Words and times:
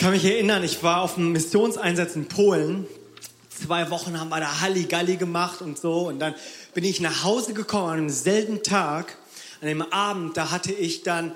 kann 0.00 0.12
mich 0.12 0.24
erinnern, 0.24 0.64
ich 0.64 0.82
war 0.82 1.02
auf 1.02 1.18
einem 1.18 1.32
Missionseinsatz 1.32 2.16
in 2.16 2.26
Polen. 2.26 2.86
Zwei 3.50 3.90
Wochen 3.90 4.18
haben 4.18 4.30
wir 4.30 4.40
da 4.40 4.62
Halligalli 4.62 5.16
gemacht 5.16 5.60
und 5.60 5.78
so. 5.78 6.08
Und 6.08 6.20
dann 6.20 6.34
bin 6.72 6.84
ich 6.84 7.02
nach 7.02 7.22
Hause 7.22 7.52
gekommen 7.52 7.90
an 7.90 7.98
einem 7.98 8.08
selben 8.08 8.62
Tag, 8.62 9.18
an 9.60 9.68
dem 9.68 9.82
Abend, 9.82 10.38
da 10.38 10.50
hatte 10.50 10.72
ich 10.72 11.02
dann 11.02 11.32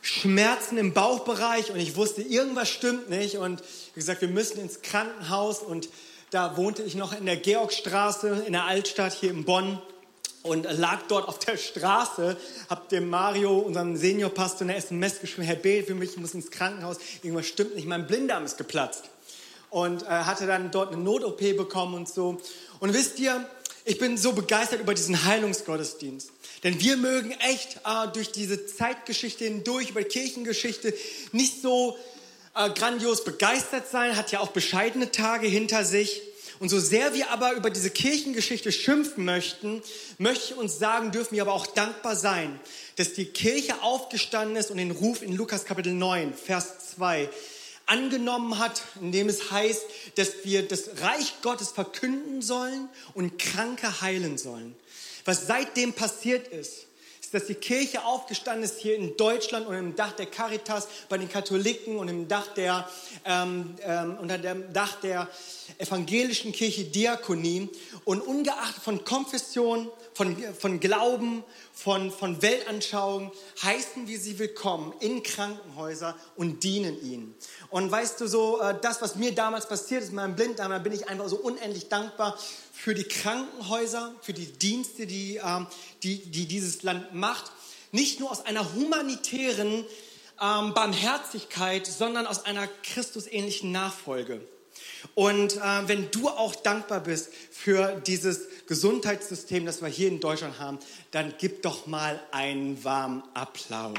Schmerzen 0.00 0.78
im 0.78 0.92
Bauchbereich 0.92 1.72
und 1.72 1.80
ich 1.80 1.96
wusste, 1.96 2.22
irgendwas 2.22 2.68
stimmt 2.68 3.10
nicht. 3.10 3.38
Und 3.38 3.62
wie 3.94 4.00
gesagt, 4.00 4.20
wir 4.20 4.28
müssen 4.28 4.60
ins 4.60 4.80
Krankenhaus 4.80 5.58
und 5.58 5.88
da 6.30 6.56
wohnte 6.56 6.84
ich 6.84 6.94
noch 6.94 7.18
in 7.18 7.26
der 7.26 7.36
Georgstraße 7.36 8.44
in 8.46 8.52
der 8.52 8.64
Altstadt 8.64 9.12
hier 9.12 9.30
in 9.30 9.44
Bonn 9.44 9.82
und 10.44 10.64
lag 10.78 11.00
dort 11.08 11.26
auf 11.26 11.38
der 11.38 11.56
Straße, 11.56 12.36
hab 12.68 12.90
dem 12.90 13.08
Mario, 13.08 13.58
unserem 13.58 13.96
Seniorpastor, 13.96 14.68
eine 14.68 14.76
SMS 14.76 15.20
geschrieben, 15.20 15.46
Herr 15.46 15.56
B, 15.56 15.82
für 15.82 15.94
mich, 15.94 16.10
ich 16.10 16.16
muss 16.18 16.34
ins 16.34 16.50
Krankenhaus, 16.50 16.98
irgendwas 17.22 17.46
stimmt 17.46 17.74
nicht, 17.74 17.88
mein 17.88 18.06
Blinddarm 18.06 18.44
ist 18.44 18.58
geplatzt. 18.58 19.04
Und 19.70 20.02
äh, 20.02 20.06
hatte 20.06 20.46
dann 20.46 20.70
dort 20.70 20.92
eine 20.92 21.02
Not-OP 21.02 21.40
bekommen 21.56 21.94
und 21.94 22.08
so. 22.08 22.40
Und 22.78 22.92
wisst 22.92 23.18
ihr, 23.18 23.48
ich 23.86 23.98
bin 23.98 24.18
so 24.18 24.32
begeistert 24.32 24.80
über 24.80 24.94
diesen 24.94 25.24
Heilungsgottesdienst. 25.24 26.30
Denn 26.62 26.78
wir 26.78 26.98
mögen 26.98 27.32
echt 27.40 27.76
äh, 27.84 28.08
durch 28.12 28.30
diese 28.30 28.66
Zeitgeschichte 28.66 29.44
hindurch, 29.44 29.90
über 29.90 30.02
die 30.02 30.08
Kirchengeschichte, 30.08 30.94
nicht 31.32 31.62
so 31.62 31.96
äh, 32.54 32.68
grandios 32.70 33.24
begeistert 33.24 33.88
sein, 33.90 34.16
hat 34.16 34.30
ja 34.30 34.40
auch 34.40 34.48
bescheidene 34.48 35.10
Tage 35.10 35.46
hinter 35.46 35.84
sich. 35.84 36.20
Und 36.60 36.68
so 36.68 36.78
sehr 36.78 37.14
wir 37.14 37.30
aber 37.30 37.52
über 37.54 37.70
diese 37.70 37.90
Kirchengeschichte 37.90 38.70
schimpfen 38.72 39.24
möchten, 39.24 39.82
möchte 40.18 40.52
ich 40.52 40.58
uns 40.58 40.78
sagen, 40.78 41.10
dürfen 41.10 41.34
wir 41.34 41.42
aber 41.42 41.52
auch 41.52 41.66
dankbar 41.66 42.16
sein, 42.16 42.60
dass 42.96 43.14
die 43.14 43.26
Kirche 43.26 43.82
aufgestanden 43.82 44.56
ist 44.56 44.70
und 44.70 44.76
den 44.76 44.92
Ruf 44.92 45.22
in 45.22 45.36
Lukas 45.36 45.64
Kapitel 45.64 45.92
9, 45.92 46.32
Vers 46.34 46.94
2 46.96 47.28
angenommen 47.86 48.58
hat, 48.58 48.82
indem 49.00 49.28
es 49.28 49.50
heißt, 49.50 49.82
dass 50.16 50.44
wir 50.44 50.66
das 50.66 51.02
Reich 51.02 51.34
Gottes 51.42 51.70
verkünden 51.70 52.40
sollen 52.40 52.88
und 53.14 53.38
Kranke 53.38 54.00
heilen 54.00 54.38
sollen. 54.38 54.74
Was 55.24 55.46
seitdem 55.46 55.92
passiert 55.92 56.48
ist, 56.48 56.83
dass 57.34 57.46
die 57.46 57.56
Kirche 57.56 58.04
aufgestanden 58.04 58.62
ist 58.62 58.78
hier 58.78 58.94
in 58.94 59.16
Deutschland 59.16 59.66
und 59.66 59.74
im 59.74 59.96
Dach 59.96 60.12
der 60.12 60.26
Caritas 60.26 60.86
bei 61.08 61.18
den 61.18 61.28
Katholiken 61.28 61.96
und 61.96 62.06
im 62.06 62.28
Dach 62.28 62.46
der, 62.54 62.88
ähm, 63.24 63.74
ähm, 63.82 64.16
unter 64.20 64.38
dem 64.38 64.72
Dach 64.72 65.00
der 65.00 65.28
evangelischen 65.78 66.52
Kirche 66.52 66.84
Diakonie 66.84 67.68
und 68.04 68.20
ungeachtet 68.20 68.82
von 68.82 69.04
Konfession, 69.04 69.90
von, 70.12 70.36
von 70.54 70.78
Glauben, 70.78 71.42
von, 71.72 72.12
von 72.12 72.40
Weltanschauung, 72.40 73.32
heißen 73.62 74.06
wir 74.06 74.18
sie 74.20 74.38
willkommen 74.38 74.94
in 75.00 75.24
Krankenhäuser 75.24 76.16
und 76.36 76.62
dienen 76.62 77.02
ihnen. 77.02 77.34
Und 77.68 77.90
weißt 77.90 78.20
du 78.20 78.28
so, 78.28 78.60
äh, 78.60 78.76
das, 78.80 79.02
was 79.02 79.16
mir 79.16 79.34
damals 79.34 79.68
passiert 79.68 80.04
ist, 80.04 80.12
meinem 80.12 80.36
Blinddarm, 80.36 80.70
da 80.70 80.78
bin 80.78 80.92
ich 80.92 81.08
einfach 81.08 81.28
so 81.28 81.36
unendlich 81.36 81.88
dankbar 81.88 82.38
für 82.74 82.94
die 82.94 83.04
Krankenhäuser, 83.04 84.14
für 84.20 84.34
die 84.34 84.46
Dienste, 84.46 85.06
die, 85.06 85.40
ähm, 85.42 85.66
die, 86.02 86.18
die 86.18 86.46
dieses 86.46 86.82
Land 86.82 87.14
macht. 87.14 87.50
Nicht 87.92 88.20
nur 88.20 88.30
aus 88.30 88.44
einer 88.44 88.74
humanitären 88.74 89.86
ähm, 90.42 90.74
Barmherzigkeit, 90.74 91.86
sondern 91.86 92.26
aus 92.26 92.44
einer 92.44 92.66
Christusähnlichen 92.82 93.72
Nachfolge. 93.72 94.40
Und 95.14 95.56
äh, 95.56 95.60
wenn 95.86 96.10
du 96.10 96.28
auch 96.28 96.56
dankbar 96.56 97.00
bist 97.00 97.30
für 97.52 98.02
dieses 98.06 98.48
Gesundheitssystem, 98.66 99.64
das 99.64 99.80
wir 99.80 99.88
hier 99.88 100.08
in 100.08 100.20
Deutschland 100.20 100.58
haben, 100.58 100.78
dann 101.12 101.32
gib 101.38 101.62
doch 101.62 101.86
mal 101.86 102.20
einen 102.32 102.82
warmen 102.82 103.22
Applaus. 103.34 103.94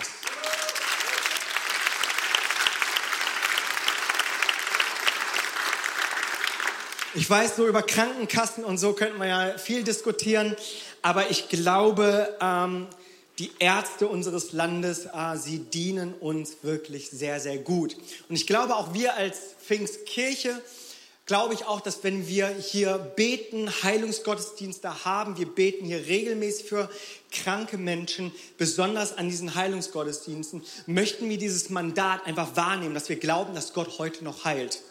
Ich 7.18 7.30
weiß, 7.30 7.56
so 7.56 7.66
über 7.66 7.82
Krankenkassen 7.82 8.66
und 8.66 8.78
so 8.78 8.92
könnten 8.92 9.20
wir 9.20 9.28
ja 9.28 9.58
viel 9.58 9.86
diskutieren, 9.86 10.54
aber 11.02 11.30
ich 11.30 11.48
glaube, 11.48 12.36
ähm, 12.42 12.88
die 13.40 13.52
Ärzte 13.60 14.10
unseres 14.10 14.52
Landes, 14.52 15.06
äh, 15.06 15.38
sie 15.38 15.60
dienen 15.60 16.14
uns 16.14 16.58
wirklich 16.64 17.10
sehr, 17.10 17.40
sehr 17.40 17.58
gut. 17.58 17.96
Und 18.28 18.36
ich 18.36 18.46
glaube, 18.46 18.76
auch 18.76 18.94
wir 18.94 19.16
als 19.16 19.38
Pfingstkirche, 19.66 20.62
glaube 21.26 21.54
ich 21.54 21.66
auch, 21.66 21.80
dass 21.80 22.04
wenn 22.04 22.28
wir 22.28 22.50
hier 22.50 22.98
beten, 22.98 23.72
Heilungsgottesdienste 23.82 25.06
haben, 25.06 25.38
wir 25.38 25.48
beten 25.48 25.86
hier 25.86 26.06
regelmäßig 26.08 26.66
für 26.66 26.90
kranke 27.32 27.78
Menschen, 27.78 28.34
besonders 28.58 29.18
an 29.18 29.30
diesen 29.30 29.56
Heilungsgottesdiensten, 29.56 30.64
möchten 30.86 31.30
wir 31.30 31.38
dieses 31.38 31.70
Mandat 31.70 32.26
einfach 32.26 32.58
wahrnehmen, 32.58 32.94
dass 32.94 33.08
wir 33.08 33.16
glauben, 33.16 33.56
dass 33.56 33.72
Gott 33.72 34.00
heute 34.00 34.26
noch 34.26 34.44
heilt. 34.44 34.82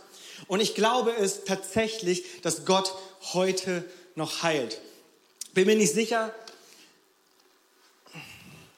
Und 0.47 0.61
ich 0.61 0.75
glaube 0.75 1.13
es 1.13 1.45
tatsächlich, 1.45 2.41
dass 2.43 2.65
Gott 2.65 2.95
heute 3.33 3.85
noch 4.15 4.43
heilt. 4.43 4.81
Bin 5.55 5.67
mir 5.67 5.77
nicht 5.77 5.95
sicher, 5.95 6.35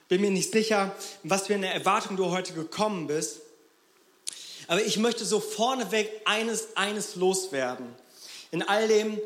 bin 0.09 0.21
mir 0.21 0.31
nicht 0.31 0.53
sicher, 0.53 0.95
was 1.23 1.49
für 1.49 1.55
eine 1.55 1.73
Erwartung 1.73 2.17
du 2.17 2.31
heute 2.31 2.53
gekommen 2.53 3.07
bist. 3.07 3.41
Aber 4.69 4.83
ich 4.83 4.97
möchte 4.99 5.25
so 5.25 5.41
vorneweg 5.41 6.11
eines, 6.25 6.77
eines 6.77 7.17
loswerden. 7.17 7.87
In 8.51 8.63
all 8.63 8.89
dem 8.89 9.19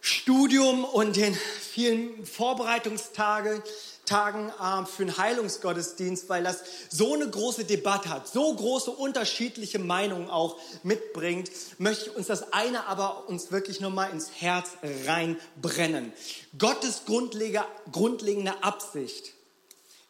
Studium 0.00 0.84
und 0.84 1.16
den 1.16 1.34
vielen 1.34 2.24
Vorbereitungstagen 2.24 3.62
Tagen 4.06 4.48
äh, 4.48 4.86
für 4.86 5.02
einen 5.02 5.18
Heilungsgottesdienst, 5.18 6.28
weil 6.28 6.44
das 6.44 6.60
so 6.88 7.14
eine 7.14 7.28
große 7.28 7.64
Debatte 7.64 8.08
hat, 8.08 8.28
so 8.28 8.54
große 8.54 8.90
unterschiedliche 8.90 9.78
Meinungen 9.78 10.30
auch 10.30 10.58
mitbringt, 10.82 11.50
möchte 11.78 12.10
ich 12.10 12.16
uns 12.16 12.28
das 12.28 12.52
eine 12.52 12.86
aber 12.86 13.28
uns 13.28 13.52
wirklich 13.52 13.80
nochmal 13.80 14.10
ins 14.10 14.30
Herz 14.38 14.70
reinbrennen. 15.06 16.12
Gottes 16.58 17.02
grundlegende 17.04 18.62
Absicht 18.62 19.32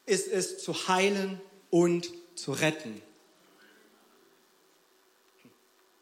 ist 0.05 0.29
es 0.29 0.63
zu 0.63 0.89
heilen 0.89 1.41
und 1.71 2.09
zu 2.37 2.53
retten. 2.53 3.03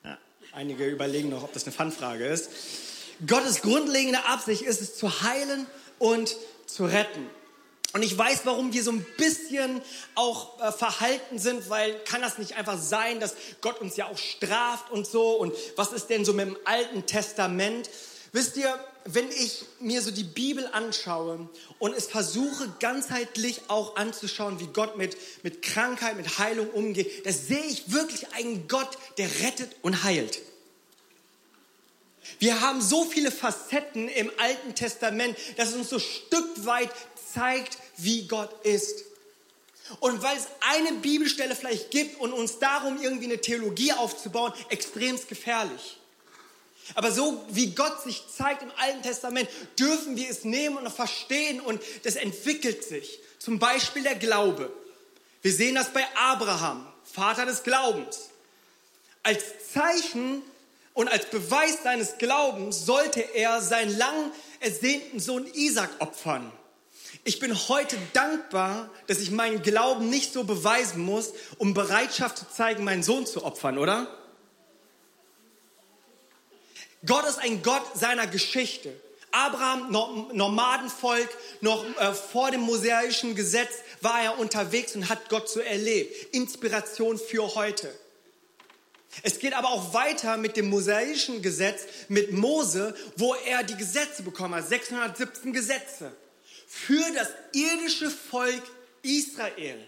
Ja, 0.04 0.19
einige 0.53 0.87
überlegen 0.87 1.31
noch, 1.31 1.44
ob 1.44 1.53
das 1.53 1.65
eine 1.65 1.72
Fanfrage 1.72 2.27
ist. 2.27 2.50
Gottes 3.27 3.62
grundlegende 3.62 4.25
Absicht 4.27 4.62
ist 4.62 4.83
es 4.83 4.97
zu 4.97 5.22
heilen 5.22 5.66
und 5.99 6.37
zu 6.66 6.84
retten. 6.84 7.31
Und 7.94 8.03
ich 8.03 8.19
weiß, 8.19 8.41
warum 8.43 8.72
wir 8.72 8.82
so 8.82 8.91
ein 8.91 9.06
bisschen 9.16 9.81
auch 10.16 10.60
äh, 10.60 10.72
verhalten 10.72 11.38
sind, 11.38 11.71
weil 11.71 11.94
kann 12.00 12.21
das 12.22 12.38
nicht 12.38 12.56
einfach 12.56 12.77
sein, 12.77 13.21
dass 13.21 13.37
Gott 13.60 13.81
uns 13.81 13.97
ja 13.97 14.09
auch 14.09 14.19
straft 14.19 14.91
und 14.91 15.06
so. 15.06 15.31
Und 15.37 15.55
was 15.77 15.93
ist 15.93 16.09
denn 16.09 16.25
so 16.25 16.33
mit 16.33 16.49
dem 16.49 16.59
Alten 16.65 17.06
Testament? 17.06 17.88
Wisst 18.33 18.56
ihr, 18.56 18.84
wenn 19.04 19.31
ich 19.31 19.65
mir 19.78 20.03
so 20.03 20.10
die 20.10 20.25
Bibel 20.25 20.69
anschaue 20.72 21.49
und 21.78 21.94
es 21.94 22.09
versuche 22.09 22.69
ganzheitlich 22.81 23.60
auch 23.69 23.94
anzuschauen, 23.94 24.59
wie 24.59 24.66
Gott 24.66 24.97
mit, 24.97 25.16
mit 25.44 25.62
Krankheit, 25.62 26.16
mit 26.16 26.38
Heilung 26.38 26.71
umgeht, 26.71 27.25
da 27.25 27.31
sehe 27.31 27.65
ich 27.65 27.93
wirklich 27.93 28.33
einen 28.33 28.66
Gott, 28.66 28.99
der 29.19 29.28
rettet 29.41 29.71
und 29.83 30.03
heilt. 30.03 30.41
Wir 32.38 32.60
haben 32.60 32.81
so 32.81 33.04
viele 33.04 33.31
Facetten 33.31 34.09
im 34.09 34.31
Alten 34.38 34.75
Testament, 34.75 35.37
dass 35.56 35.69
es 35.69 35.77
uns 35.77 35.91
so 35.91 35.99
Stück 35.99 36.65
weit 36.65 36.91
zeigt, 37.34 37.78
wie 37.97 38.27
Gott 38.27 38.65
ist. 38.65 39.05
Und 40.00 40.22
weil 40.22 40.37
es 40.37 40.47
eine 40.61 40.93
Bibelstelle 40.99 41.55
vielleicht 41.55 41.91
gibt 41.91 42.19
und 42.21 42.33
uns 42.33 42.59
darum 42.59 43.00
irgendwie 43.03 43.27
eine 43.27 43.41
Theologie 43.41 43.93
aufzubauen, 43.93 44.53
extremst 44.71 45.28
gefährlich. 45.28 45.99
Aber 46.95 47.11
so 47.11 47.43
wie 47.49 47.75
Gott 47.75 48.03
sich 48.03 48.25
zeigt 48.34 48.62
im 48.62 48.72
Alten 48.77 49.03
Testament, 49.03 49.49
dürfen 49.78 50.17
wir 50.17 50.28
es 50.28 50.45
nehmen 50.45 50.77
und 50.77 50.91
verstehen 50.91 51.61
und 51.61 51.81
das 52.03 52.17
entwickelt 52.17 52.84
sich. 52.84 53.21
Zum 53.39 53.59
Beispiel 53.59 54.03
der 54.03 54.16
Glaube. 54.16 54.71
Wir 55.43 55.53
sehen 55.53 55.75
das 55.75 55.93
bei 55.93 56.04
Abraham, 56.16 56.87
Vater 57.04 57.47
des 57.47 57.63
Glaubens. 57.63 58.30
Als 59.22 59.42
Zeichen 59.72 60.42
und 60.92 61.09
als 61.09 61.27
Beweis 61.27 61.83
seines 61.83 62.19
Glaubens 62.19 62.87
sollte 62.87 63.21
er 63.21 63.60
seinen 63.60 63.97
lang 63.97 64.33
ersehnten 64.60 65.21
Sohn 65.21 65.47
Isaac 65.54 65.91
opfern. 65.98 66.53
Ich 67.22 67.39
bin 67.39 67.57
heute 67.69 67.97
dankbar, 68.13 68.91
dass 69.07 69.19
ich 69.19 69.31
meinen 69.31 69.63
Glauben 69.63 70.11
nicht 70.11 70.33
so 70.33 70.45
beweisen 70.45 71.03
muss, 71.03 71.33
um 71.59 71.72
Bereitschaft 71.75 72.39
zu 72.39 72.47
zeigen, 72.51 72.83
meinen 72.83 73.03
Sohn 73.03 73.27
zu 73.27 73.45
opfern, 73.45 73.78
oder? 73.78 74.09
Gott 77.07 77.27
ist 77.27 77.39
ein 77.39 77.63
Gott 77.63 77.83
seiner 77.95 78.27
Geschichte. 78.27 78.93
Abraham, 79.31 79.91
Nomadenvolk, 80.33 81.28
noch 81.61 81.84
äh, 81.99 82.15
vor 82.15 82.51
dem 82.51 82.61
mosaischen 82.61 83.34
Gesetz 83.34 83.72
war 84.01 84.22
er 84.22 84.39
unterwegs 84.39 84.95
und 84.95 85.09
hat 85.09 85.28
Gott 85.28 85.49
so 85.49 85.61
erlebt. 85.61 86.34
Inspiration 86.34 87.19
für 87.19 87.55
heute. 87.55 87.93
Es 89.22 89.39
geht 89.39 89.55
aber 89.55 89.69
auch 89.69 89.93
weiter 89.93 90.37
mit 90.37 90.57
dem 90.57 90.71
mosaischen 90.71 91.43
Gesetz, 91.43 91.83
mit 92.09 92.33
Mose, 92.33 92.95
wo 93.16 93.34
er 93.34 93.63
die 93.63 93.77
Gesetze 93.77 94.22
bekommen 94.22 94.55
hat, 94.55 94.69
617 94.69 95.53
Gesetze 95.53 96.13
für 96.74 97.04
das 97.15 97.28
irdische 97.53 98.10
Volk 98.10 98.62
Israel. 99.03 99.78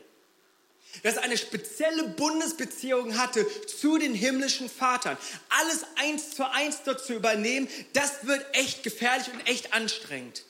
dass 1.03 1.17
er 1.17 1.25
eine 1.25 1.37
spezielle 1.37 2.05
Bundesbeziehung 2.05 3.19
hatte 3.19 3.47
zu 3.67 3.99
den 3.99 4.15
himmlischen 4.15 4.71
Vatern. 4.71 5.19
Alles 5.51 5.85
eins 5.97 6.31
zu 6.31 6.51
eins 6.51 6.85
dort 6.87 7.05
zu 7.05 7.13
übernehmen, 7.13 7.69
das 7.93 8.27
wird 8.27 8.43
echt 8.55 8.83
gefährlich 8.83 9.29
und 9.31 9.47
echt 9.47 9.75
anstrengend. 9.75 10.45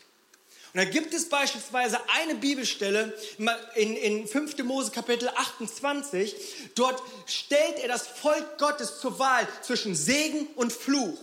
Und 0.73 0.79
da 0.79 0.85
gibt 0.85 1.15
es 1.15 1.29
beispielsweise 1.29 1.99
eine 2.15 2.37
Bibelstelle 2.37 3.13
in, 3.75 3.97
in 3.97 4.29
5. 4.29 4.59
Mose 4.59 4.93
Kapitel 4.93 5.29
28. 5.31 6.37
Dort 6.77 7.03
stellt 7.27 7.81
er 7.81 7.89
das 7.89 8.07
Volk 8.07 8.59
Gottes 8.59 9.01
zur 9.01 9.19
Wahl 9.19 9.49
zwischen 9.63 9.97
Segen 9.97 10.47
und 10.55 10.73
Fluch. 10.73 11.19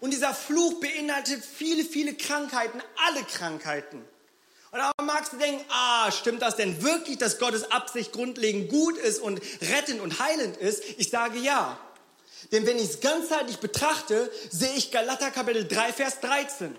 Und 0.00 0.10
dieser 0.10 0.34
Fluch 0.34 0.80
beinhaltet 0.80 1.42
viele, 1.44 1.84
viele 1.84 2.14
Krankheiten, 2.14 2.82
alle 3.06 3.22
Krankheiten. 3.24 4.04
Und 4.72 4.78
da 4.78 4.92
magst 5.02 5.32
du 5.32 5.36
denken, 5.36 5.64
ah, 5.68 6.12
stimmt 6.12 6.42
das 6.42 6.56
denn 6.56 6.82
wirklich, 6.82 7.18
dass 7.18 7.38
Gottes 7.38 7.70
Absicht 7.72 8.12
grundlegend 8.12 8.68
gut 8.70 8.96
ist 8.98 9.20
und 9.20 9.40
rettend 9.62 10.00
und 10.00 10.20
heilend 10.20 10.56
ist? 10.56 10.84
Ich 10.98 11.10
sage 11.10 11.38
ja. 11.38 11.78
Denn 12.52 12.66
wenn 12.66 12.78
ich 12.78 12.84
es 12.84 13.00
ganzheitlich 13.00 13.58
betrachte, 13.58 14.30
sehe 14.50 14.72
ich 14.74 14.92
Galater 14.92 15.30
Kapitel 15.30 15.66
3, 15.66 15.92
Vers 15.92 16.20
13. 16.20 16.76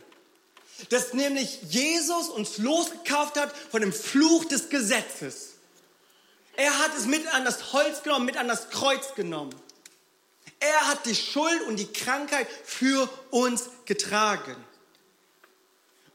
Dass 0.89 1.13
nämlich 1.13 1.59
Jesus 1.69 2.29
uns 2.29 2.57
losgekauft 2.57 3.37
hat 3.37 3.53
von 3.69 3.81
dem 3.81 3.93
Fluch 3.93 4.45
des 4.45 4.69
Gesetzes. 4.69 5.49
Er 6.55 6.79
hat 6.79 6.91
es 6.97 7.05
mit 7.05 7.27
an 7.33 7.45
das 7.45 7.73
Holz 7.73 8.03
genommen, 8.03 8.25
mit 8.25 8.37
an 8.37 8.47
das 8.47 8.69
Kreuz 8.69 9.15
genommen. 9.15 9.53
Er 10.59 10.87
hat 10.87 11.05
die 11.05 11.15
Schuld 11.15 11.61
und 11.67 11.77
die 11.77 11.91
Krankheit 11.91 12.47
für 12.65 13.09
uns 13.31 13.65
getragen. 13.85 14.55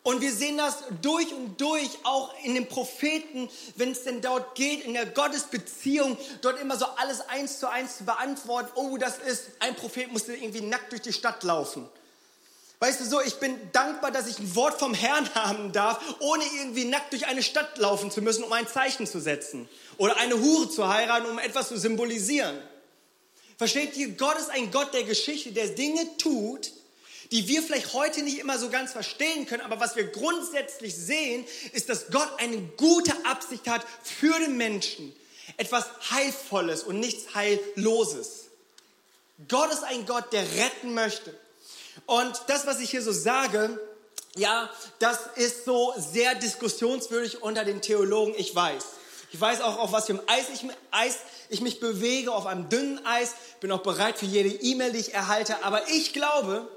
Und 0.07 0.21
wir 0.21 0.33
sehen 0.33 0.57
das 0.57 0.85
durch 1.03 1.35
und 1.35 1.61
durch 1.61 1.91
auch 2.05 2.33
in 2.45 2.55
den 2.55 2.69
Propheten, 2.69 3.51
wenn 3.75 3.91
es 3.91 4.05
denn 4.05 4.21
dort 4.21 4.55
geht, 4.55 4.85
in 4.85 4.93
der 4.93 5.05
Gottesbeziehung, 5.05 6.17
dort 6.43 6.61
immer 6.61 6.77
so 6.77 6.85
alles 6.85 7.23
eins 7.23 7.59
zu 7.59 7.69
eins 7.69 7.97
zu 7.97 8.05
beantworten. 8.05 8.71
Oh, 8.77 8.97
das 8.99 9.19
ist, 9.19 9.47
ein 9.59 9.75
Prophet 9.75 10.13
musste 10.13 10.33
irgendwie 10.33 10.61
nackt 10.61 10.93
durch 10.93 11.03
die 11.03 11.13
Stadt 11.13 11.43
laufen. 11.43 11.89
Weißt 12.79 13.01
du 13.01 13.05
so, 13.05 13.21
ich 13.21 13.35
bin 13.41 13.59
dankbar, 13.73 14.13
dass 14.13 14.29
ich 14.29 14.39
ein 14.39 14.55
Wort 14.55 14.79
vom 14.79 14.95
Herrn 14.95 15.29
haben 15.35 15.73
darf, 15.73 15.99
ohne 16.21 16.45
irgendwie 16.55 16.85
nackt 16.85 17.13
durch 17.13 17.27
eine 17.27 17.43
Stadt 17.43 17.77
laufen 17.77 18.13
zu 18.13 18.23
müssen, 18.23 18.45
um 18.45 18.53
ein 18.53 18.69
Zeichen 18.69 19.09
zu 19.09 19.21
setzen. 19.21 19.69
Oder 19.97 20.19
eine 20.19 20.41
Hure 20.41 20.71
zu 20.71 20.87
heiraten, 20.87 21.27
um 21.27 21.41
etwas 21.41 21.67
zu 21.67 21.79
symbolisieren. 21.79 22.57
Versteht 23.59 23.97
ihr, 23.97 24.11
Gott 24.11 24.39
ist 24.39 24.51
ein 24.51 24.71
Gott 24.71 24.95
der 24.95 25.03
Geschichte, 25.03 25.51
der 25.51 25.67
Dinge 25.67 26.17
tut, 26.17 26.71
die 27.31 27.49
wir 27.49 27.63
vielleicht 27.63 27.93
heute 27.93 28.23
nicht 28.23 28.39
immer 28.39 28.59
so 28.59 28.71
ganz 28.71 28.93
verstehen 28.93 29.47
können, 29.47 29.63
aber 29.63 29.81
was 29.81 29.97
wir 29.97 30.05
grundsätzlich 30.05 30.95
sehen, 30.95 31.45
ist, 31.73 31.89
dass 31.89 32.09
Gott 32.11 32.29
eine 32.39 32.59
gute 32.77 33.13
Absicht 33.25 33.69
hat 33.69 33.85
für 34.03 34.39
den 34.39 34.57
Menschen. 34.57 35.15
Etwas 35.57 35.87
Heilvolles 36.11 36.83
und 36.83 37.01
nichts 37.01 37.35
Heilloses. 37.35 38.47
Gott 39.49 39.73
ist 39.73 39.85
ein 39.85 40.07
Gott, 40.07 40.33
der 40.33 40.43
retten 40.43 40.95
möchte. 40.95 41.35
Und 42.07 42.41
das, 42.49 42.67
was 42.67 42.81
ich 42.81 42.91
hier 42.91 43.03
so 43.03 43.13
sage, 43.13 43.79
ja, 44.37 44.71
das 44.99 45.19
ist 45.37 45.65
so 45.65 45.95
sehr 45.97 46.35
diskussionswürdig 46.35 47.43
unter 47.43 47.65
den 47.65 47.81
Theologen, 47.81 48.35
ich 48.37 48.55
weiß. 48.55 48.85
Ich 49.33 49.41
weiß 49.41 49.61
auch, 49.63 49.79
auf 49.79 49.93
was 49.93 50.07
für 50.07 50.13
einem 50.13 50.23
Eis 50.27 50.47
ich, 50.53 50.65
Eis 50.91 51.17
ich 51.49 51.61
mich 51.61 51.81
bewege, 51.81 52.33
auf 52.33 52.47
einem 52.47 52.69
dünnen 52.69 53.05
Eis. 53.05 53.35
Bin 53.61 53.73
auch 53.73 53.83
bereit 53.83 54.19
für 54.19 54.27
jede 54.27 54.49
E-Mail, 54.49 54.93
die 54.93 54.99
ich 54.99 55.15
erhalte. 55.15 55.65
Aber 55.65 55.89
ich 55.89 56.13
glaube, 56.13 56.69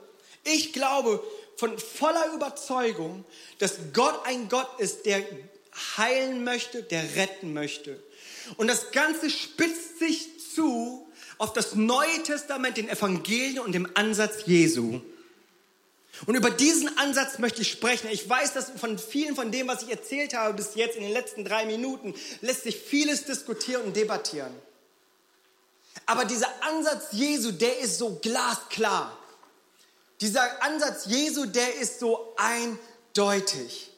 ich 0.50 0.74
glaube 0.74 1.24
von 1.56 1.78
voller 1.78 2.34
Überzeugung, 2.34 3.26
dass 3.60 3.76
Gott 3.94 4.22
ein 4.26 4.50
Gott 4.50 4.80
ist, 4.80 5.06
der 5.06 5.24
heilen 5.98 6.44
möchte, 6.44 6.84
der 6.84 7.16
retten 7.16 7.54
möchte. 7.54 8.02
Und 8.58 8.68
das 8.68 8.92
Ganze 8.92 9.30
spitzt 9.30 10.00
sich 10.00 10.28
zu 10.54 11.08
auf 11.38 11.54
das 11.54 11.76
Neue 11.76 12.24
Testament, 12.24 12.78
den 12.78 12.90
Evangelien 12.90 13.60
und 13.60 13.74
dem 13.74 13.90
Ansatz 13.96 14.46
Jesu. 14.46 15.02
Und 16.26 16.36
über 16.36 16.50
diesen 16.50 16.98
Ansatz 16.98 17.40
möchte 17.40 17.62
ich 17.62 17.72
sprechen. 17.72 18.10
Ich 18.12 18.28
weiß, 18.28 18.54
dass 18.54 18.72
von 18.72 18.98
vielen 18.98 19.36
von 19.36 19.52
dem, 19.52 19.68
was 19.68 19.84
ich 19.84 19.90
erzählt 19.90 20.34
habe 20.34 20.54
bis 20.54 20.76
jetzt 20.76 20.98
in 20.98 21.04
den 21.04 21.14
letzten 21.14 21.46
drei 21.46 21.66
Minuten, 21.66 22.14
lässt 22.42 22.64
sich 22.64 22.78
vieles 22.78 23.26
diskutieren 23.26 23.84
und 23.84 23.96
debattieren. 23.96 24.54
Aber 26.06 26.26
dieser 26.26 26.50
Ansatz 26.64 27.10
Jesu, 27.12 27.52
der 27.52 27.80
ist 27.80 27.98
so 27.98 28.20
glasklar. 28.22 29.19
Dieser 30.22 30.62
Ansatz 30.64 31.06
Jesu, 31.06 31.46
der 31.46 31.76
ist 31.76 32.00
so 32.00 32.34
eindeutig. 32.38 33.90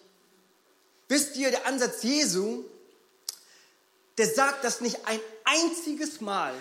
Wisst 1.07 1.35
ihr, 1.35 1.51
der 1.51 1.65
Ansatz 1.65 2.03
Jesu, 2.03 2.63
der 4.17 4.27
sagt 4.27 4.63
das 4.63 4.81
nicht 4.81 5.05
ein 5.05 5.19
einziges 5.43 6.21
Mal 6.21 6.53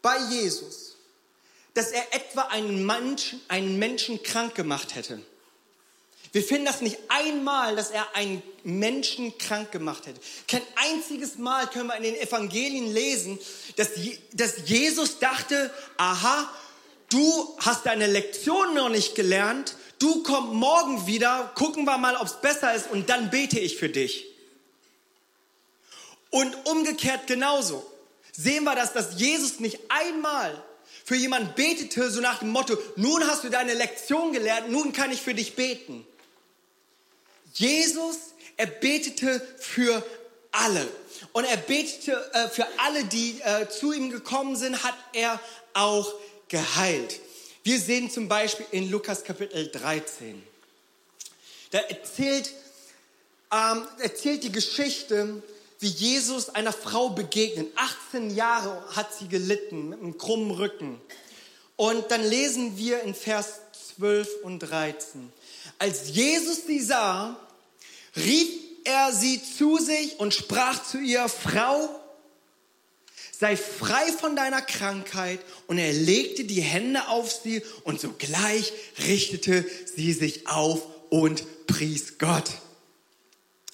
bei 0.00 0.16
Jesus, 0.30 0.96
dass 1.74 1.90
er 1.90 2.14
etwa 2.14 2.42
einen 2.42 2.86
Menschen, 2.86 3.40
einen 3.48 3.78
Menschen 3.78 4.22
krank 4.22 4.54
gemacht 4.54 4.94
hätte. 4.94 5.20
Wir 6.32 6.42
finden 6.42 6.64
das 6.66 6.80
nicht 6.80 6.98
einmal, 7.08 7.76
dass 7.76 7.90
er 7.90 8.14
einen 8.14 8.42
Menschen 8.62 9.36
krank 9.38 9.72
gemacht 9.72 10.06
hätte. 10.06 10.20
Kein 10.48 10.62
einziges 10.74 11.36
Mal 11.36 11.66
können 11.68 11.88
wir 11.88 11.96
in 11.96 12.02
den 12.02 12.16
Evangelien 12.16 12.92
lesen, 12.92 13.38
dass, 13.76 13.90
dass 14.32 14.68
Jesus 14.68 15.18
dachte, 15.18 15.72
aha, 15.96 16.50
du 17.10 17.56
hast 17.58 17.86
deine 17.86 18.06
Lektion 18.06 18.74
noch 18.74 18.88
nicht 18.88 19.14
gelernt, 19.14 19.76
du 19.98 20.22
kommst 20.22 20.52
morgen 20.52 21.06
wieder, 21.06 21.50
gucken 21.54 21.84
wir 21.84 21.98
mal, 21.98 22.16
ob 22.16 22.26
es 22.26 22.40
besser 22.40 22.74
ist 22.74 22.90
und 22.90 23.08
dann 23.08 23.30
bete 23.30 23.58
ich 23.58 23.76
für 23.76 23.88
dich. 23.88 24.26
Und 26.30 26.54
umgekehrt 26.66 27.26
genauso 27.26 27.84
sehen 28.32 28.64
wir 28.64 28.74
das, 28.74 28.92
dass 28.92 29.18
Jesus 29.18 29.60
nicht 29.60 29.78
einmal 29.88 30.62
für 31.04 31.16
jemanden 31.16 31.54
betete, 31.54 32.10
so 32.10 32.20
nach 32.20 32.40
dem 32.40 32.50
Motto, 32.50 32.76
nun 32.96 33.26
hast 33.26 33.44
du 33.44 33.48
deine 33.48 33.74
Lektion 33.74 34.32
gelernt, 34.32 34.70
nun 34.70 34.92
kann 34.92 35.12
ich 35.12 35.22
für 35.22 35.34
dich 35.34 35.54
beten. 35.54 36.06
Jesus, 37.54 38.16
er 38.56 38.66
betete 38.66 39.40
für 39.58 40.04
alle. 40.50 40.86
Und 41.32 41.44
er 41.44 41.56
betete 41.56 42.12
äh, 42.34 42.48
für 42.48 42.66
alle, 42.78 43.04
die 43.04 43.40
äh, 43.42 43.68
zu 43.68 43.92
ihm 43.92 44.10
gekommen 44.10 44.56
sind, 44.56 44.82
hat 44.82 44.96
er 45.12 45.40
auch 45.72 46.12
geheilt. 46.48 47.20
Wir 47.62 47.80
sehen 47.80 48.10
zum 48.10 48.28
Beispiel 48.28 48.66
in 48.70 48.90
Lukas 48.90 49.24
Kapitel 49.24 49.68
13. 49.68 50.42
Da 51.70 51.78
erzählt, 51.78 52.52
ähm, 53.52 53.86
erzählt 53.98 54.44
die 54.44 54.52
Geschichte, 54.52 55.42
wie 55.80 55.88
Jesus 55.88 56.48
einer 56.48 56.72
Frau 56.72 57.10
begegnet. 57.10 57.72
18 57.76 58.34
Jahre 58.34 58.82
hat 58.94 59.14
sie 59.14 59.28
gelitten 59.28 59.90
mit 59.90 60.00
einem 60.00 60.18
krummen 60.18 60.52
Rücken. 60.52 61.00
Und 61.76 62.10
dann 62.10 62.22
lesen 62.22 62.78
wir 62.78 63.02
in 63.02 63.14
Vers 63.14 63.60
12 63.96 64.28
und 64.44 64.60
13. 64.60 65.32
Als 65.78 66.08
Jesus 66.10 66.66
sie 66.66 66.80
sah, 66.80 67.36
rief 68.14 68.48
er 68.84 69.12
sie 69.12 69.42
zu 69.42 69.78
sich 69.78 70.18
und 70.20 70.32
sprach 70.32 70.82
zu 70.84 70.98
ihr, 70.98 71.28
Frau, 71.28 72.00
sei 73.38 73.56
frei 73.56 74.10
von 74.12 74.36
deiner 74.36 74.62
Krankheit. 74.62 75.40
Und 75.66 75.78
er 75.78 75.92
legte 75.92 76.44
die 76.44 76.62
Hände 76.62 77.08
auf 77.08 77.30
sie 77.30 77.62
und 77.84 78.00
sogleich 78.00 78.72
richtete 79.06 79.64
sie 79.94 80.12
sich 80.12 80.46
auf 80.46 80.82
und 81.10 81.66
pries 81.66 82.18
Gott. 82.18 82.50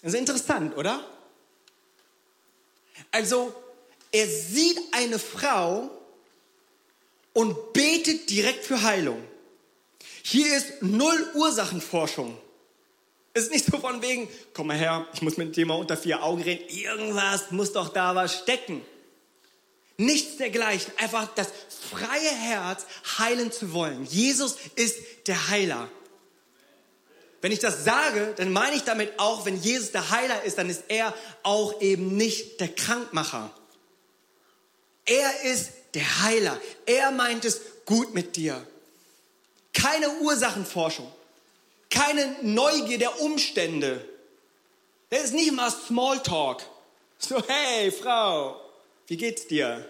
Das 0.02 0.14
ist 0.14 0.18
interessant, 0.18 0.76
oder? 0.76 1.04
Also, 3.12 3.54
er 4.10 4.26
sieht 4.26 4.78
eine 4.92 5.18
Frau 5.18 5.90
und 7.32 7.72
betet 7.72 8.30
direkt 8.30 8.64
für 8.64 8.82
Heilung. 8.82 9.22
Hier 10.22 10.56
ist 10.56 10.82
null 10.82 11.30
Ursachenforschung. 11.34 12.36
Es 13.34 13.44
ist 13.44 13.52
nicht 13.52 13.64
so 13.64 13.78
von 13.78 14.02
wegen, 14.02 14.28
komm 14.52 14.66
mal 14.66 14.76
her, 14.76 15.06
ich 15.14 15.22
muss 15.22 15.36
mit 15.36 15.56
dem 15.56 15.68
mal 15.68 15.74
unter 15.74 15.96
vier 15.96 16.22
Augen 16.22 16.42
reden, 16.42 16.68
irgendwas 16.68 17.50
muss 17.50 17.72
doch 17.72 17.88
da 17.88 18.14
was 18.14 18.40
stecken. 18.40 18.82
Nichts 19.96 20.36
dergleichen. 20.36 20.92
Einfach 20.98 21.28
das 21.34 21.48
freie 21.90 22.30
Herz 22.30 22.86
heilen 23.18 23.52
zu 23.52 23.72
wollen. 23.72 24.04
Jesus 24.06 24.56
ist 24.74 24.96
der 25.26 25.48
Heiler. 25.48 25.88
Wenn 27.40 27.52
ich 27.52 27.58
das 27.58 27.84
sage, 27.84 28.34
dann 28.36 28.52
meine 28.52 28.76
ich 28.76 28.84
damit 28.84 29.18
auch, 29.18 29.44
wenn 29.44 29.60
Jesus 29.60 29.90
der 29.90 30.10
Heiler 30.10 30.44
ist, 30.44 30.58
dann 30.58 30.70
ist 30.70 30.84
er 30.88 31.12
auch 31.42 31.80
eben 31.80 32.16
nicht 32.16 32.60
der 32.60 32.68
Krankmacher. 32.68 33.50
Er 35.04 35.42
ist 35.42 35.72
der 35.94 36.22
Heiler. 36.22 36.58
Er 36.86 37.10
meint 37.10 37.44
es 37.44 37.60
gut 37.84 38.14
mit 38.14 38.36
dir. 38.36 38.64
Keine 39.72 40.08
Ursachenforschung. 40.20 41.10
Keine 41.90 42.36
Neugier 42.42 42.98
der 42.98 43.20
Umstände. 43.20 44.08
Das 45.10 45.24
ist 45.24 45.34
nicht 45.34 45.52
mal 45.52 45.70
Smalltalk. 45.70 46.62
So, 47.18 47.42
hey 47.46 47.92
Frau, 47.92 48.60
wie 49.06 49.16
geht's 49.16 49.46
dir? 49.46 49.88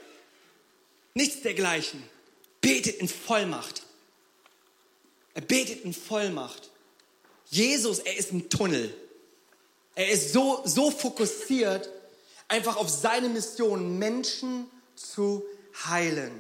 Nichts 1.15 1.43
dergleichen. 1.43 2.03
Betet 2.61 2.97
in 2.97 3.09
Vollmacht. 3.09 3.83
Er 5.35 5.43
betet 5.43 5.85
in 5.85 5.93
Vollmacht. 5.95 6.71
Jesus, 7.47 7.99
er 7.99 8.17
ist 8.17 8.31
im 8.31 8.49
Tunnel. 8.49 8.95
Er 9.95 10.11
ist 10.11 10.33
so, 10.33 10.63
so 10.65 10.91
fokussiert. 10.91 11.89
einfach 12.49 12.77
auf 12.77 12.89
seine 12.89 13.29
Mission, 13.29 13.99
Menschen 13.99 14.71
zu 14.95 15.43
heilen. 15.87 16.33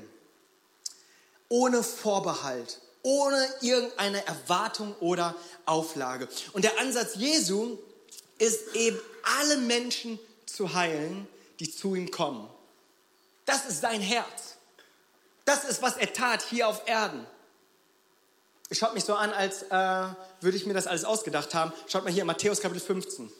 Ohne 1.48 1.82
Vorbehalt, 1.82 2.80
ohne 3.02 3.48
irgendeine 3.60 4.26
Erwartung 4.26 4.94
oder 5.00 5.34
Auflage. 5.64 6.28
Und 6.52 6.64
der 6.64 6.78
Ansatz 6.78 7.14
Jesu 7.16 7.78
ist 8.38 8.74
eben, 8.74 8.98
alle 9.38 9.56
Menschen 9.58 10.18
zu 10.46 10.74
heilen, 10.74 11.26
die 11.60 11.70
zu 11.70 11.94
ihm 11.94 12.10
kommen. 12.10 12.48
Das 13.52 13.66
ist 13.66 13.82
sein 13.82 14.00
Herz. 14.00 14.56
Das 15.44 15.64
ist, 15.64 15.82
was 15.82 15.98
er 15.98 16.10
tat 16.10 16.42
hier 16.42 16.68
auf 16.68 16.88
Erden. 16.88 17.26
Schaut 18.70 18.94
mich 18.94 19.04
so 19.04 19.14
an, 19.14 19.30
als 19.30 19.64
äh, 19.64 19.68
würde 20.40 20.56
ich 20.56 20.64
mir 20.64 20.72
das 20.72 20.86
alles 20.86 21.04
ausgedacht 21.04 21.52
haben. 21.52 21.70
Schaut 21.86 22.02
mal 22.02 22.10
hier, 22.10 22.24
Matthäus 22.24 22.62
Kapitel 22.62 22.80
15, 22.80 23.30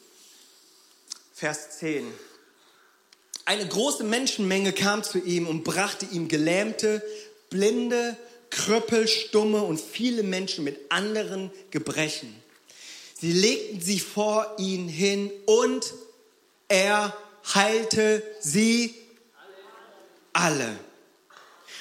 Vers 1.32 1.78
10. 1.78 2.12
Eine 3.46 3.66
große 3.66 4.04
Menschenmenge 4.04 4.74
kam 4.74 5.02
zu 5.02 5.18
ihm 5.18 5.46
und 5.46 5.64
brachte 5.64 6.04
ihm 6.04 6.28
Gelähmte, 6.28 7.02
Blinde, 7.48 8.14
Krüppel, 8.50 9.08
Stumme 9.08 9.62
und 9.62 9.80
viele 9.80 10.24
Menschen 10.24 10.62
mit 10.62 10.78
anderen 10.92 11.50
Gebrechen. 11.70 12.38
Sie 13.18 13.32
legten 13.32 13.80
sie 13.80 13.98
vor 13.98 14.56
ihn 14.58 14.88
hin 14.88 15.32
und 15.46 15.94
er 16.68 17.16
heilte 17.54 18.22
sie 18.40 19.01
alle. 20.32 20.78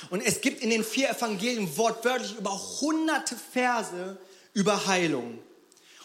Und 0.10 0.22
es 0.22 0.41
gibt 0.41 0.62
in 0.62 0.70
den 0.70 0.84
vier 0.84 1.10
Evangelien 1.10 1.77
wortwörtlich 1.77 2.36
über 2.38 2.60
hunderte 2.81 3.36
Verse 3.53 4.17
über 4.53 4.88
Heilung. 4.88 5.39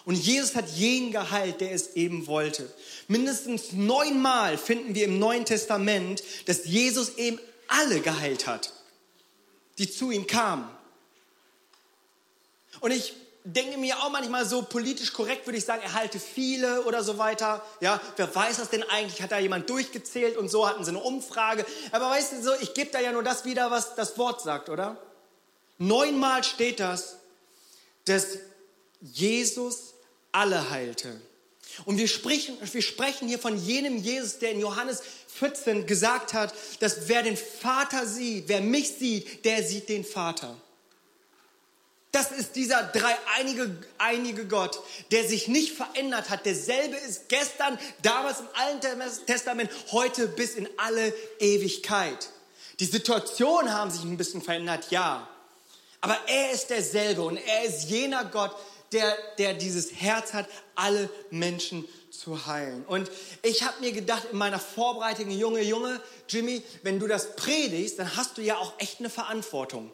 Und 0.04 0.14
Jesus 0.14 0.54
hat 0.54 0.68
jeden 0.68 1.10
geheilt, 1.10 1.60
der 1.60 1.72
es 1.72 1.96
eben 1.96 2.28
wollte. 2.28 2.72
Mindestens 3.08 3.72
neunmal 3.72 4.56
finden 4.56 4.94
wir 4.94 5.06
im 5.06 5.18
Neuen 5.18 5.44
Testament, 5.44 6.22
dass 6.46 6.64
Jesus 6.64 7.16
eben 7.16 7.40
alle 7.66 8.00
geheilt 8.00 8.46
hat, 8.46 8.72
die 9.78 9.90
zu 9.90 10.12
ihm 10.12 10.28
kamen. 10.28 10.68
Und 12.80 12.92
ich 12.92 13.14
denke 13.46 13.78
mir 13.78 13.96
auch 14.02 14.10
manchmal 14.10 14.44
so 14.44 14.62
politisch 14.62 15.12
korrekt, 15.12 15.46
würde 15.46 15.58
ich 15.58 15.64
sagen, 15.64 15.80
er 15.82 15.94
halte 15.94 16.18
viele 16.18 16.82
oder 16.82 17.04
so 17.04 17.16
weiter. 17.16 17.64
Ja, 17.80 18.00
wer 18.16 18.34
weiß 18.34 18.56
das 18.56 18.70
denn 18.70 18.82
eigentlich? 18.82 19.22
Hat 19.22 19.30
da 19.30 19.38
jemand 19.38 19.70
durchgezählt 19.70 20.36
und 20.36 20.48
so 20.50 20.68
hatten 20.68 20.84
sie 20.84 20.90
eine 20.90 20.98
Umfrage. 20.98 21.64
Aber 21.92 22.10
weißt 22.10 22.32
du 22.32 22.42
so, 22.42 22.50
ich 22.60 22.74
gebe 22.74 22.90
da 22.90 23.00
ja 23.00 23.12
nur 23.12 23.22
das 23.22 23.44
wieder, 23.44 23.70
was 23.70 23.94
das 23.94 24.18
Wort 24.18 24.40
sagt, 24.40 24.68
oder? 24.68 24.96
Neunmal 25.78 26.42
steht 26.42 26.80
das, 26.80 27.18
dass 28.04 28.38
Jesus 29.00 29.94
alle 30.32 30.70
heilte. 30.70 31.20
Und 31.84 31.98
wir 31.98 32.08
sprechen, 32.08 32.56
wir 32.60 32.82
sprechen 32.82 33.28
hier 33.28 33.38
von 33.38 33.56
jenem 33.56 33.96
Jesus, 33.98 34.38
der 34.38 34.52
in 34.52 34.60
Johannes 34.60 35.02
14 35.28 35.86
gesagt 35.86 36.32
hat, 36.32 36.52
dass 36.80 37.08
wer 37.08 37.22
den 37.22 37.36
Vater 37.36 38.06
sieht, 38.06 38.48
wer 38.48 38.60
mich 38.60 38.94
sieht, 38.94 39.44
der 39.44 39.62
sieht 39.62 39.88
den 39.88 40.04
Vater. 40.04 40.56
Das 42.16 42.30
ist 42.30 42.56
dieser 42.56 42.82
dreieinige 42.82 43.76
einige 43.98 44.46
Gott, 44.46 44.80
der 45.10 45.28
sich 45.28 45.48
nicht 45.48 45.76
verändert 45.76 46.30
hat. 46.30 46.46
Derselbe 46.46 46.96
ist 46.96 47.28
gestern, 47.28 47.78
damals 48.00 48.40
im 48.40 48.46
Alten 48.54 49.26
Testament, 49.26 49.70
heute 49.92 50.26
bis 50.26 50.54
in 50.54 50.66
alle 50.78 51.12
Ewigkeit. 51.40 52.30
Die 52.80 52.86
Situationen 52.86 53.70
haben 53.70 53.90
sich 53.90 54.02
ein 54.02 54.16
bisschen 54.16 54.40
verändert, 54.40 54.86
ja. 54.90 55.28
Aber 56.00 56.16
er 56.26 56.52
ist 56.52 56.70
derselbe 56.70 57.20
und 57.20 57.36
er 57.36 57.64
ist 57.64 57.90
jener 57.90 58.24
Gott, 58.24 58.56
der, 58.92 59.14
der 59.36 59.52
dieses 59.52 59.92
Herz 59.92 60.32
hat, 60.32 60.48
alle 60.74 61.10
Menschen 61.30 61.86
zu 62.10 62.46
heilen. 62.46 62.82
Und 62.86 63.10
ich 63.42 63.62
habe 63.62 63.78
mir 63.80 63.92
gedacht 63.92 64.28
in 64.32 64.38
meiner 64.38 64.58
Vorbereitung, 64.58 65.30
Junge, 65.30 65.60
Junge, 65.60 66.00
Jimmy, 66.30 66.62
wenn 66.82 66.98
du 66.98 67.08
das 67.08 67.36
predigst, 67.36 67.98
dann 67.98 68.16
hast 68.16 68.38
du 68.38 68.40
ja 68.40 68.56
auch 68.56 68.72
echt 68.78 69.00
eine 69.00 69.10
Verantwortung 69.10 69.92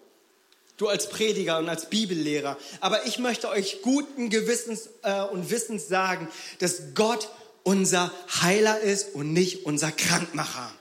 du 0.76 0.88
als 0.88 1.08
Prediger 1.08 1.58
und 1.58 1.68
als 1.68 1.88
Bibellehrer. 1.88 2.56
Aber 2.80 3.06
ich 3.06 3.18
möchte 3.18 3.48
euch 3.48 3.82
guten 3.82 4.30
Gewissens 4.30 4.88
äh, 5.02 5.22
und 5.22 5.50
Wissens 5.50 5.88
sagen, 5.88 6.28
dass 6.58 6.94
Gott 6.94 7.28
unser 7.62 8.10
Heiler 8.40 8.80
ist 8.80 9.14
und 9.14 9.32
nicht 9.32 9.64
unser 9.66 9.92
Krankmacher. 9.92 10.72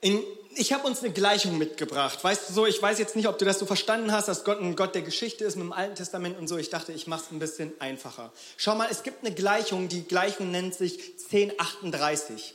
In, 0.00 0.22
ich 0.54 0.72
habe 0.72 0.86
uns 0.86 1.02
eine 1.02 1.12
Gleichung 1.12 1.56
mitgebracht. 1.56 2.22
Weißt 2.22 2.48
du 2.48 2.52
so, 2.52 2.66
ich 2.66 2.82
weiß 2.82 2.98
jetzt 2.98 3.16
nicht, 3.16 3.28
ob 3.28 3.38
du 3.38 3.44
das 3.44 3.58
so 3.58 3.66
verstanden 3.66 4.12
hast, 4.12 4.28
dass 4.28 4.44
Gott 4.44 4.60
ein 4.60 4.76
Gott 4.76 4.94
der 4.94 5.02
Geschichte 5.02 5.44
ist 5.44 5.56
mit 5.56 5.64
dem 5.64 5.72
Alten 5.72 5.94
Testament 5.94 6.38
und 6.38 6.48
so. 6.48 6.56
Ich 6.58 6.68
dachte, 6.68 6.92
ich 6.92 7.06
mache 7.06 7.22
es 7.24 7.32
ein 7.32 7.38
bisschen 7.38 7.72
einfacher. 7.78 8.32
Schau 8.56 8.74
mal, 8.74 8.88
es 8.90 9.02
gibt 9.02 9.24
eine 9.24 9.34
Gleichung, 9.34 9.88
die 9.88 10.02
Gleichung 10.02 10.50
nennt 10.50 10.74
sich 10.74 10.98
1038. 11.32 12.54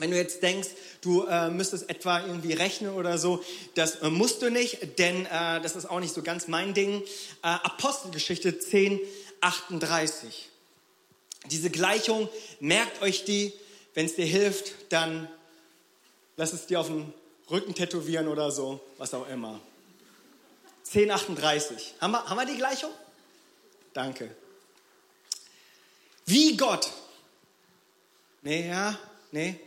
Wenn 0.00 0.10
du 0.10 0.16
jetzt 0.16 0.42
denkst, 0.42 0.70
du 1.02 1.26
äh, 1.26 1.50
müsstest 1.50 1.90
etwa 1.90 2.24
irgendwie 2.24 2.54
rechnen 2.54 2.94
oder 2.94 3.18
so, 3.18 3.44
das 3.74 3.96
äh, 3.96 4.08
musst 4.08 4.40
du 4.40 4.50
nicht, 4.50 4.98
denn 4.98 5.26
äh, 5.26 5.60
das 5.60 5.76
ist 5.76 5.84
auch 5.84 6.00
nicht 6.00 6.14
so 6.14 6.22
ganz 6.22 6.48
mein 6.48 6.72
Ding. 6.72 7.02
Äh, 7.02 7.06
Apostelgeschichte 7.42 8.58
10, 8.58 8.98
38. 9.42 10.48
Diese 11.50 11.68
Gleichung, 11.68 12.30
merkt 12.60 13.02
euch 13.02 13.24
die, 13.24 13.52
wenn 13.92 14.06
es 14.06 14.16
dir 14.16 14.24
hilft, 14.24 14.72
dann 14.88 15.28
lass 16.38 16.54
es 16.54 16.64
dir 16.64 16.80
auf 16.80 16.86
den 16.86 17.12
Rücken 17.50 17.74
tätowieren 17.74 18.28
oder 18.28 18.50
so, 18.50 18.80
was 18.96 19.12
auch 19.12 19.28
immer. 19.28 19.60
10, 20.84 21.10
38. 21.10 21.94
Haben 22.00 22.12
wir, 22.12 22.24
haben 22.24 22.38
wir 22.38 22.46
die 22.46 22.56
Gleichung? 22.56 22.90
Danke. 23.92 24.34
Wie 26.24 26.56
Gott. 26.56 26.90
Nee, 28.40 28.66
ja, 28.66 28.98
nee, 29.30 29.60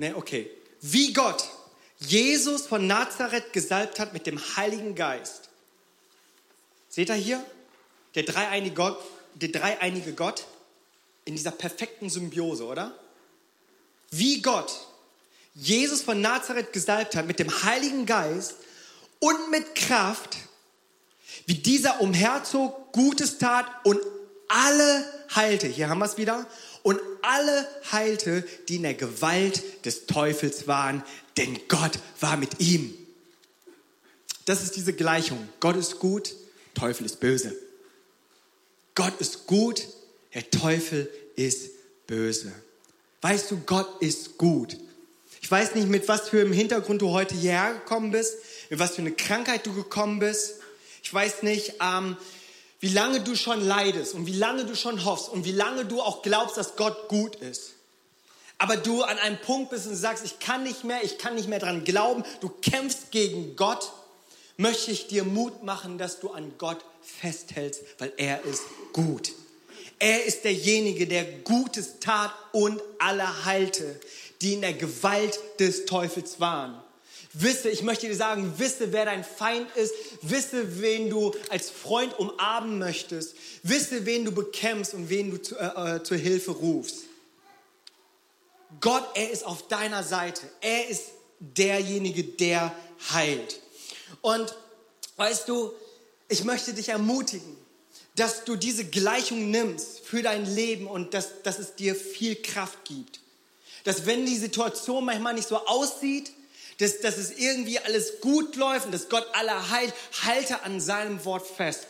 Ne, 0.00 0.16
okay. 0.16 0.50
Wie 0.80 1.12
Gott 1.12 1.44
Jesus 1.98 2.66
von 2.66 2.86
Nazareth 2.86 3.52
gesalbt 3.52 4.00
hat 4.00 4.14
mit 4.14 4.26
dem 4.26 4.40
Heiligen 4.56 4.94
Geist. 4.94 5.50
Seht 6.88 7.10
ihr 7.10 7.16
hier? 7.16 7.44
Der 8.14 8.22
dreieinige 8.22 8.74
Gott, 8.74 8.98
der 9.34 9.50
dreieinige 9.50 10.14
Gott 10.14 10.46
in 11.26 11.36
dieser 11.36 11.50
perfekten 11.50 12.08
Symbiose, 12.08 12.64
oder? 12.64 12.98
Wie 14.10 14.40
Gott 14.40 14.72
Jesus 15.54 16.00
von 16.00 16.22
Nazareth 16.22 16.72
gesalbt 16.72 17.14
hat 17.14 17.26
mit 17.26 17.38
dem 17.38 17.62
Heiligen 17.62 18.06
Geist 18.06 18.54
und 19.18 19.50
mit 19.50 19.74
Kraft, 19.74 20.38
wie 21.44 21.56
dieser 21.56 22.00
umherzog, 22.00 22.90
Gutes 22.92 23.36
tat 23.36 23.66
und 23.84 24.00
alle 24.48 25.04
heilte. 25.34 25.66
Hier 25.66 25.90
haben 25.90 25.98
wir 25.98 26.06
es 26.06 26.16
wieder 26.16 26.46
und 26.82 27.00
alle 27.22 27.66
heilte, 27.92 28.44
die 28.68 28.76
in 28.76 28.82
der 28.82 28.94
Gewalt 28.94 29.84
des 29.84 30.06
Teufels 30.06 30.66
waren, 30.66 31.02
denn 31.36 31.58
Gott 31.68 31.98
war 32.20 32.36
mit 32.36 32.60
ihm. 32.60 32.94
Das 34.46 34.62
ist 34.62 34.76
diese 34.76 34.92
Gleichung. 34.92 35.48
Gott 35.60 35.76
ist 35.76 35.98
gut, 35.98 36.34
Teufel 36.74 37.06
ist 37.06 37.20
böse. 37.20 37.54
Gott 38.94 39.20
ist 39.20 39.46
gut, 39.46 39.86
der 40.34 40.50
Teufel 40.50 41.10
ist 41.36 41.70
böse. 42.06 42.52
Weißt 43.22 43.50
du, 43.50 43.60
Gott 43.66 44.02
ist 44.02 44.38
gut. 44.38 44.76
Ich 45.42 45.50
weiß 45.50 45.74
nicht, 45.74 45.88
mit 45.88 46.08
was 46.08 46.28
für 46.28 46.40
einem 46.40 46.52
Hintergrund 46.52 47.02
du 47.02 47.10
heute 47.10 47.34
hierher 47.34 47.74
gekommen 47.74 48.10
bist, 48.10 48.36
mit 48.68 48.78
was 48.78 48.94
für 48.94 49.02
eine 49.02 49.12
Krankheit 49.12 49.66
du 49.66 49.74
gekommen 49.74 50.18
bist. 50.18 50.56
Ich 51.02 51.12
weiß 51.12 51.42
nicht, 51.42 51.74
ähm, 51.80 52.16
wie 52.80 52.88
lange 52.88 53.20
du 53.20 53.36
schon 53.36 53.64
leidest 53.64 54.14
und 54.14 54.26
wie 54.26 54.36
lange 54.36 54.64
du 54.64 54.74
schon 54.74 55.04
hoffst 55.04 55.28
und 55.28 55.44
wie 55.44 55.52
lange 55.52 55.84
du 55.84 56.00
auch 56.00 56.22
glaubst, 56.22 56.56
dass 56.56 56.76
Gott 56.76 57.08
gut 57.08 57.36
ist. 57.36 57.74
Aber 58.58 58.76
du 58.76 59.02
an 59.02 59.18
einem 59.18 59.38
Punkt 59.40 59.70
bist 59.70 59.86
und 59.86 59.96
sagst, 59.96 60.24
ich 60.24 60.38
kann 60.38 60.64
nicht 60.64 60.84
mehr, 60.84 61.02
ich 61.02 61.18
kann 61.18 61.34
nicht 61.34 61.48
mehr 61.48 61.58
dran 61.58 61.84
glauben, 61.84 62.24
du 62.40 62.48
kämpfst 62.48 63.10
gegen 63.10 63.56
Gott, 63.56 63.92
möchte 64.56 64.90
ich 64.90 65.06
dir 65.06 65.24
Mut 65.24 65.62
machen, 65.62 65.96
dass 65.96 66.20
du 66.20 66.30
an 66.30 66.52
Gott 66.58 66.84
festhältst, 67.02 67.82
weil 67.98 68.12
er 68.16 68.44
ist 68.44 68.62
gut. 68.92 69.32
Er 69.98 70.24
ist 70.24 70.44
derjenige, 70.44 71.06
der 71.06 71.24
Gutes 71.24 72.00
tat 72.00 72.32
und 72.52 72.82
alle 72.98 73.44
heilte, 73.44 74.00
die 74.40 74.54
in 74.54 74.62
der 74.62 74.72
Gewalt 74.72 75.38
des 75.58 75.84
Teufels 75.84 76.40
waren. 76.40 76.82
Wisse, 77.32 77.70
ich 77.70 77.82
möchte 77.82 78.08
dir 78.08 78.16
sagen, 78.16 78.54
wisse, 78.58 78.92
wer 78.92 79.04
dein 79.04 79.22
Feind 79.22 79.68
ist. 79.76 79.94
Wisse, 80.22 80.80
wen 80.82 81.10
du 81.10 81.32
als 81.48 81.70
Freund 81.70 82.18
umarmen 82.18 82.78
möchtest. 82.78 83.36
Wisse, 83.62 84.04
wen 84.04 84.24
du 84.24 84.32
bekämpfst 84.32 84.94
und 84.94 85.10
wen 85.10 85.30
du 85.30 85.40
zu, 85.40 85.56
äh, 85.56 85.96
äh, 85.96 86.02
zur 86.02 86.16
Hilfe 86.16 86.50
rufst. 86.50 87.04
Gott, 88.80 89.04
er 89.14 89.30
ist 89.30 89.46
auf 89.46 89.68
deiner 89.68 90.02
Seite. 90.02 90.42
Er 90.60 90.88
ist 90.88 91.04
derjenige, 91.38 92.24
der 92.24 92.74
heilt. 93.12 93.60
Und 94.22 94.54
weißt 95.16 95.48
du, 95.48 95.72
ich 96.28 96.44
möchte 96.44 96.74
dich 96.74 96.88
ermutigen, 96.88 97.56
dass 98.16 98.44
du 98.44 98.56
diese 98.56 98.84
Gleichung 98.84 99.50
nimmst 99.50 100.00
für 100.00 100.22
dein 100.22 100.46
Leben 100.46 100.86
und 100.88 101.14
dass, 101.14 101.42
dass 101.42 101.58
es 101.58 101.76
dir 101.76 101.94
viel 101.94 102.36
Kraft 102.36 102.84
gibt. 102.84 103.20
Dass 103.84 104.04
wenn 104.04 104.26
die 104.26 104.36
Situation 104.36 105.04
manchmal 105.04 105.34
nicht 105.34 105.48
so 105.48 105.56
aussieht, 105.56 106.32
dass, 106.80 107.00
dass 107.00 107.16
es 107.18 107.30
irgendwie 107.30 107.78
alles 107.78 108.20
gut 108.20 108.56
läuft 108.56 108.86
und 108.86 108.92
dass 108.92 109.08
Gott 109.08 109.26
alle 109.32 109.70
heilt, 109.70 109.94
halte 110.24 110.62
an 110.62 110.80
seinem 110.80 111.24
Wort 111.24 111.46
fest. 111.46 111.86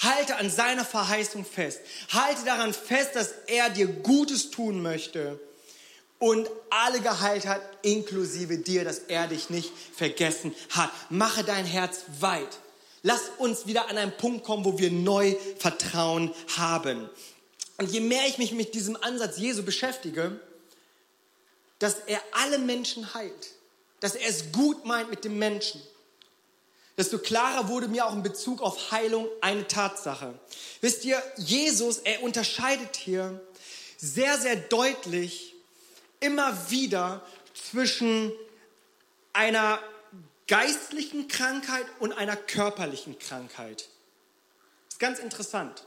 Halte 0.00 0.36
an 0.36 0.50
seiner 0.50 0.84
Verheißung 0.84 1.44
fest. 1.44 1.80
Halte 2.12 2.44
daran 2.44 2.74
fest, 2.74 3.10
dass 3.14 3.32
er 3.46 3.70
dir 3.70 3.86
Gutes 3.86 4.50
tun 4.50 4.82
möchte. 4.82 5.38
und 6.22 6.48
alle 6.70 7.00
geheilt 7.00 7.46
hat, 7.46 7.60
inklusive 7.82 8.58
dir, 8.58 8.84
dass 8.84 9.00
er 9.00 9.26
dich 9.26 9.50
nicht 9.50 9.72
vergessen 9.92 10.54
hat. 10.70 10.92
Mache 11.10 11.42
dein 11.42 11.64
Herz 11.64 12.04
weit. 12.20 12.60
Lass 13.02 13.22
uns 13.38 13.66
wieder 13.66 13.88
an 13.88 13.98
einen 13.98 14.16
Punkt 14.16 14.44
kommen, 14.44 14.64
wo 14.64 14.78
wir 14.78 14.92
neu 14.92 15.34
Vertrauen 15.58 16.32
haben. 16.56 17.10
Und 17.76 17.90
je 17.90 17.98
mehr 17.98 18.24
ich 18.28 18.38
mich 18.38 18.52
mit 18.52 18.74
diesem 18.74 18.96
Ansatz 19.02 19.36
Jesu 19.36 19.64
beschäftige, 19.64 20.40
dass 21.80 21.96
er 22.06 22.20
alle 22.30 22.58
Menschen 22.58 23.14
heilt, 23.14 23.50
dass 24.02 24.16
er 24.16 24.28
es 24.28 24.50
gut 24.50 24.84
meint 24.84 25.10
mit 25.10 25.24
dem 25.24 25.38
Menschen, 25.38 25.80
desto 26.96 27.18
klarer 27.18 27.68
wurde 27.68 27.86
mir 27.86 28.04
auch 28.04 28.12
in 28.12 28.24
Bezug 28.24 28.60
auf 28.60 28.90
Heilung 28.90 29.28
eine 29.40 29.68
Tatsache. 29.68 30.34
Wisst 30.80 31.04
ihr, 31.04 31.22
Jesus, 31.36 31.98
er 31.98 32.20
unterscheidet 32.24 32.96
hier 32.96 33.40
sehr, 33.96 34.38
sehr 34.38 34.56
deutlich 34.56 35.54
immer 36.18 36.68
wieder 36.68 37.24
zwischen 37.54 38.32
einer 39.32 39.78
geistlichen 40.48 41.28
Krankheit 41.28 41.86
und 42.00 42.12
einer 42.12 42.36
körperlichen 42.36 43.20
Krankheit. 43.20 43.88
Das 44.86 44.94
ist 44.94 44.98
ganz 44.98 45.20
interessant. 45.20 45.84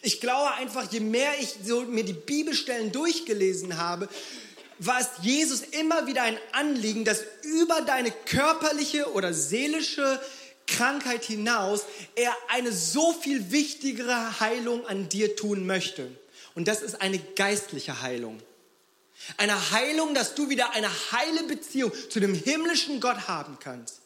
Ich 0.00 0.22
glaube 0.22 0.54
einfach, 0.54 0.90
je 0.90 1.00
mehr 1.00 1.38
ich 1.38 1.54
so 1.62 1.82
mir 1.82 2.04
die 2.04 2.14
Bibelstellen 2.14 2.92
durchgelesen 2.92 3.76
habe, 3.76 4.08
war 4.78 5.00
es 5.00 5.08
Jesus 5.22 5.62
immer 5.62 6.06
wieder 6.06 6.22
ein 6.22 6.38
Anliegen, 6.52 7.04
dass 7.04 7.22
über 7.42 7.80
deine 7.82 8.10
körperliche 8.10 9.12
oder 9.12 9.34
seelische 9.34 10.20
Krankheit 10.66 11.24
hinaus 11.24 11.82
er 12.14 12.36
eine 12.48 12.72
so 12.72 13.12
viel 13.12 13.50
wichtigere 13.50 14.40
Heilung 14.40 14.86
an 14.86 15.08
dir 15.08 15.34
tun 15.34 15.66
möchte. 15.66 16.10
Und 16.54 16.68
das 16.68 16.82
ist 16.82 17.00
eine 17.00 17.18
geistliche 17.18 18.02
Heilung. 18.02 18.40
Eine 19.36 19.70
Heilung, 19.72 20.14
dass 20.14 20.34
du 20.34 20.48
wieder 20.48 20.72
eine 20.72 20.90
heile 21.12 21.44
Beziehung 21.44 21.92
zu 22.08 22.20
dem 22.20 22.34
himmlischen 22.34 23.00
Gott 23.00 23.28
haben 23.28 23.58
kannst. 23.60 24.00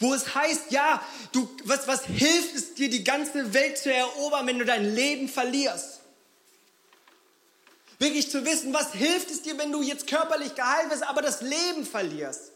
Wo 0.00 0.14
es 0.14 0.34
heißt, 0.34 0.70
ja, 0.70 1.02
du, 1.32 1.48
was, 1.64 1.86
was 1.86 2.06
hilft 2.06 2.54
es 2.54 2.74
dir, 2.74 2.88
die 2.88 3.04
ganze 3.04 3.52
Welt 3.52 3.76
zu 3.76 3.92
erobern, 3.92 4.46
wenn 4.46 4.58
du 4.58 4.64
dein 4.64 4.94
Leben 4.94 5.28
verlierst? 5.28 5.93
Wirklich 8.04 8.30
zu 8.30 8.44
wissen, 8.44 8.74
was 8.74 8.92
hilft 8.92 9.30
es 9.30 9.40
dir, 9.40 9.56
wenn 9.56 9.72
du 9.72 9.80
jetzt 9.80 10.06
körperlich 10.06 10.54
geheilt 10.54 10.90
wirst, 10.90 11.04
aber 11.04 11.22
das 11.22 11.40
Leben 11.40 11.86
verlierst? 11.86 12.52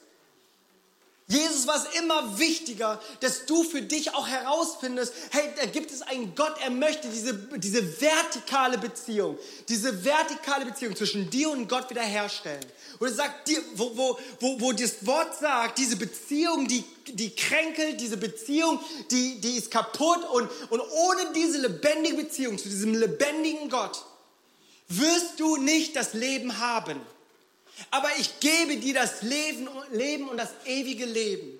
Jesus 1.27 1.67
war 1.67 1.77
es 1.77 1.99
immer 1.99 2.39
wichtiger, 2.39 3.01
dass 3.21 3.47
du 3.47 3.65
für 3.65 3.81
dich 3.81 4.15
auch 4.15 4.29
herausfindest, 4.29 5.15
hey, 5.31 5.49
da 5.57 5.65
gibt 5.65 5.91
es 5.91 6.03
einen 6.03 6.35
Gott, 6.35 6.55
er 6.63 6.69
möchte 6.69 7.09
diese, 7.09 7.33
diese 7.57 7.99
vertikale 7.99 8.77
Beziehung, 8.77 9.39
diese 9.71 10.05
vertikale 10.05 10.67
Beziehung 10.67 10.95
zwischen 10.95 11.31
dir 11.31 11.49
und 11.49 11.67
Gott 11.67 11.89
wiederherstellen. 11.89 12.67
Und 12.99 13.09
er 13.09 13.15
sagt 13.15 13.49
dir, 13.49 13.63
wo, 13.75 13.97
wo, 13.97 14.19
wo, 14.41 14.61
wo 14.61 14.73
das 14.73 15.07
Wort 15.07 15.35
sagt, 15.39 15.79
diese 15.79 15.97
Beziehung, 15.97 16.69
die, 16.69 16.85
die 17.07 17.35
kränkelt, 17.35 18.03
diese 18.03 18.19
Beziehung, 18.19 18.81
die, 19.11 19.41
die 19.41 19.57
ist 19.57 19.71
kaputt 19.71 20.29
und, 20.31 20.51
und 20.69 20.81
ohne 20.81 21.33
diese 21.35 21.57
lebendige 21.57 22.17
Beziehung 22.17 22.59
zu 22.59 22.69
diesem 22.69 22.93
lebendigen 22.93 23.71
Gott 23.71 24.05
wirst 24.89 25.39
du 25.39 25.57
nicht 25.57 25.97
das 25.97 26.15
Leben 26.15 26.59
haben. 26.59 27.01
Aber 27.91 28.09
ich 28.19 28.41
gebe 28.41 28.77
dir 28.77 28.95
das 28.95 29.23
Leben, 29.23 29.69
Leben 29.93 30.29
und 30.29 30.37
das 30.37 30.51
ewige 30.65 31.05
Leben. 31.05 31.59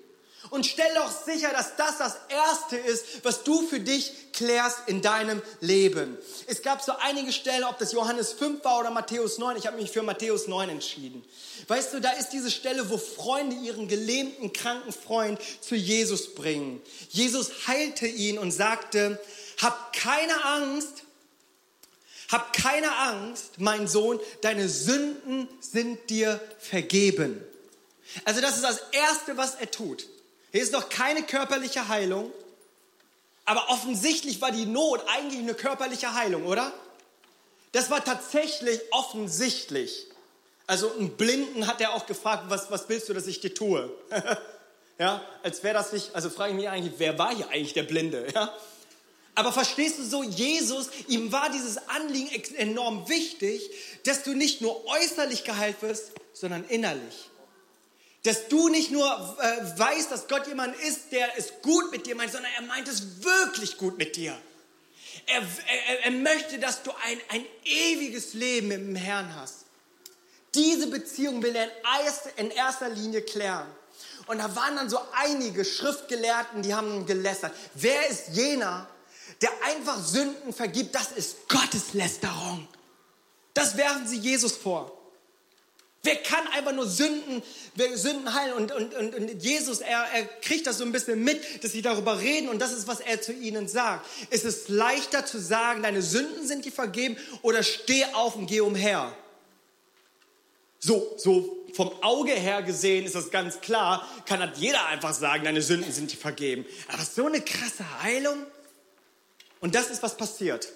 Und 0.49 0.65
stell 0.65 0.91
doch 0.95 1.11
sicher, 1.11 1.51
dass 1.51 1.75
das 1.75 1.97
das 1.97 2.17
Erste 2.29 2.77
ist, 2.77 3.23
was 3.23 3.43
du 3.43 3.67
für 3.67 3.79
dich 3.79 4.11
klärst 4.33 4.79
in 4.87 5.01
deinem 5.01 5.41
Leben. 5.59 6.17
Es 6.47 6.61
gab 6.61 6.81
so 6.81 6.93
einige 7.01 7.31
Stellen, 7.31 7.65
ob 7.65 7.77
das 7.77 7.91
Johannes 7.91 8.33
5 8.33 8.63
war 8.63 8.79
oder 8.79 8.89
Matthäus 8.89 9.37
9. 9.37 9.57
Ich 9.57 9.67
habe 9.67 9.77
mich 9.77 9.91
für 9.91 10.01
Matthäus 10.01 10.47
9 10.47 10.69
entschieden. 10.69 11.23
Weißt 11.67 11.93
du, 11.93 11.99
da 11.99 12.11
ist 12.11 12.29
diese 12.29 12.49
Stelle, 12.49 12.89
wo 12.89 12.97
Freunde 12.97 13.55
ihren 13.57 13.87
gelähmten, 13.87 14.51
kranken 14.51 14.93
Freund 14.93 15.39
zu 15.61 15.75
Jesus 15.75 16.33
bringen. 16.33 16.81
Jesus 17.09 17.67
heilte 17.67 18.07
ihn 18.07 18.39
und 18.39 18.51
sagte, 18.51 19.19
hab 19.61 19.93
keine 19.93 20.45
Angst, 20.45 21.03
hab 22.29 22.53
keine 22.53 22.95
Angst, 22.95 23.59
mein 23.59 23.87
Sohn, 23.87 24.19
deine 24.41 24.69
Sünden 24.69 25.47
sind 25.59 26.09
dir 26.09 26.39
vergeben. 26.59 27.43
Also 28.25 28.41
das 28.41 28.55
ist 28.55 28.63
das 28.63 28.81
Erste, 28.91 29.37
was 29.37 29.55
er 29.55 29.69
tut. 29.69 30.07
Hier 30.51 30.61
ist 30.61 30.73
noch 30.73 30.89
keine 30.89 31.23
körperliche 31.23 31.87
Heilung, 31.87 32.31
aber 33.45 33.69
offensichtlich 33.69 34.41
war 34.41 34.51
die 34.51 34.65
Not 34.65 35.03
eigentlich 35.07 35.39
eine 35.39 35.55
körperliche 35.55 36.13
Heilung, 36.13 36.45
oder? 36.45 36.71
Das 37.71 37.89
war 37.89 38.03
tatsächlich 38.03 38.79
offensichtlich. 38.91 40.07
Also 40.67 40.91
einen 40.91 41.17
Blinden 41.17 41.65
hat 41.65 41.81
er 41.81 41.93
auch 41.93 42.05
gefragt, 42.05 42.45
was, 42.47 42.69
was 42.69 42.89
willst 42.89 43.09
du, 43.09 43.13
dass 43.13 43.25
ich 43.25 43.41
dir 43.41 43.53
tue? 43.53 43.91
ja, 44.99 45.21
als 45.41 45.63
wäre 45.63 45.73
das 45.73 45.93
nicht, 45.93 46.13
also 46.13 46.29
frage 46.29 46.51
ich 46.51 46.55
mich 46.55 46.69
eigentlich, 46.69 46.93
wer 46.97 47.17
war 47.17 47.35
hier 47.35 47.49
eigentlich 47.49 47.73
der 47.73 47.83
Blinde? 47.83 48.27
Ja? 48.33 48.53
Aber 49.39 49.53
verstehst 49.53 49.97
du 49.97 50.03
so, 50.03 50.21
Jesus, 50.21 50.89
ihm 51.07 51.31
war 51.31 51.49
dieses 51.49 51.77
Anliegen 51.87 52.55
enorm 52.55 53.07
wichtig, 53.07 53.71
dass 54.03 54.23
du 54.23 54.33
nicht 54.33 54.59
nur 54.59 54.85
äußerlich 54.85 55.45
geheilt 55.45 55.81
wirst, 55.81 56.11
sondern 56.33 56.65
innerlich. 56.65 57.29
Dass 58.23 58.49
du 58.49 58.67
nicht 58.67 58.91
nur 58.91 59.07
äh, 59.39 59.79
weißt, 59.79 60.11
dass 60.11 60.27
Gott 60.27 60.45
jemand 60.47 60.75
ist, 60.81 61.13
der 61.13 61.37
es 61.37 61.53
gut 61.61 61.89
mit 61.89 62.05
dir 62.05 62.15
meint, 62.15 62.33
sondern 62.33 62.51
er 62.57 62.63
meint 62.63 62.89
es 62.89 63.23
wirklich 63.23 63.77
gut 63.77 63.97
mit 63.97 64.17
dir. 64.17 64.37
Er, 65.25 65.39
er, 65.39 66.03
er 66.03 66.11
möchte, 66.11 66.59
dass 66.59 66.83
du 66.83 66.91
ein, 67.01 67.21
ein 67.29 67.45
ewiges 67.63 68.33
Leben 68.33 68.71
dem 68.71 68.95
Herrn 68.97 69.33
hast. 69.35 69.67
Diese 70.53 70.87
Beziehung 70.87 71.41
will 71.41 71.55
er 71.55 71.69
in 72.35 72.51
erster 72.51 72.89
Linie 72.89 73.21
klären. 73.21 73.67
Und 74.27 74.39
da 74.39 74.53
waren 74.53 74.75
dann 74.75 74.89
so 74.89 74.99
einige 75.13 75.63
Schriftgelehrten, 75.63 76.61
die 76.61 76.75
haben 76.75 77.05
gelästert. 77.05 77.53
Wer 77.73 78.09
ist 78.09 78.31
jener, 78.33 78.85
der 79.41 79.51
einfach 79.63 80.03
Sünden 80.03 80.53
vergibt, 80.53 80.95
das 80.95 81.11
ist 81.11 81.47
Gotteslästerung. 81.47 82.67
Das 83.53 83.77
werfen 83.77 84.07
sie 84.07 84.17
Jesus 84.17 84.55
vor. 84.55 84.95
Wer 86.01 86.15
kann 86.15 86.47
einfach 86.47 86.71
nur 86.71 86.87
Sünden, 86.87 87.43
Sünden 87.95 88.33
heilen? 88.33 88.53
Und, 88.53 88.71
und, 88.71 88.93
und, 88.93 89.15
und 89.15 89.43
Jesus, 89.43 89.79
er, 89.79 90.05
er 90.13 90.25
kriegt 90.25 90.65
das 90.65 90.77
so 90.77 90.85
ein 90.85 90.93
bisschen 90.93 91.21
mit, 91.23 91.63
dass 91.63 91.73
sie 91.73 91.81
darüber 91.81 92.19
reden 92.19 92.47
und 92.47 92.59
das 92.59 92.71
ist, 92.71 92.87
was 92.87 93.01
er 93.01 93.21
zu 93.21 93.33
ihnen 93.33 93.67
sagt. 93.67 94.05
Ist 94.29 94.45
es 94.45 94.69
leichter 94.69 95.25
zu 95.25 95.39
sagen, 95.39 95.83
deine 95.83 96.01
Sünden 96.01 96.47
sind 96.47 96.63
dir 96.63 96.71
vergeben 96.71 97.17
oder 97.41 97.63
steh 97.63 98.05
auf 98.13 98.35
und 98.35 98.47
geh 98.47 98.61
umher? 98.61 99.13
So, 100.79 101.13
so 101.17 101.57
vom 101.73 101.91
Auge 102.01 102.31
her 102.31 102.61
gesehen 102.61 103.05
ist 103.05 103.15
das 103.15 103.29
ganz 103.29 103.59
klar, 103.59 104.07
kann 104.25 104.39
halt 104.39 104.55
jeder 104.57 104.85
einfach 104.87 105.13
sagen, 105.13 105.43
deine 105.43 105.61
Sünden 105.61 105.91
sind 105.91 106.13
dir 106.13 106.17
vergeben. 106.17 106.65
Aber 106.87 107.03
so 107.03 107.25
eine 107.25 107.41
krasse 107.41 107.83
Heilung? 108.01 108.45
Und 109.61 109.75
das 109.75 109.89
ist, 109.89 110.01
was 110.03 110.15
passiert. 110.15 110.69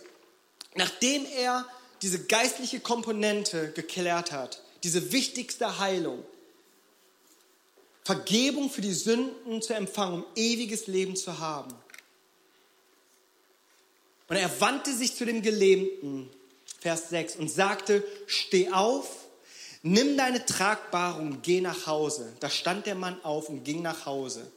Nachdem 0.75 1.25
er 1.25 1.65
diese 2.01 2.23
geistliche 2.23 2.79
Komponente 2.79 3.71
geklärt 3.71 4.31
hat, 4.31 4.61
diese 4.83 5.11
wichtigste 5.11 5.79
Heilung, 5.79 6.23
Vergebung 8.03 8.69
für 8.69 8.81
die 8.81 8.93
Sünden 8.93 9.61
zu 9.61 9.73
empfangen, 9.73 10.23
um 10.23 10.25
ewiges 10.35 10.87
Leben 10.87 11.15
zu 11.15 11.39
haben. 11.39 11.73
Und 14.27 14.35
er 14.35 14.59
wandte 14.59 14.93
sich 14.93 15.15
zu 15.15 15.25
dem 15.25 15.41
Gelähmten, 15.41 16.29
Vers 16.81 17.09
6, 17.09 17.37
und 17.37 17.49
sagte, 17.49 18.03
steh 18.27 18.71
auf, 18.71 19.25
nimm 19.83 20.17
deine 20.17 20.45
Tragbare 20.45 21.37
geh 21.41 21.61
nach 21.61 21.87
Hause. 21.87 22.33
Da 22.41 22.49
stand 22.49 22.85
der 22.85 22.95
Mann 22.95 23.23
auf 23.23 23.47
und 23.47 23.63
ging 23.63 23.81
nach 23.81 24.05
Hause. 24.05 24.51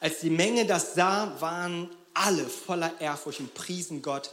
Als 0.00 0.20
die 0.20 0.30
Menge 0.30 0.66
das 0.66 0.94
sah, 0.94 1.40
waren 1.40 1.90
alle 2.18 2.46
voller 2.46 3.00
Ehrfurcht 3.00 3.40
und 3.40 3.54
priesen 3.54 4.02
Gott, 4.02 4.30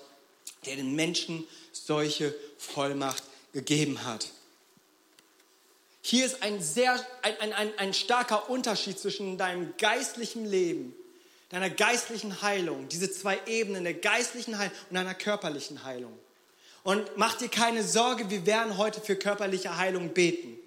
der 0.65 0.76
den 0.76 0.95
Menschen 0.95 1.45
solche 1.71 2.34
Vollmacht 2.58 3.24
gegeben 3.54 4.04
hat. 4.04 4.28
Hier 6.02 6.26
ist 6.26 6.43
ein 6.43 6.62
sehr, 6.62 6.93
ein, 7.21 7.54
ein, 7.54 7.78
ein, 7.78 7.93
starker 7.93 8.50
Unterschied 8.50 9.00
zwischen 9.00 9.38
deinem 9.38 9.76
geistlichen 9.78 10.45
Leben, 10.45 10.95
deiner 11.50 11.69
geistlichen 11.69 12.41
Heilung, 12.41 12.88
diese 12.89 13.12
zwei 13.12 13.39
Ebenen 13.48 13.84
der 13.84 13.95
geistlichen 13.95 14.58
Heilung 14.58 14.76
und 14.89 14.95
deiner 14.95 15.15
körperlichen 15.15 15.84
Heilung. 15.84 16.17
Und 16.84 17.17
mach 17.17 17.36
dir 17.36 17.50
keine 17.50 17.84
Sorge, 17.84 18.30
wir 18.30 18.45
werden 18.45 18.78
heute 18.78 19.02
für 19.02 19.15
körperliche 19.15 19.78
Heilung 19.78 20.10
beten. 20.10 20.60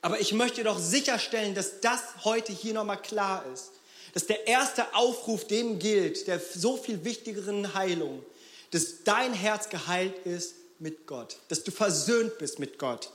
Aber 0.00 0.20
ich 0.20 0.32
möchte 0.32 0.64
doch 0.64 0.78
sicherstellen, 0.78 1.54
dass 1.54 1.80
das 1.80 2.00
heute 2.24 2.52
hier 2.52 2.72
nochmal 2.72 3.02
klar 3.02 3.44
ist 3.52 3.77
dass 4.14 4.26
der 4.26 4.46
erste 4.46 4.94
Aufruf 4.94 5.46
dem 5.46 5.78
gilt, 5.78 6.26
der 6.26 6.40
so 6.40 6.76
viel 6.76 7.04
wichtigeren 7.04 7.74
Heilung, 7.74 8.24
dass 8.70 9.04
dein 9.04 9.32
Herz 9.32 9.68
geheilt 9.68 10.14
ist 10.26 10.54
mit 10.78 11.06
Gott, 11.06 11.36
dass 11.48 11.64
du 11.64 11.70
versöhnt 11.70 12.38
bist 12.38 12.58
mit 12.58 12.78
Gott. 12.78 13.10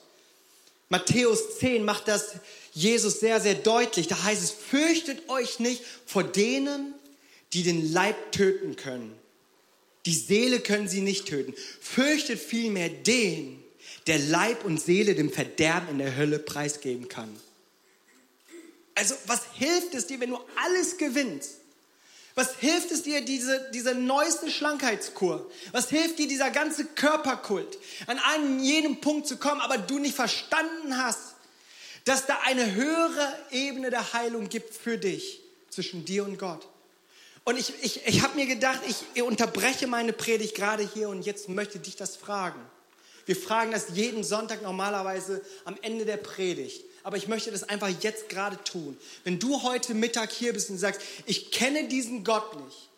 Matthäus 0.89 1.57
10 1.57 1.83
macht 1.83 2.07
das 2.07 2.33
Jesus 2.73 3.19
sehr, 3.19 3.41
sehr 3.41 3.55
deutlich. 3.55 4.07
Da 4.07 4.23
heißt 4.23 4.43
es, 4.43 4.51
fürchtet 4.51 5.27
euch 5.29 5.59
nicht 5.59 5.81
vor 6.05 6.23
denen, 6.23 6.93
die 7.53 7.63
den 7.63 7.91
Leib 7.91 8.31
töten 8.31 8.75
können. 8.75 9.15
Die 10.05 10.13
Seele 10.13 10.59
können 10.59 10.87
sie 10.87 11.01
nicht 11.01 11.27
töten. 11.27 11.53
Fürchtet 11.79 12.39
vielmehr 12.39 12.89
den, 12.89 13.63
der 14.07 14.19
Leib 14.19 14.65
und 14.65 14.81
Seele 14.81 15.15
dem 15.15 15.31
Verderben 15.31 15.89
in 15.89 15.97
der 15.99 16.15
Hölle 16.15 16.39
preisgeben 16.39 17.07
kann. 17.07 17.33
Also 18.95 19.15
was 19.25 19.41
hilft 19.53 19.93
es 19.95 20.07
dir, 20.07 20.19
wenn 20.19 20.29
du 20.29 20.39
alles 20.55 20.97
gewinnst? 20.97 21.57
Was 22.35 22.55
hilft 22.55 22.91
es 22.91 23.03
dir, 23.03 23.21
diese, 23.21 23.69
diese 23.73 23.93
neueste 23.93 24.49
Schlankheitskur? 24.49 25.49
Was 25.71 25.89
hilft 25.89 26.17
dir 26.17 26.27
dieser 26.27 26.49
ganze 26.49 26.85
Körperkult, 26.85 27.77
an 28.07 28.19
einen 28.19 28.59
jedem 28.59 29.01
Punkt 29.01 29.27
zu 29.27 29.37
kommen, 29.37 29.61
aber 29.61 29.77
du 29.77 29.99
nicht 29.99 30.15
verstanden 30.15 30.97
hast, 30.97 31.35
dass 32.05 32.25
da 32.25 32.39
eine 32.45 32.73
höhere 32.73 33.35
Ebene 33.51 33.91
der 33.91 34.13
Heilung 34.13 34.49
gibt 34.49 34.73
für 34.73 34.97
dich, 34.97 35.41
zwischen 35.69 36.05
dir 36.05 36.25
und 36.25 36.39
Gott? 36.39 36.67
Und 37.43 37.59
ich, 37.59 37.73
ich, 37.83 38.05
ich 38.07 38.21
habe 38.23 38.35
mir 38.35 38.45
gedacht, 38.45 38.79
ich 38.87 39.21
unterbreche 39.21 39.85
meine 39.85 40.13
Predigt 40.13 40.55
gerade 40.55 40.87
hier 40.91 41.09
und 41.09 41.23
jetzt 41.23 41.49
möchte 41.49 41.77
dich 41.77 41.95
das 41.95 42.15
fragen. 42.15 42.59
Wir 43.25 43.35
fragen 43.35 43.71
das 43.71 43.87
jeden 43.93 44.23
Sonntag 44.23 44.61
normalerweise 44.63 45.41
am 45.65 45.77
Ende 45.81 46.05
der 46.05 46.17
Predigt. 46.17 46.83
Aber 47.03 47.17
ich 47.17 47.27
möchte 47.27 47.51
das 47.51 47.63
einfach 47.63 47.89
jetzt 48.01 48.29
gerade 48.29 48.57
tun. 48.63 48.97
Wenn 49.25 49.37
du 49.37 49.61
heute 49.61 49.93
Mittag 49.93 50.31
hier 50.31 50.53
bist 50.53 50.69
und 50.69 50.77
sagst, 50.77 51.01
ich 51.25 51.51
kenne 51.51 51.87
diesen 51.87 52.23
Gott 52.23 52.55
nicht. 52.63 52.89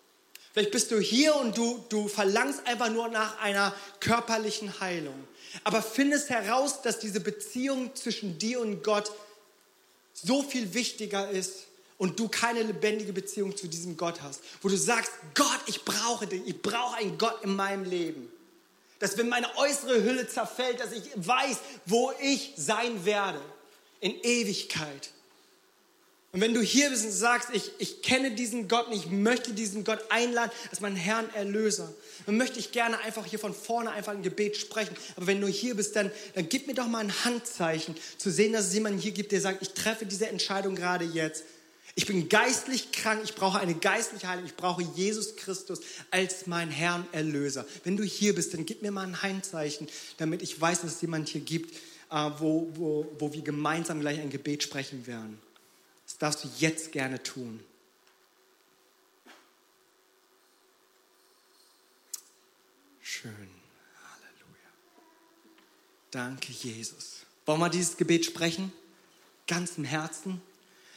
Vielleicht 0.54 0.72
bist 0.72 0.92
du 0.92 1.00
hier 1.00 1.36
und 1.36 1.58
du, 1.58 1.84
du 1.90 2.08
verlangst 2.08 2.66
einfach 2.66 2.90
nur 2.90 3.10
nach 3.10 3.40
einer 3.40 3.76
körperlichen 4.00 4.80
Heilung. 4.80 5.28
Aber 5.64 5.82
findest 5.82 6.30
heraus, 6.30 6.82
dass 6.82 7.00
diese 7.00 7.20
Beziehung 7.20 7.94
zwischen 7.96 8.38
dir 8.38 8.62
und 8.62 8.84
Gott 8.84 9.12
so 10.14 10.44
viel 10.44 10.74
wichtiger 10.74 11.30
ist 11.30 11.66
und 11.98 12.20
du 12.20 12.30
keine 12.30 12.62
lebendige 12.62 13.12
Beziehung 13.12 13.58
zu 13.58 13.68
diesem 13.68 13.98
Gott 13.98 14.22
hast, 14.22 14.42
wo 14.62 14.70
du 14.70 14.78
sagst, 14.78 15.12
Gott, 15.34 15.60
ich 15.66 15.84
brauche 15.84 16.28
dich, 16.28 16.42
ich 16.46 16.62
brauche 16.62 16.98
einen 16.98 17.18
Gott 17.18 17.44
in 17.44 17.56
meinem 17.56 17.84
Leben. 17.84 18.32
Dass 19.00 19.18
wenn 19.18 19.28
meine 19.28 19.54
äußere 19.58 20.04
Hülle 20.04 20.28
zerfällt, 20.28 20.80
dass 20.80 20.92
ich 20.92 21.04
weiß, 21.16 21.58
wo 21.86 22.14
ich 22.22 22.54
sein 22.56 23.04
werde 23.04 23.42
in 24.06 24.22
Ewigkeit. 24.22 25.10
Und 26.32 26.40
wenn 26.42 26.54
du 26.54 26.62
hier 26.62 26.92
bist 26.92 27.06
und 27.06 27.12
sagst, 27.12 27.50
ich, 27.54 27.72
ich 27.80 28.04
kenne 28.04 28.30
diesen 28.32 28.68
Gott 28.68 28.88
und 28.88 28.94
ich 28.94 29.08
möchte 29.08 29.54
diesen 29.54 29.84
Gott 29.84 30.00
einladen 30.10 30.52
als 30.70 30.80
meinen 30.80 30.96
Herrn 30.96 31.28
Erlöser, 31.34 31.92
dann 32.28 32.38
möchte 32.38 32.60
ich 32.60 32.72
gerne 32.72 33.00
einfach 33.00 33.26
hier 33.26 33.40
von 33.40 33.56
vorne 33.56 33.90
einfach 33.90 34.12
ein 34.12 34.22
Gebet 34.22 34.58
sprechen. 34.58 34.96
Aber 35.16 35.26
wenn 35.26 35.42
du 35.42 35.48
hier 35.48 35.76
bist, 35.76 35.96
dann, 35.96 36.12
dann 36.36 36.48
gib 36.50 36.68
mir 36.68 36.76
doch 36.76 36.88
mal 36.88 37.00
ein 37.00 37.24
Handzeichen, 37.26 37.96
zu 38.18 38.30
sehen, 38.30 38.54
dass 38.54 38.68
es 38.68 38.76
jemanden 38.76 39.00
hier 39.00 39.12
gibt, 39.12 39.32
der 39.32 39.42
sagt, 39.42 39.64
ich 39.64 39.72
treffe 39.72 40.06
diese 40.06 40.28
Entscheidung 40.28 40.76
gerade 40.76 41.06
jetzt. 41.06 41.44
Ich 41.96 42.06
bin 42.06 42.30
geistlich 42.30 42.92
krank, 42.92 43.22
ich 43.24 43.34
brauche 43.34 43.58
eine 43.58 43.74
geistliche 43.74 44.28
Heilung, 44.28 44.46
ich 44.46 44.56
brauche 44.56 44.84
Jesus 44.96 45.38
Christus 45.38 45.80
als 46.12 46.46
mein 46.46 46.70
Herrn 46.70 47.08
Erlöser. 47.12 47.66
Wenn 47.86 47.98
du 47.98 48.04
hier 48.04 48.36
bist, 48.36 48.54
dann 48.54 48.68
gib 48.68 48.84
mir 48.84 48.92
mal 48.92 49.08
ein 49.08 49.24
Handzeichen, 49.24 49.88
damit 50.18 50.44
ich 50.44 50.62
weiß, 50.62 50.82
dass 50.82 50.96
es 50.96 51.02
jemand 51.02 51.30
hier 51.30 51.42
gibt, 51.42 51.74
wo, 52.10 52.70
wo, 52.74 53.16
wo 53.20 53.34
wir 53.34 53.42
gemeinsam 53.42 54.00
gleich 54.00 54.20
ein 54.20 54.30
Gebet 54.30 54.64
sprechen 54.64 55.08
werden. 55.08 55.40
Das 56.06 56.18
darfst 56.18 56.44
du 56.44 56.50
jetzt 56.60 56.92
gerne 56.92 57.22
tun. 57.22 57.60
Schön. 63.02 63.32
Halleluja. 63.32 64.70
Danke, 66.12 66.52
Jesus. 66.52 67.26
Wollen 67.46 67.60
wir 67.60 67.70
dieses 67.70 67.98
Gebet 67.98 68.26
sprechen? 68.26 68.72
Ganz 69.48 69.78
im 69.78 69.84
Herzen. 69.84 70.42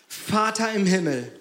Vater 0.07 0.73
im 0.73 0.87
Himmel. 0.87 1.39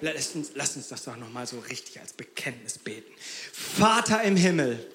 Lass 0.00 0.34
uns, 0.34 0.50
lass 0.54 0.76
uns 0.76 0.88
das 0.88 1.04
doch 1.04 1.16
nochmal 1.16 1.46
so 1.46 1.60
richtig 1.60 1.98
als 2.00 2.12
Bekenntnis 2.12 2.78
beten. 2.78 3.10
Vater 3.52 4.22
im 4.22 4.36
Himmel. 4.36 4.86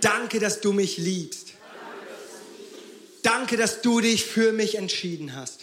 Danke, 0.00 0.40
dass 0.40 0.60
du 0.60 0.72
mich 0.72 0.98
liebst. 0.98 1.53
Danke, 3.24 3.56
dass 3.56 3.80
du 3.80 4.02
dich 4.02 4.26
für 4.26 4.52
mich 4.52 4.74
entschieden 4.74 5.34
hast. 5.34 5.60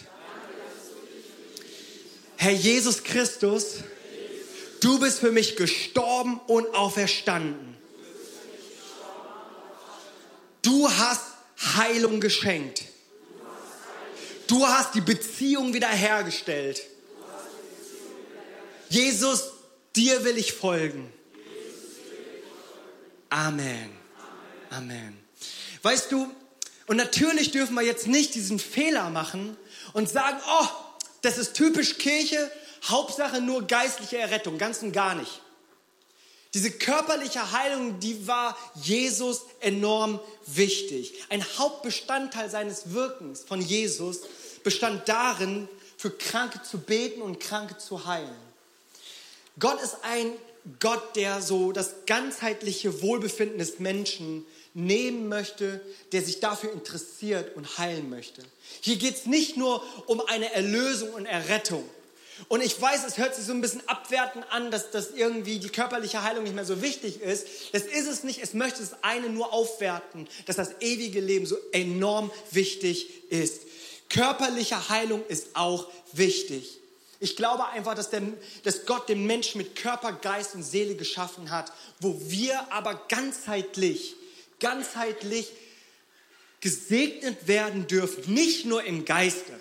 Herr 2.36 2.50
Jesus 2.50 3.04
Christus, 3.04 3.76
du 4.80 4.98
bist 4.98 5.20
für 5.20 5.30
mich 5.30 5.54
gestorben 5.54 6.40
und 6.48 6.74
auferstanden. 6.74 7.76
Du 10.60 10.90
hast 10.90 11.22
Heilung 11.76 12.20
geschenkt. 12.20 12.82
Du 14.48 14.66
hast 14.66 14.96
die 14.96 15.00
Beziehung 15.00 15.72
wiederhergestellt. 15.72 16.82
Jesus, 18.88 19.52
dir 19.94 20.24
will 20.24 20.36
ich 20.36 20.52
folgen. 20.52 21.12
Amen. 23.30 23.88
Amen. 24.68 25.16
Weißt 25.82 26.10
du, 26.10 26.28
und 26.92 26.98
natürlich 26.98 27.52
dürfen 27.52 27.72
wir 27.74 27.80
jetzt 27.80 28.06
nicht 28.06 28.34
diesen 28.34 28.58
Fehler 28.58 29.08
machen 29.08 29.56
und 29.94 30.10
sagen, 30.10 30.36
oh, 30.46 30.66
das 31.22 31.38
ist 31.38 31.54
typisch 31.54 31.96
Kirche, 31.96 32.52
Hauptsache 32.84 33.40
nur 33.40 33.66
geistliche 33.66 34.18
Errettung, 34.18 34.58
ganz 34.58 34.82
und 34.82 34.92
gar 34.92 35.14
nicht. 35.14 35.40
Diese 36.52 36.70
körperliche 36.70 37.50
Heilung, 37.52 37.98
die 38.00 38.26
war 38.26 38.58
Jesus 38.74 39.40
enorm 39.60 40.20
wichtig. 40.44 41.14
Ein 41.30 41.42
Hauptbestandteil 41.56 42.50
seines 42.50 42.92
Wirkens 42.92 43.42
von 43.42 43.62
Jesus 43.62 44.20
bestand 44.62 45.08
darin, 45.08 45.70
für 45.96 46.10
Kranke 46.10 46.62
zu 46.62 46.76
beten 46.76 47.22
und 47.22 47.40
Kranke 47.40 47.78
zu 47.78 48.04
heilen. 48.04 48.36
Gott 49.58 49.80
ist 49.80 49.96
ein 50.02 50.30
Gott, 50.78 51.16
der 51.16 51.40
so 51.40 51.72
das 51.72 52.04
ganzheitliche 52.04 53.00
Wohlbefinden 53.00 53.56
des 53.56 53.78
Menschen 53.78 54.44
nehmen 54.74 55.28
möchte, 55.28 55.80
der 56.12 56.22
sich 56.22 56.40
dafür 56.40 56.72
interessiert 56.72 57.56
und 57.56 57.78
heilen 57.78 58.08
möchte. 58.08 58.42
Hier 58.80 58.96
geht 58.96 59.16
es 59.16 59.26
nicht 59.26 59.56
nur 59.56 59.82
um 60.06 60.20
eine 60.26 60.52
Erlösung 60.52 61.10
und 61.10 61.26
Errettung. 61.26 61.84
Und 62.48 62.62
ich 62.62 62.80
weiß, 62.80 63.04
es 63.06 63.18
hört 63.18 63.34
sich 63.34 63.44
so 63.44 63.52
ein 63.52 63.60
bisschen 63.60 63.86
abwertend 63.88 64.44
an, 64.50 64.70
dass, 64.70 64.90
dass 64.90 65.10
irgendwie 65.10 65.58
die 65.58 65.68
körperliche 65.68 66.22
Heilung 66.22 66.44
nicht 66.44 66.54
mehr 66.54 66.64
so 66.64 66.82
wichtig 66.82 67.20
ist. 67.20 67.46
Das 67.72 67.82
ist 67.82 68.08
es 68.08 68.24
nicht. 68.24 68.42
Es 68.42 68.54
möchte 68.54 68.80
das 68.80 69.02
eine 69.02 69.28
nur 69.28 69.52
aufwerten, 69.52 70.26
dass 70.46 70.56
das 70.56 70.80
ewige 70.80 71.20
Leben 71.20 71.46
so 71.46 71.56
enorm 71.72 72.30
wichtig 72.50 73.30
ist. 73.30 73.62
Körperliche 74.08 74.88
Heilung 74.88 75.24
ist 75.28 75.48
auch 75.54 75.88
wichtig. 76.12 76.78
Ich 77.20 77.36
glaube 77.36 77.66
einfach, 77.68 77.94
dass, 77.94 78.10
der, 78.10 78.22
dass 78.64 78.84
Gott 78.84 79.08
den 79.08 79.26
Menschen 79.26 79.58
mit 79.58 79.76
Körper, 79.76 80.12
Geist 80.12 80.54
und 80.56 80.64
Seele 80.64 80.96
geschaffen 80.96 81.50
hat, 81.50 81.72
wo 82.00 82.20
wir 82.24 82.72
aber 82.72 83.00
ganzheitlich 83.08 84.16
ganzheitlich 84.62 85.52
gesegnet 86.60 87.46
werden 87.46 87.86
dürfen, 87.86 88.32
nicht 88.32 88.64
nur 88.64 88.84
im 88.84 89.04
Geiste, 89.04 89.52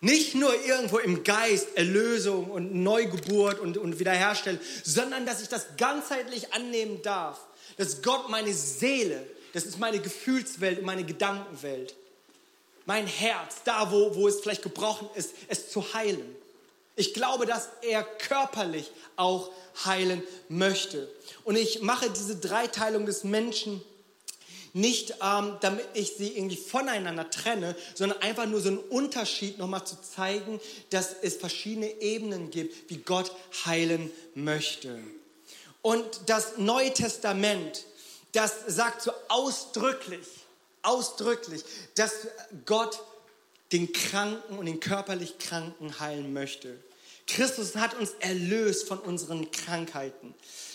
nicht 0.00 0.34
nur 0.34 0.54
irgendwo 0.66 0.98
im 0.98 1.24
Geist 1.24 1.76
Erlösung 1.76 2.50
und 2.50 2.74
Neugeburt 2.74 3.58
und, 3.58 3.78
und 3.78 3.98
Wiederherstellung, 3.98 4.60
sondern 4.84 5.24
dass 5.24 5.42
ich 5.42 5.48
das 5.48 5.76
ganzheitlich 5.78 6.52
annehmen 6.52 7.00
darf, 7.02 7.40
dass 7.78 8.02
Gott 8.02 8.28
meine 8.28 8.52
Seele, 8.52 9.26
das 9.54 9.64
ist 9.64 9.78
meine 9.78 9.98
Gefühlswelt 9.98 10.78
und 10.78 10.84
meine 10.84 11.04
Gedankenwelt, 11.04 11.94
mein 12.84 13.06
Herz, 13.06 13.62
da 13.64 13.90
wo, 13.90 14.14
wo 14.14 14.28
es 14.28 14.40
vielleicht 14.40 14.62
gebrochen 14.62 15.08
ist, 15.14 15.30
es 15.48 15.70
zu 15.70 15.94
heilen. 15.94 16.36
Ich 16.96 17.14
glaube, 17.14 17.46
dass 17.46 17.70
er 17.80 18.04
körperlich 18.04 18.90
auch 19.16 19.50
heilen 19.86 20.22
möchte. 20.48 21.10
Und 21.44 21.56
ich 21.56 21.80
mache 21.80 22.10
diese 22.10 22.36
Dreiteilung 22.36 23.06
des 23.06 23.24
Menschen 23.24 23.82
nicht 24.74 25.14
ähm, 25.22 25.56
damit 25.60 25.86
ich 25.94 26.16
sie 26.16 26.36
irgendwie 26.36 26.56
voneinander 26.56 27.30
trenne, 27.30 27.76
sondern 27.94 28.20
einfach 28.20 28.46
nur 28.46 28.60
so 28.60 28.68
einen 28.68 28.78
Unterschied 28.78 29.56
nochmal 29.56 29.86
zu 29.86 29.96
zeigen, 30.02 30.60
dass 30.90 31.14
es 31.22 31.36
verschiedene 31.36 32.00
Ebenen 32.02 32.50
gibt, 32.50 32.90
wie 32.90 32.98
Gott 32.98 33.30
heilen 33.64 34.10
möchte. 34.34 34.98
Und 35.80 36.04
das 36.26 36.58
Neue 36.58 36.92
Testament, 36.92 37.84
das 38.32 38.52
sagt 38.66 39.02
so 39.02 39.12
ausdrücklich, 39.28 40.26
ausdrücklich, 40.82 41.62
dass 41.94 42.26
Gott 42.66 43.00
den 43.70 43.92
Kranken 43.92 44.58
und 44.58 44.66
den 44.66 44.80
körperlich 44.80 45.38
Kranken 45.38 46.00
heilen 46.00 46.32
möchte. 46.32 46.76
Christus 47.26 47.76
hat 47.76 47.94
uns 47.94 48.10
erlöst 48.20 48.88
von 48.88 48.98
unseren 48.98 49.50
Krankheiten. 49.50 50.34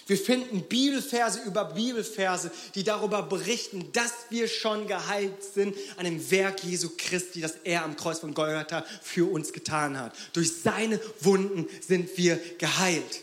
Wir 0.09 0.17
finden 0.17 0.63
Bibelverse 0.63 1.41
über 1.45 1.65
Bibelverse, 1.65 2.49
die 2.73 2.83
darüber 2.83 3.21
berichten, 3.21 3.91
dass 3.93 4.11
wir 4.31 4.47
schon 4.47 4.87
geheilt 4.87 5.43
sind 5.43 5.77
an 5.97 6.05
dem 6.05 6.31
Werk 6.31 6.63
Jesu 6.63 6.89
Christi, 6.97 7.41
das 7.41 7.57
er 7.63 7.83
am 7.83 7.95
Kreuz 7.95 8.17
von 8.17 8.33
Golgatha 8.33 8.83
für 9.03 9.31
uns 9.31 9.53
getan 9.53 9.99
hat. 9.99 10.15
Durch 10.33 10.51
seine 10.63 10.99
Wunden 11.19 11.67
sind 11.87 12.17
wir 12.17 12.39
geheilt. 12.57 13.21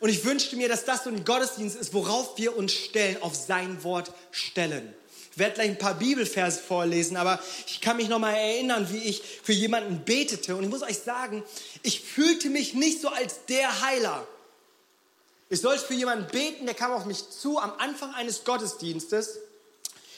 Und 0.00 0.08
ich 0.08 0.24
wünschte 0.24 0.56
mir, 0.56 0.70
dass 0.70 0.86
das 0.86 1.04
so 1.04 1.10
ein 1.10 1.26
Gottesdienst 1.26 1.76
ist, 1.76 1.92
worauf 1.92 2.38
wir 2.38 2.56
uns 2.56 2.72
stellen, 2.72 3.20
auf 3.20 3.34
sein 3.34 3.84
Wort 3.84 4.14
stellen. 4.30 4.94
Ich 5.32 5.38
werde 5.38 5.56
gleich 5.56 5.68
ein 5.68 5.78
paar 5.78 5.98
Bibelverse 5.98 6.58
vorlesen, 6.58 7.18
aber 7.18 7.38
ich 7.66 7.82
kann 7.82 7.98
mich 7.98 8.08
noch 8.08 8.18
mal 8.18 8.32
erinnern, 8.32 8.88
wie 8.90 9.10
ich 9.10 9.20
für 9.42 9.52
jemanden 9.52 10.06
betete. 10.06 10.56
Und 10.56 10.64
ich 10.64 10.70
muss 10.70 10.82
euch 10.82 11.00
sagen, 11.00 11.42
ich 11.82 12.00
fühlte 12.00 12.48
mich 12.48 12.72
nicht 12.72 13.02
so 13.02 13.08
als 13.08 13.44
der 13.46 13.82
Heiler. 13.82 14.26
Ich 15.54 15.60
sollte 15.60 15.84
für 15.84 15.94
jemanden 15.94 16.26
beten, 16.32 16.66
der 16.66 16.74
kam 16.74 16.90
auf 16.90 17.04
mich 17.04 17.30
zu 17.30 17.60
am 17.60 17.72
Anfang 17.78 18.12
eines 18.12 18.42
Gottesdienstes 18.42 19.38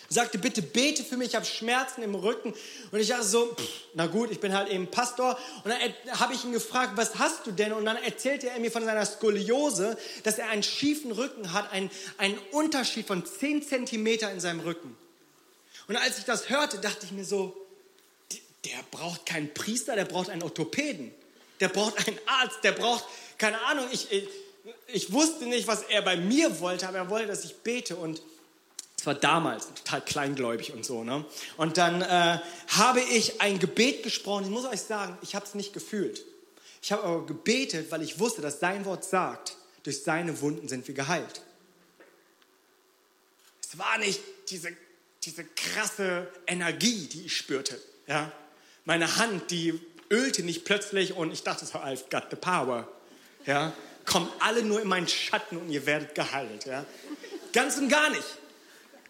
sagte, 0.08 0.38
bitte 0.38 0.62
bete 0.62 1.04
für 1.04 1.18
mich, 1.18 1.28
ich 1.28 1.34
habe 1.34 1.44
Schmerzen 1.44 2.02
im 2.02 2.14
Rücken. 2.14 2.54
Und 2.90 3.00
ich 3.00 3.08
dachte 3.08 3.24
so, 3.24 3.54
pff, 3.54 3.68
na 3.92 4.06
gut, 4.06 4.30
ich 4.30 4.40
bin 4.40 4.54
halt 4.54 4.70
eben 4.70 4.90
Pastor. 4.90 5.38
Und 5.62 5.70
dann 5.70 6.18
habe 6.18 6.32
ich 6.32 6.42
ihn 6.42 6.52
gefragt, 6.52 6.92
was 6.94 7.18
hast 7.18 7.46
du 7.46 7.50
denn? 7.50 7.74
Und 7.74 7.84
dann 7.84 7.98
erzählte 7.98 8.48
er 8.48 8.58
mir 8.60 8.70
von 8.70 8.82
seiner 8.86 9.04
Skoliose, 9.04 9.98
dass 10.22 10.38
er 10.38 10.48
einen 10.48 10.62
schiefen 10.62 11.12
Rücken 11.12 11.52
hat, 11.52 11.70
einen, 11.70 11.90
einen 12.16 12.38
Unterschied 12.52 13.06
von 13.06 13.26
10 13.26 13.62
Zentimeter 13.62 14.32
in 14.32 14.40
seinem 14.40 14.60
Rücken. 14.60 14.96
Und 15.86 15.96
als 15.96 16.16
ich 16.16 16.24
das 16.24 16.48
hörte, 16.48 16.78
dachte 16.78 17.04
ich 17.04 17.12
mir 17.12 17.26
so, 17.26 17.54
der 18.64 18.78
braucht 18.90 19.26
keinen 19.26 19.52
Priester, 19.52 19.96
der 19.96 20.06
braucht 20.06 20.30
einen 20.30 20.42
Orthopäden. 20.42 21.12
Der 21.60 21.68
braucht 21.68 22.08
einen 22.08 22.18
Arzt, 22.26 22.58
der 22.62 22.72
braucht, 22.72 23.04
keine 23.36 23.60
Ahnung, 23.66 23.86
ich, 23.92 24.10
ich, 24.88 25.12
wusste 25.12 25.46
nicht, 25.46 25.66
was 25.66 25.82
er 25.82 26.02
bei 26.02 26.16
mir 26.16 26.60
wollte, 26.60 26.88
aber 26.88 26.98
er 26.98 27.10
wollte, 27.10 27.26
dass 27.28 27.44
ich 27.44 27.56
bete. 27.56 27.96
Und 27.96 28.22
es 28.98 29.06
war 29.06 29.14
damals 29.14 29.68
total 29.74 30.00
kleingläubig 30.02 30.72
und 30.72 30.84
so. 30.84 31.04
Ne? 31.04 31.24
Und 31.56 31.76
dann 31.76 32.02
äh, 32.02 32.38
habe 32.68 33.00
ich 33.00 33.40
ein 33.40 33.58
Gebet 33.58 34.02
gesprochen. 34.02 34.44
Ich 34.44 34.50
muss 34.50 34.64
euch 34.64 34.80
sagen, 34.80 35.16
ich 35.22 35.34
habe 35.34 35.46
es 35.46 35.54
nicht 35.54 35.72
gefühlt. 35.72 36.24
Ich 36.82 36.92
habe 36.92 37.02
aber 37.02 37.26
gebetet, 37.26 37.90
weil 37.90 38.02
ich 38.02 38.18
wusste, 38.18 38.42
dass 38.42 38.60
sein 38.60 38.84
Wort 38.84 39.04
sagt, 39.04 39.56
durch 39.82 40.02
seine 40.02 40.40
Wunden 40.40 40.68
sind 40.68 40.86
wir 40.88 40.94
geheilt. 40.94 41.42
Es 43.60 43.78
war 43.78 43.98
nicht 43.98 44.20
diese, 44.48 44.70
diese 45.22 45.44
krasse 45.44 46.28
Energie, 46.46 47.06
die 47.06 47.26
ich 47.26 47.36
spürte. 47.36 47.80
Ja? 48.06 48.32
Meine 48.84 49.16
Hand, 49.16 49.50
die 49.50 49.80
ölte 50.10 50.42
nicht 50.42 50.64
plötzlich 50.64 51.12
und 51.12 51.32
ich 51.32 51.42
dachte 51.42 51.66
so, 51.66 51.78
I've 51.78 52.08
got 52.10 52.30
the 52.30 52.36
power. 52.36 52.88
Ja? 53.44 53.72
Kommt 54.06 54.30
alle 54.40 54.62
nur 54.62 54.80
in 54.80 54.88
meinen 54.88 55.08
Schatten 55.08 55.58
und 55.58 55.70
ihr 55.70 55.84
werdet 55.84 56.14
geheilt. 56.14 56.64
Ja? 56.64 56.86
Ganz 57.52 57.76
und 57.76 57.88
gar 57.88 58.08
nicht. 58.10 58.24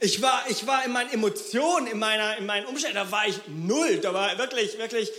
Ich 0.00 0.20
war, 0.20 0.44
ich 0.48 0.66
war 0.66 0.84
in 0.84 0.92
meinen 0.92 1.10
Emotionen, 1.10 1.86
in, 1.86 1.98
meiner, 1.98 2.36
in 2.36 2.46
meinen 2.46 2.66
Umständen, 2.66 2.96
da 2.96 3.10
war 3.10 3.26
ich 3.26 3.40
null. 3.46 3.98
Da 3.98 4.12
war 4.12 4.36
wirklich, 4.38 4.78
wirklich 4.78 5.10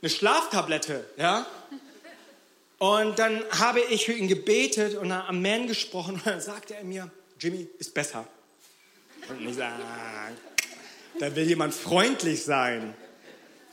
eine 0.00 0.10
Schlaftablette. 0.10 1.04
Ja? 1.16 1.46
Und 2.78 3.18
dann 3.18 3.42
habe 3.58 3.80
ich 3.80 4.04
für 4.04 4.12
ihn 4.12 4.28
gebetet 4.28 4.96
und 4.96 5.10
am 5.10 5.42
Man 5.42 5.66
gesprochen 5.66 6.16
und 6.16 6.26
dann 6.26 6.40
sagte 6.40 6.74
er 6.74 6.84
mir, 6.84 7.10
Jimmy 7.40 7.68
ist 7.78 7.94
besser. 7.94 8.26
Und 9.28 9.48
ich 9.48 9.56
sage, 9.56 9.82
da 11.18 11.34
will 11.34 11.46
jemand 11.46 11.74
freundlich 11.74 12.44
sein. 12.44 12.94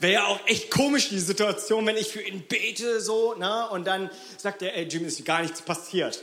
Wäre 0.04 0.14
ja 0.14 0.26
auch 0.28 0.40
echt 0.46 0.70
komisch, 0.70 1.10
die 1.10 1.20
Situation, 1.20 1.86
wenn 1.88 1.98
ich 1.98 2.10
für 2.10 2.22
ihn 2.22 2.44
bete, 2.48 3.02
so, 3.02 3.34
ne? 3.34 3.70
Und 3.70 3.88
dann 3.88 4.12
sagt 4.38 4.62
er, 4.62 4.76
ey, 4.76 4.84
Jimmy, 4.84 5.08
ist 5.08 5.24
gar 5.26 5.42
nichts 5.42 5.62
passiert. 5.62 6.22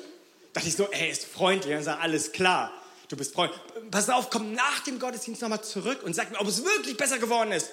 Da 0.52 0.60
dachte 0.60 0.68
ich 0.68 0.76
so, 0.76 0.88
ey, 0.90 1.10
ist 1.10 1.24
freundlich. 1.24 1.72
Und 1.72 1.78
dann 1.78 1.84
sagt 1.84 2.02
alles 2.02 2.30
klar 2.30 2.72
du 3.10 3.16
bist 3.16 3.34
Freund. 3.34 3.52
Pass 3.90 4.08
auf, 4.08 4.30
komm 4.30 4.54
nach 4.54 4.80
dem 4.80 4.98
Gottesdienst 4.98 5.42
nochmal 5.42 5.62
zurück 5.62 6.02
und 6.04 6.14
sag 6.14 6.30
mir, 6.30 6.40
ob 6.40 6.46
es 6.46 6.64
wirklich 6.64 6.96
besser 6.96 7.18
geworden 7.18 7.52
ist. 7.52 7.70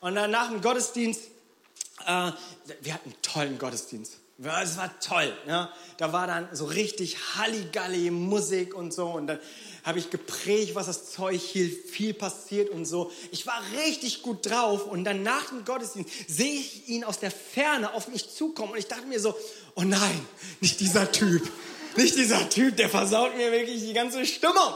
Und 0.00 0.14
dann 0.14 0.30
nach 0.30 0.48
dem 0.48 0.60
Gottesdienst, 0.60 1.20
äh, 2.06 2.32
wir 2.80 2.94
hatten 2.94 3.10
einen 3.10 3.22
tollen 3.22 3.58
Gottesdienst. 3.58 4.18
Es 4.38 4.76
war 4.76 4.98
toll. 5.00 5.32
Ja? 5.46 5.72
Da 5.98 6.12
war 6.12 6.26
dann 6.26 6.48
so 6.52 6.64
richtig 6.64 7.16
Halligalli 7.36 8.10
Musik 8.10 8.74
und 8.74 8.92
so. 8.92 9.08
Und 9.08 9.26
dann 9.26 9.38
habe 9.84 9.98
ich 9.98 10.10
geprägt, 10.10 10.74
was 10.74 10.86
das 10.86 11.10
Zeug 11.10 11.40
hielt. 11.40 11.88
Viel 11.88 12.14
passiert 12.14 12.70
und 12.70 12.84
so. 12.84 13.10
Ich 13.32 13.46
war 13.46 13.60
richtig 13.84 14.22
gut 14.22 14.48
drauf. 14.48 14.86
Und 14.86 15.04
dann 15.04 15.22
nach 15.22 15.48
dem 15.48 15.64
Gottesdienst 15.64 16.10
sehe 16.28 16.54
ich 16.54 16.88
ihn 16.88 17.04
aus 17.04 17.18
der 17.18 17.30
Ferne 17.30 17.94
auf 17.94 18.08
mich 18.08 18.30
zukommen. 18.30 18.72
Und 18.72 18.78
ich 18.78 18.86
dachte 18.86 19.06
mir 19.06 19.18
so, 19.18 19.34
oh 19.74 19.82
nein, 19.82 20.26
nicht 20.60 20.80
dieser 20.80 21.10
Typ. 21.10 21.42
Nicht 21.96 22.16
dieser 22.16 22.48
Typ, 22.48 22.76
der 22.76 22.88
versaut 22.88 23.36
mir 23.36 23.50
wirklich 23.52 23.82
die 23.82 23.92
ganze 23.92 24.24
Stimmung. 24.24 24.72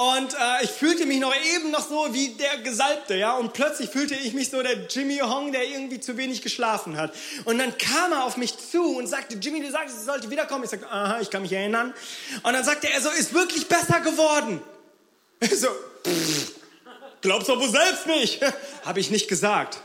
Und 0.00 0.32
äh, 0.32 0.64
ich 0.64 0.70
fühlte 0.70 1.04
mich 1.04 1.20
noch 1.20 1.34
eben 1.54 1.70
noch 1.70 1.86
so 1.86 2.14
wie 2.14 2.30
der 2.30 2.56
Gesalbte, 2.62 3.16
ja. 3.16 3.36
Und 3.36 3.52
plötzlich 3.52 3.90
fühlte 3.90 4.14
ich 4.14 4.32
mich 4.32 4.48
so 4.48 4.62
der 4.62 4.86
Jimmy 4.86 5.18
Hong, 5.18 5.52
der 5.52 5.68
irgendwie 5.68 6.00
zu 6.00 6.16
wenig 6.16 6.40
geschlafen 6.40 6.96
hat. 6.96 7.12
Und 7.44 7.58
dann 7.58 7.76
kam 7.76 8.12
er 8.12 8.24
auf 8.24 8.38
mich 8.38 8.56
zu 8.56 8.96
und 8.96 9.06
sagte, 9.06 9.36
Jimmy, 9.36 9.60
du 9.60 9.70
sagst, 9.70 9.96
ich 9.98 10.04
sollte 10.04 10.30
wiederkommen. 10.30 10.64
Ich 10.64 10.70
sagte, 10.70 10.90
aha, 10.90 11.20
ich 11.20 11.28
kann 11.28 11.42
mich 11.42 11.52
erinnern. 11.52 11.92
Und 12.42 12.52
dann 12.54 12.64
sagte 12.64 12.90
er 12.90 12.98
so, 13.02 13.10
ist 13.10 13.34
wirklich 13.34 13.68
besser 13.68 14.00
geworden. 14.00 14.62
Ich 15.40 15.50
so, 15.60 15.68
glaubst 17.20 17.50
du 17.50 17.60
wohl 17.60 17.68
selbst 17.68 18.06
nicht? 18.06 18.40
Habe 18.86 19.00
ich 19.00 19.10
nicht 19.10 19.28
gesagt. 19.28 19.82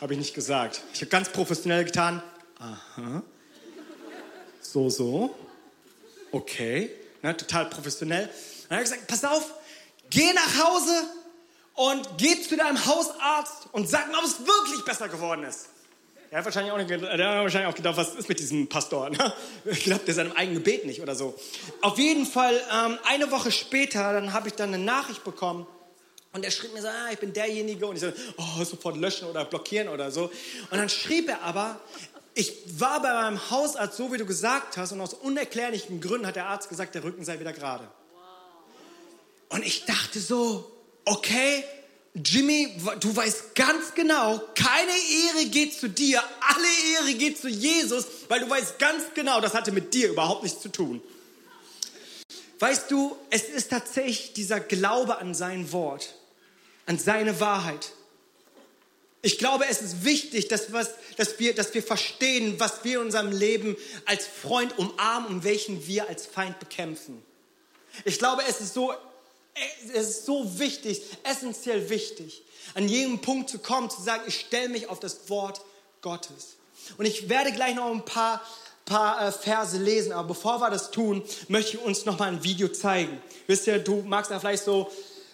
Habe 0.00 0.12
ich 0.12 0.20
nicht 0.20 0.34
gesagt. 0.34 0.82
Ich 0.94 1.00
habe 1.00 1.10
ganz 1.10 1.30
professionell 1.30 1.84
getan. 1.84 2.22
Aha 2.60 3.24
so, 4.72 4.90
so, 4.90 5.34
okay, 6.30 6.90
ne, 7.22 7.36
total 7.36 7.66
professionell. 7.66 8.28
Dann 8.68 8.78
hat 8.78 8.84
er 8.86 8.90
gesagt, 8.90 9.06
pass 9.06 9.24
auf, 9.24 9.54
geh 10.10 10.32
nach 10.32 10.64
Hause 10.64 11.04
und 11.74 12.08
geh 12.18 12.40
zu 12.42 12.56
deinem 12.56 12.84
Hausarzt 12.84 13.68
und 13.72 13.88
sag 13.88 14.08
mir, 14.08 14.18
ob 14.18 14.24
es 14.24 14.40
wirklich 14.40 14.84
besser 14.84 15.08
geworden 15.08 15.44
ist. 15.44 15.68
Er 16.30 16.38
hat 16.38 16.44
wahrscheinlich 16.44 16.72
auch, 16.72 16.76
nicht, 16.76 16.90
der 16.90 17.00
hat 17.00 17.18
wahrscheinlich 17.18 17.70
auch 17.70 17.76
gedacht, 17.76 17.96
was 17.96 18.14
ist 18.14 18.28
mit 18.28 18.38
diesem 18.38 18.68
Pastor? 18.68 19.08
Ne? 19.08 19.32
Ich 19.64 19.84
glaube, 19.84 20.04
der 20.04 20.14
seinem 20.14 20.32
eigenen 20.32 20.62
Gebet 20.62 20.84
nicht 20.84 21.00
oder 21.00 21.14
so. 21.14 21.34
Auf 21.80 21.98
jeden 21.98 22.26
Fall, 22.26 22.54
ähm, 22.70 22.98
eine 23.04 23.30
Woche 23.30 23.50
später, 23.50 24.12
dann 24.12 24.34
habe 24.34 24.48
ich 24.48 24.54
dann 24.54 24.74
eine 24.74 24.82
Nachricht 24.82 25.24
bekommen. 25.24 25.66
Und 26.34 26.44
er 26.44 26.50
schrieb 26.50 26.74
mir 26.74 26.82
so, 26.82 26.88
ah, 26.88 27.10
ich 27.10 27.18
bin 27.18 27.32
derjenige. 27.32 27.86
Und 27.86 27.96
ich 27.96 28.02
so, 28.02 28.12
oh, 28.36 28.64
sofort 28.64 28.98
löschen 28.98 29.26
oder 29.28 29.46
blockieren 29.46 29.88
oder 29.88 30.10
so. 30.10 30.24
Und 30.70 30.78
dann 30.78 30.90
schrieb 30.90 31.30
er 31.30 31.42
aber, 31.42 31.80
ich 32.34 32.52
war 32.78 33.00
bei 33.00 33.12
meinem 33.12 33.50
Hausarzt, 33.50 33.96
so 33.96 34.12
wie 34.12 34.18
du 34.18 34.26
gesagt 34.26 34.76
hast, 34.76 34.92
und 34.92 35.00
aus 35.00 35.14
unerklärlichen 35.14 36.00
Gründen 36.00 36.26
hat 36.26 36.36
der 36.36 36.46
Arzt 36.46 36.68
gesagt, 36.68 36.94
der 36.94 37.04
Rücken 37.04 37.24
sei 37.24 37.40
wieder 37.40 37.54
gerade. 37.54 37.88
Und 39.48 39.64
ich 39.64 39.84
dachte 39.86 40.20
so, 40.20 40.70
okay, 41.04 41.64
Jimmy, 42.14 42.74
du 43.00 43.14
weißt 43.14 43.54
ganz 43.54 43.94
genau, 43.94 44.40
keine 44.54 44.90
Ehre 44.90 45.46
geht 45.46 45.78
zu 45.78 45.88
dir, 45.88 46.22
alle 46.40 46.66
Ehre 46.94 47.14
geht 47.14 47.38
zu 47.38 47.48
Jesus, 47.48 48.06
weil 48.28 48.40
du 48.40 48.50
weißt 48.50 48.78
ganz 48.78 49.04
genau, 49.14 49.40
das 49.40 49.54
hatte 49.54 49.72
mit 49.72 49.94
dir 49.94 50.08
überhaupt 50.08 50.42
nichts 50.42 50.60
zu 50.60 50.68
tun. 50.68 51.02
Weißt 52.58 52.90
du, 52.90 53.16
es 53.30 53.44
ist 53.44 53.70
tatsächlich 53.70 54.32
dieser 54.32 54.58
Glaube 54.58 55.18
an 55.18 55.34
sein 55.34 55.70
Wort, 55.72 56.14
an 56.86 56.98
seine 56.98 57.38
Wahrheit. 57.40 57.92
Ich 59.22 59.38
glaube, 59.38 59.66
es 59.68 59.80
ist 59.80 60.04
wichtig, 60.04 60.48
dass, 60.48 60.72
was, 60.72 60.90
dass, 61.16 61.38
wir, 61.38 61.54
dass 61.54 61.74
wir 61.74 61.82
verstehen, 61.82 62.58
was 62.58 62.84
wir 62.84 62.98
in 63.00 63.06
unserem 63.06 63.30
Leben 63.30 63.76
als 64.06 64.26
Freund 64.26 64.76
umarmen 64.78 65.28
und 65.28 65.44
welchen 65.44 65.86
wir 65.86 66.08
als 66.08 66.26
Feind 66.26 66.58
bekämpfen. 66.58 67.22
Ich 68.04 68.18
glaube, 68.18 68.42
es 68.48 68.60
ist 68.60 68.74
so, 68.74 68.94
es 69.94 70.08
ist 70.08 70.26
so 70.26 70.58
wichtig, 70.58 71.02
essentiell 71.24 71.90
wichtig, 71.90 72.42
an 72.74 72.88
jedem 72.88 73.20
Punkt 73.20 73.50
zu 73.50 73.58
kommen, 73.58 73.90
zu 73.90 74.02
sagen, 74.02 74.22
ich 74.26 74.40
stelle 74.40 74.68
mich 74.68 74.88
auf 74.88 75.00
das 75.00 75.28
Wort 75.30 75.60
Gottes. 76.02 76.56
Und 76.96 77.06
ich 77.06 77.28
werde 77.28 77.52
gleich 77.52 77.74
noch 77.74 77.90
ein 77.90 78.04
paar, 78.04 78.42
paar 78.84 79.26
äh, 79.26 79.32
Verse 79.32 79.76
lesen, 79.76 80.12
aber 80.12 80.28
bevor 80.28 80.60
wir 80.60 80.70
das 80.70 80.90
tun, 80.90 81.22
möchte 81.48 81.76
ich 81.76 81.82
uns 81.82 82.04
noch 82.04 82.18
mal 82.18 82.28
ein 82.28 82.44
Video 82.44 82.68
zeigen. 82.68 83.20
Wisst 83.46 83.66
ihr, 83.66 83.78
du 83.78 84.02
magst 84.02 84.30
da 84.30 84.38
vielleicht 84.38 84.64
so 84.64 84.90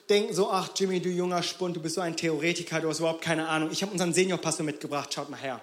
denken 0.09 0.35
so, 0.35 0.51
ach 0.51 0.71
Jimmy, 0.75 1.01
du 1.01 1.09
junger 1.09 1.43
Spund, 1.43 1.77
du 1.77 1.81
bist 1.81 1.95
so 1.95 2.01
ein 2.01 2.17
Theoretiker, 2.17 2.81
du 2.81 2.89
hast 2.89 2.99
überhaupt 2.99 3.23
keine 3.23 3.49
Ahnung. 3.49 3.71
Ich 3.73 3.83
habe 3.83 3.93
unseren 3.93 4.13
Seniorpastor 4.13 4.65
mitgebracht, 4.65 5.13
schaut 5.13 5.31
mal 5.31 5.39
her. 5.39 5.61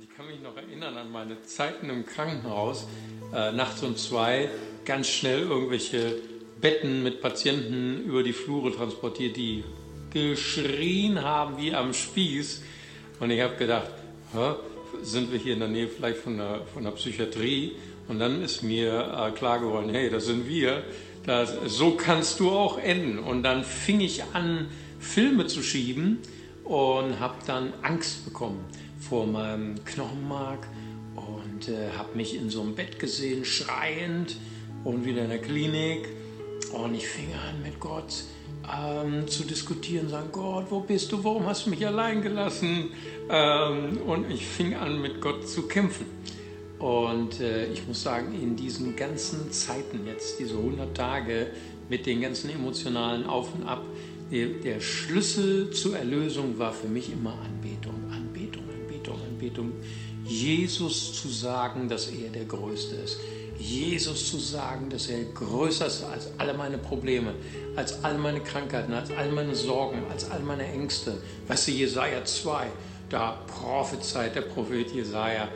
Ich 0.00 0.16
kann 0.16 0.26
mich 0.26 0.40
noch 0.40 0.56
erinnern 0.56 0.96
an 0.96 1.10
meine 1.10 1.42
Zeiten 1.42 1.90
im 1.90 2.06
Krankenhaus, 2.06 2.86
äh, 3.32 3.52
nachts 3.52 3.82
um 3.82 3.96
zwei, 3.96 4.50
ganz 4.84 5.08
schnell 5.08 5.40
irgendwelche 5.40 6.16
Betten 6.60 7.02
mit 7.02 7.20
Patienten 7.20 8.04
über 8.04 8.22
die 8.22 8.32
Flure 8.32 8.74
transportiert, 8.74 9.36
die 9.36 9.64
geschrien 10.12 11.22
haben 11.22 11.58
wie 11.58 11.74
am 11.74 11.92
Spieß. 11.92 12.62
Und 13.20 13.30
ich 13.30 13.40
habe 13.40 13.56
gedacht, 13.56 13.90
sind 15.02 15.32
wir 15.32 15.38
hier 15.38 15.54
in 15.54 15.60
der 15.60 15.68
Nähe 15.68 15.88
vielleicht 15.88 16.18
von 16.18 16.36
der, 16.36 16.62
von 16.72 16.84
der 16.84 16.92
Psychiatrie? 16.92 17.72
Und 18.08 18.18
dann 18.18 18.42
ist 18.42 18.62
mir 18.62 18.92
äh, 18.92 19.30
klar 19.32 19.60
geworden, 19.60 19.90
hey, 19.90 20.10
das 20.10 20.26
sind 20.26 20.48
wir. 20.48 20.84
Das, 21.26 21.54
so 21.66 21.92
kannst 21.92 22.38
du 22.40 22.50
auch 22.50 22.78
enden. 22.78 23.18
Und 23.18 23.42
dann 23.42 23.64
fing 23.64 24.00
ich 24.00 24.22
an, 24.34 24.68
Filme 25.00 25.46
zu 25.46 25.62
schieben 25.62 26.18
und 26.64 27.18
habe 27.20 27.34
dann 27.46 27.72
Angst 27.82 28.24
bekommen 28.24 28.64
vor 29.00 29.26
meinem 29.26 29.84
Knochenmark 29.84 30.66
und 31.14 31.68
äh, 31.68 31.90
habe 31.96 32.16
mich 32.16 32.34
in 32.34 32.50
so 32.50 32.62
einem 32.62 32.74
Bett 32.74 32.98
gesehen, 32.98 33.44
schreiend 33.44 34.36
und 34.84 35.04
wieder 35.04 35.22
in 35.22 35.30
der 35.30 35.40
Klinik. 35.40 36.08
Und 36.72 36.94
ich 36.94 37.06
fing 37.06 37.32
an 37.34 37.62
mit 37.62 37.80
Gott 37.80 38.24
ähm, 38.72 39.26
zu 39.28 39.44
diskutieren, 39.44 40.08
sagen, 40.08 40.28
Gott, 40.32 40.66
wo 40.70 40.80
bist 40.80 41.12
du, 41.12 41.22
warum 41.22 41.46
hast 41.46 41.66
du 41.66 41.70
mich 41.70 41.86
allein 41.86 42.22
gelassen? 42.22 42.90
Ähm, 43.28 43.98
und 44.06 44.30
ich 44.30 44.46
fing 44.46 44.74
an 44.74 45.00
mit 45.00 45.20
Gott 45.20 45.48
zu 45.48 45.62
kämpfen. 45.62 46.06
Und 46.78 47.40
äh, 47.40 47.66
ich 47.72 47.86
muss 47.86 48.02
sagen, 48.02 48.34
in 48.34 48.56
diesen 48.56 48.96
ganzen 48.96 49.50
Zeiten 49.52 50.06
jetzt, 50.06 50.38
diese 50.38 50.56
100 50.56 50.94
Tage 50.96 51.48
mit 51.88 52.06
den 52.06 52.20
ganzen 52.20 52.50
emotionalen 52.50 53.26
Auf 53.26 53.54
und 53.54 53.66
Ab, 53.66 53.82
der, 54.30 54.48
der 54.48 54.80
Schlüssel 54.80 55.70
zur 55.70 55.96
Erlösung 55.96 56.58
war 56.58 56.72
für 56.72 56.88
mich 56.88 57.12
immer 57.12 57.38
Anbetung, 57.44 57.94
Anbetung, 58.10 58.64
Anbetung, 58.68 59.16
Anbetung. 59.30 59.72
Jesus 60.24 61.12
zu 61.20 61.28
sagen, 61.28 61.88
dass 61.88 62.08
er 62.08 62.30
der 62.30 62.46
Größte 62.46 62.96
ist. 62.96 63.20
Jesus 63.58 64.30
zu 64.30 64.38
sagen, 64.38 64.90
dass 64.90 65.08
er 65.08 65.24
größer 65.24 65.86
ist 65.86 66.04
als 66.04 66.30
alle 66.38 66.54
meine 66.54 66.78
Probleme, 66.78 67.34
als 67.76 68.02
alle 68.04 68.18
meine 68.18 68.40
Krankheiten, 68.40 68.92
als 68.92 69.10
all 69.10 69.30
meine 69.30 69.54
Sorgen, 69.54 70.02
als 70.10 70.30
all 70.30 70.40
meine 70.40 70.66
Ängste. 70.66 71.14
Weißt 71.48 71.68
du, 71.68 71.72
Jesaja 71.72 72.24
2, 72.24 72.66
da 73.10 73.38
prophezeit 73.46 74.34
der 74.34 74.42
Prophet 74.42 74.90
Jesaja, 74.92 75.48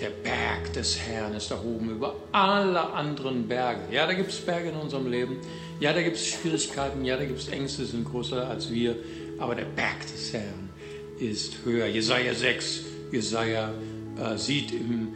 der 0.00 0.10
Berg 0.10 0.72
des 0.72 0.98
Herrn 0.98 1.34
ist 1.34 1.50
erhoben 1.50 1.90
über 1.90 2.14
alle 2.32 2.80
anderen 2.92 3.46
Berge. 3.46 3.82
Ja, 3.92 4.06
da 4.06 4.14
gibt 4.14 4.30
es 4.30 4.40
Berge 4.40 4.70
in 4.70 4.76
unserem 4.76 5.10
Leben. 5.10 5.36
Ja, 5.78 5.92
da 5.92 6.02
gibt 6.02 6.16
es 6.16 6.26
Schwierigkeiten. 6.26 7.04
Ja, 7.04 7.16
da 7.16 7.24
gibt 7.24 7.38
es 7.38 7.48
Ängste, 7.48 7.84
sind 7.84 8.04
größer 8.04 8.48
als 8.48 8.70
wir. 8.70 8.96
Aber 9.38 9.54
der 9.54 9.66
Berg 9.66 10.00
des 10.00 10.32
Herrn 10.32 10.70
ist 11.18 11.58
höher. 11.64 11.86
Jesaja 11.86 12.34
6, 12.34 12.80
Jesaja 13.12 13.72
äh, 14.18 14.38
sieht 14.38 14.72
im, 14.72 15.08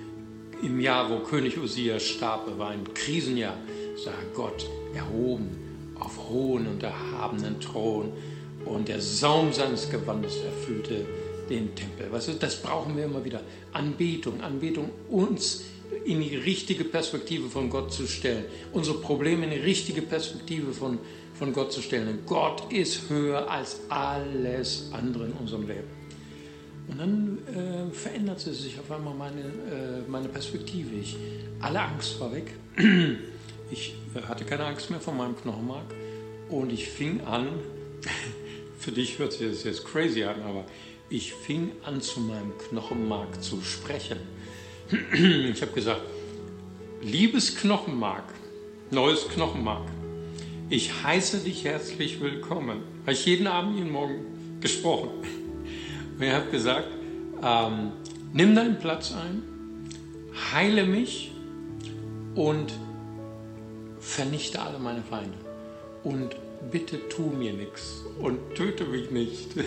im 0.62 0.80
Jahr, 0.80 1.10
wo 1.10 1.18
König 1.20 1.58
Usia 1.58 1.98
starb, 1.98 2.58
war 2.58 2.70
ein 2.70 2.92
Krisenjahr, 2.94 3.56
sah 3.96 4.12
Gott 4.34 4.68
erhoben 4.94 5.50
auf 5.98 6.28
hohen 6.28 6.66
und 6.66 6.82
erhabenen 6.82 7.60
Thron 7.60 8.12
und 8.64 8.88
der 8.88 9.00
Saum 9.00 9.52
seines 9.52 9.90
Gewandes 9.90 10.36
erfüllte 10.36 11.04
den 11.48 11.74
Tempel. 11.74 12.10
Weißt 12.10 12.28
du, 12.28 12.32
das 12.32 12.60
brauchen 12.60 12.96
wir 12.96 13.04
immer 13.04 13.24
wieder. 13.24 13.40
Anbetung, 13.72 14.40
Anbetung, 14.40 14.90
uns 15.08 15.64
in 16.04 16.20
die 16.20 16.36
richtige 16.36 16.84
Perspektive 16.84 17.48
von 17.48 17.70
Gott 17.70 17.92
zu 17.92 18.06
stellen, 18.06 18.44
unsere 18.72 18.98
Probleme 18.98 19.44
in 19.44 19.50
die 19.50 19.58
richtige 19.58 20.02
Perspektive 20.02 20.72
von, 20.72 20.98
von 21.34 21.52
Gott 21.52 21.72
zu 21.72 21.82
stellen. 21.82 22.08
Und 22.08 22.26
Gott 22.26 22.72
ist 22.72 23.08
höher 23.08 23.50
als 23.50 23.80
alles 23.88 24.88
andere 24.92 25.26
in 25.26 25.32
unserem 25.32 25.66
Leben. 25.66 25.93
Und 26.88 27.00
dann 27.00 27.38
äh, 27.48 27.94
verändert 27.94 28.40
sich 28.40 28.78
auf 28.78 28.90
einmal 28.90 29.14
meine, 29.14 29.40
äh, 29.40 30.08
meine 30.08 30.28
Perspektive. 30.28 30.94
Ich, 30.96 31.16
alle 31.60 31.80
Angst 31.80 32.20
war 32.20 32.32
weg. 32.32 32.52
Ich 33.70 33.94
äh, 34.14 34.20
hatte 34.28 34.44
keine 34.44 34.66
Angst 34.66 34.90
mehr 34.90 35.00
vor 35.00 35.14
meinem 35.14 35.34
Knochenmark 35.36 35.86
und 36.50 36.70
ich 36.70 36.86
fing 36.86 37.22
an, 37.22 37.48
für 38.78 38.92
dich 38.92 39.18
hört 39.18 39.32
sich 39.32 39.50
das 39.50 39.64
jetzt 39.64 39.86
crazy 39.86 40.22
an, 40.22 40.42
aber 40.42 40.66
ich 41.08 41.32
fing 41.32 41.72
an 41.82 42.02
zu 42.02 42.20
meinem 42.20 42.52
Knochenmark 42.68 43.42
zu 43.42 43.62
sprechen. 43.62 44.18
Ich 45.50 45.62
habe 45.62 45.72
gesagt, 45.72 46.02
liebes 47.02 47.56
Knochenmark, 47.56 48.24
neues 48.90 49.28
Knochenmark, 49.30 49.88
ich 50.68 51.02
heiße 51.02 51.38
dich 51.38 51.64
herzlich 51.64 52.20
willkommen. 52.20 52.82
Habe 53.02 53.12
ich 53.12 53.24
jeden 53.26 53.46
Abend, 53.46 53.76
jeden 53.78 53.92
Morgen 53.92 54.60
gesprochen. 54.60 55.10
Und 56.16 56.22
ich 56.22 56.32
habe 56.32 56.50
gesagt, 56.50 56.88
ähm, 57.42 57.92
nimm 58.32 58.54
deinen 58.54 58.78
Platz 58.78 59.12
ein, 59.12 59.42
heile 60.52 60.84
mich 60.84 61.32
und 62.34 62.72
vernichte 64.00 64.60
alle 64.60 64.78
meine 64.78 65.02
Feinde. 65.02 65.36
Und 66.04 66.36
bitte 66.70 67.08
tu 67.08 67.22
mir 67.22 67.52
nichts 67.52 68.04
und 68.20 68.38
töte 68.54 68.84
mich 68.84 69.10
nicht. 69.10 69.50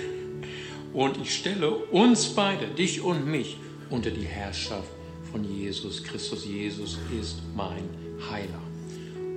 Und 0.94 1.18
ich 1.22 1.36
stelle 1.36 1.70
uns 1.70 2.30
beide, 2.30 2.66
dich 2.68 3.02
und 3.02 3.28
mich, 3.28 3.58
unter 3.90 4.10
die 4.10 4.26
Herrschaft 4.26 4.90
von 5.32 5.44
Jesus 5.44 6.04
Christus. 6.04 6.46
Jesus 6.46 6.98
ist 7.20 7.42
mein 7.56 7.84
Heiler. 8.32 8.62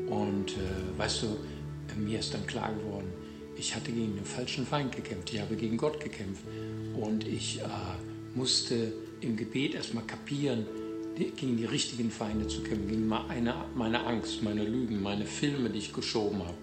Und 0.09 0.53
äh, 0.53 0.99
weißt 0.99 1.25
du, 1.25 1.37
mir 1.99 2.21
ist 2.21 2.33
dann 2.33 2.47
klar 2.47 2.73
geworden, 2.73 3.00
ich 3.61 3.77
hatte 3.77 3.93
gegen 3.93 4.17
den 4.17 4.25
falschen 4.25 4.67
Feind 4.67 4.97
gekämpft, 4.97 5.33
ich 5.35 5.41
habe 5.41 5.55
gegen 5.55 5.77
Gott 5.77 6.01
gekämpft. 6.01 6.43
Und 6.99 7.27
ich 7.29 7.61
äh, 7.61 7.65
musste 8.35 8.93
im 9.21 9.37
Gebet 9.37 9.75
erstmal 9.75 10.05
kapieren, 10.05 10.67
gegen 11.15 11.59
die 11.59 11.67
richtigen 11.67 12.11
Feinde 12.11 12.49
zu 12.49 12.63
kämpfen, 12.63 12.89
gegen 12.89 13.07
meine, 13.07 13.55
meine 13.75 14.07
Angst, 14.07 14.43
meine 14.43 14.65
Lügen, 14.65 15.03
meine 15.03 15.27
Filme, 15.27 15.69
die 15.69 15.79
ich 15.79 15.93
geschoben 15.93 16.39
habe. 16.39 16.57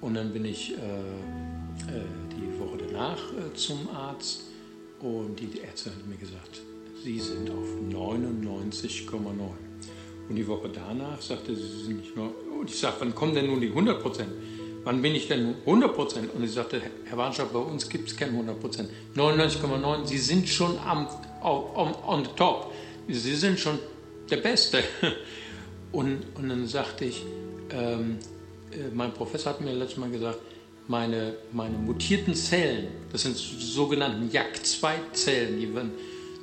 Und 0.00 0.14
dann 0.14 0.32
bin 0.32 0.44
ich 0.44 0.72
äh, 0.72 0.74
äh, 0.74 2.02
die 2.36 2.58
Woche 2.58 2.78
danach 2.88 3.18
äh, 3.34 3.54
zum 3.54 3.88
Arzt 3.94 4.42
und 4.98 5.38
die 5.38 5.60
Ärztin 5.60 5.92
hat 5.92 6.06
mir 6.08 6.16
gesagt, 6.16 6.62
Sie 7.04 7.20
sind 7.20 7.50
auf 7.50 7.68
99,9. 7.88 9.12
Und 10.28 10.36
die 10.36 10.46
Woche 10.46 10.68
danach 10.68 11.20
sagte 11.20 11.54
sie, 11.54 11.62
Sie 11.62 11.84
sind 11.84 11.98
nicht 11.98 12.16
nur. 12.16 12.32
Und 12.60 12.68
ich 12.68 12.78
sagte, 12.78 13.00
wann 13.00 13.14
kommen 13.14 13.34
denn 13.34 13.46
nun 13.46 13.60
die 13.60 13.68
100 13.68 14.00
Prozent? 14.00 14.30
Wann 14.84 15.00
bin 15.00 15.14
ich 15.14 15.28
denn 15.28 15.54
100 15.64 15.94
Prozent? 15.94 16.34
Und 16.34 16.46
sie 16.46 16.52
sagte, 16.52 16.82
Herr 17.04 17.16
Warnschaft, 17.16 17.52
bei 17.52 17.58
uns 17.58 17.88
gibt 17.88 18.08
es 18.08 18.16
keine 18.16 18.32
100 18.32 18.60
Prozent. 18.60 18.90
99,9, 19.16 20.06
Sie 20.06 20.18
sind 20.18 20.48
schon 20.48 20.76
am, 20.78 21.06
on, 21.42 21.94
on 22.06 22.24
top. 22.36 22.72
Sie 23.08 23.36
sind 23.36 23.60
schon 23.60 23.78
der 24.30 24.38
Beste. 24.38 24.82
Und, 25.92 26.22
und 26.36 26.48
dann 26.48 26.66
sagte 26.66 27.04
ich, 27.04 27.22
ähm, 27.70 28.16
äh, 28.72 28.94
mein 28.94 29.12
Professor 29.12 29.52
hat 29.52 29.60
mir 29.60 29.74
letztes 29.74 29.98
Mal 29.98 30.10
gesagt, 30.10 30.38
meine, 30.88 31.34
meine 31.52 31.76
mutierten 31.76 32.34
Zellen, 32.34 32.88
das 33.12 33.24
sind 33.24 33.36
sogenannten 33.36 34.30
JAK2-Zellen, 34.30 35.60
die 35.60 35.74
waren 35.74 35.90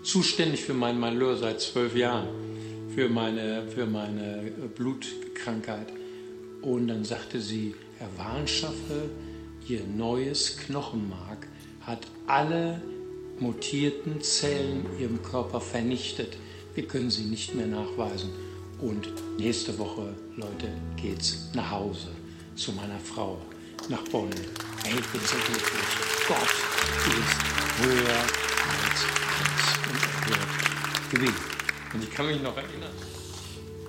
zuständig 0.04 0.62
für 0.62 0.76
meinen 0.76 1.00
Malheur 1.00 1.36
seit 1.36 1.62
zwölf 1.62 1.96
Jahren, 1.96 2.28
für 2.94 3.10
meine, 3.10 3.68
für 3.68 3.88
meine 3.88 4.52
Blutkrankheit. 4.76 5.88
Und 6.62 6.88
dann 6.88 7.04
sagte 7.04 7.42
sie, 7.42 7.74
Warnschaffe, 8.18 9.10
Ihr 9.68 9.84
neues 9.84 10.58
Knochenmark 10.58 11.48
hat 11.82 12.08
alle 12.26 12.82
mutierten 13.40 14.22
Zellen 14.22 14.86
in 14.94 15.00
Ihrem 15.00 15.22
Körper 15.22 15.62
vernichtet. 15.62 16.38
Wir 16.74 16.88
können 16.88 17.12
sie 17.12 17.24
nicht 17.24 17.54
mehr 17.54 17.68
nachweisen. 17.68 18.30
Und 18.80 19.12
nächste 19.38 19.78
Woche, 19.78 20.16
Leute, 20.38 20.70
geht's 20.96 21.50
nach 21.54 21.70
Hause 21.70 22.08
zu 22.56 22.72
meiner 22.72 23.00
Frau 23.00 23.38
nach 23.90 24.04
Bonn. 24.06 24.30
Ey, 24.86 24.92
ich 24.92 25.08
bin 25.08 25.22
so 25.22 25.36
glücklich. 25.46 25.82
Gott 26.28 26.38
ist 27.06 27.86
höher 27.86 28.20
als 28.20 29.06
alles 29.36 29.78
und 29.88 30.32
er 30.32 30.40
wird 30.40 31.12
gewinnen. 31.12 31.42
Und 31.94 32.04
ich 32.04 32.12
kann 32.12 32.28
mich 32.28 32.42
noch 32.42 32.56
erinnern. 32.56 32.92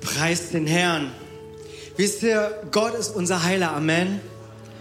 Preis 0.00 0.50
den 0.50 0.66
Herrn. 0.66 1.12
Wisst 1.96 2.22
ihr, 2.22 2.62
Gott 2.70 2.94
ist 2.94 3.14
unser 3.14 3.44
Heiler. 3.44 3.72
Amen. 3.72 4.20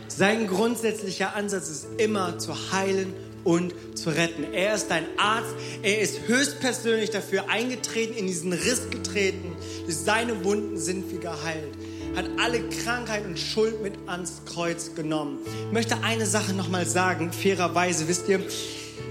Sein 0.07 0.47
grundsätzlicher 0.47 1.35
Ansatz 1.35 1.69
ist 1.69 1.87
immer 1.97 2.39
zu 2.39 2.53
heilen 2.71 3.13
und 3.43 3.73
zu 3.95 4.09
retten. 4.09 4.53
Er 4.53 4.75
ist 4.75 4.87
dein 4.89 5.05
Arzt. 5.17 5.53
Er 5.81 6.01
ist 6.01 6.27
höchstpersönlich 6.27 7.09
dafür 7.09 7.49
eingetreten, 7.49 8.13
in 8.15 8.27
diesen 8.27 8.53
Riss 8.53 8.89
getreten. 8.89 9.55
Seine 9.87 10.43
Wunden 10.43 10.77
sind 10.77 11.11
wir 11.11 11.19
geheilt 11.19 11.73
hat 12.15 12.25
alle 12.37 12.61
Krankheit 12.69 13.25
und 13.25 13.39
Schuld 13.39 13.81
mit 13.81 13.93
ans 14.07 14.41
Kreuz 14.45 14.95
genommen. 14.95 15.39
Ich 15.67 15.73
möchte 15.73 16.03
eine 16.03 16.25
Sache 16.25 16.53
nochmal 16.53 16.85
sagen, 16.85 17.31
fairerweise, 17.31 18.07
wisst 18.07 18.27
ihr, 18.27 18.41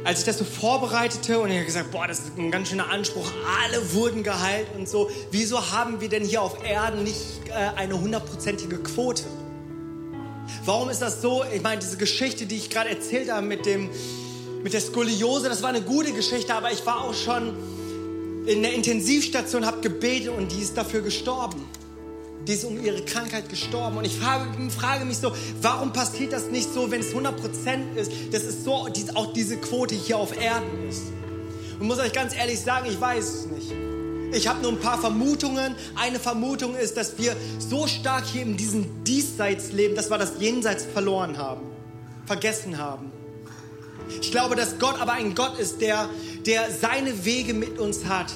als 0.04 0.20
ich 0.20 0.24
das 0.24 0.38
so 0.38 0.44
vorbereitete 0.44 1.38
und 1.38 1.50
ich 1.50 1.56
habe 1.56 1.66
gesagt, 1.66 1.90
boah, 1.90 2.06
das 2.06 2.20
ist 2.20 2.38
ein 2.38 2.50
ganz 2.50 2.68
schöner 2.68 2.90
Anspruch, 2.90 3.30
alle 3.62 3.92
wurden 3.92 4.22
geheilt 4.22 4.68
und 4.76 4.88
so, 4.88 5.10
wieso 5.30 5.70
haben 5.70 6.00
wir 6.00 6.08
denn 6.08 6.24
hier 6.24 6.42
auf 6.42 6.64
Erden 6.64 7.04
nicht 7.04 7.20
äh, 7.48 7.52
eine 7.76 8.00
hundertprozentige 8.00 8.78
Quote? 8.78 9.24
Warum 10.64 10.88
ist 10.88 11.02
das 11.02 11.20
so? 11.20 11.44
Ich 11.54 11.62
meine, 11.62 11.80
diese 11.80 11.96
Geschichte, 11.96 12.46
die 12.46 12.56
ich 12.56 12.70
gerade 12.70 12.90
erzählt 12.90 13.30
habe 13.30 13.46
mit, 13.46 13.66
dem, 13.66 13.90
mit 14.62 14.72
der 14.72 14.80
Skoliose, 14.80 15.48
das 15.48 15.62
war 15.62 15.68
eine 15.68 15.82
gute 15.82 16.12
Geschichte, 16.12 16.54
aber 16.54 16.72
ich 16.72 16.84
war 16.86 17.04
auch 17.04 17.14
schon 17.14 17.54
in 18.46 18.62
der 18.62 18.72
Intensivstation, 18.72 19.66
habe 19.66 19.80
gebetet 19.80 20.30
und 20.30 20.52
die 20.52 20.62
ist 20.62 20.76
dafür 20.76 21.02
gestorben 21.02 21.62
die 22.48 22.54
ist 22.54 22.64
um 22.64 22.82
ihre 22.82 23.02
Krankheit 23.02 23.48
gestorben. 23.50 23.98
Und 23.98 24.06
ich 24.06 24.16
frage, 24.16 24.46
frage 24.70 25.04
mich 25.04 25.18
so, 25.18 25.32
warum 25.60 25.92
passiert 25.92 26.32
das 26.32 26.46
nicht 26.46 26.72
so, 26.72 26.90
wenn 26.90 27.02
es 27.02 27.14
100% 27.14 27.94
ist, 27.94 28.10
dass 28.32 28.42
es 28.42 28.64
so 28.64 28.72
auch 28.72 29.32
diese 29.34 29.58
Quote 29.58 29.94
hier 29.94 30.16
auf 30.16 30.36
Erden 30.36 30.88
ist? 30.88 31.02
Und 31.78 31.86
muss 31.86 31.98
euch 31.98 32.12
ganz 32.12 32.34
ehrlich 32.34 32.58
sagen, 32.58 32.86
ich 32.90 32.98
weiß 32.98 33.24
es 33.24 33.46
nicht. 33.46 33.72
Ich 34.32 34.48
habe 34.48 34.60
nur 34.62 34.72
ein 34.72 34.80
paar 34.80 34.98
Vermutungen. 34.98 35.74
Eine 35.94 36.18
Vermutung 36.18 36.74
ist, 36.74 36.96
dass 36.96 37.18
wir 37.18 37.36
so 37.58 37.86
stark 37.86 38.24
hier 38.24 38.42
in 38.42 38.56
diesem 38.56 39.04
Diesseits 39.04 39.72
leben, 39.72 39.94
dass 39.94 40.10
wir 40.10 40.18
das 40.18 40.32
Jenseits 40.38 40.84
verloren 40.84 41.36
haben, 41.36 41.60
vergessen 42.24 42.78
haben. 42.78 43.12
Ich 44.22 44.30
glaube, 44.30 44.56
dass 44.56 44.78
Gott 44.78 45.00
aber 45.00 45.12
ein 45.12 45.34
Gott 45.34 45.58
ist, 45.58 45.82
der, 45.82 46.08
der 46.46 46.70
seine 46.70 47.26
Wege 47.26 47.52
mit 47.52 47.78
uns 47.78 48.06
hat. 48.06 48.32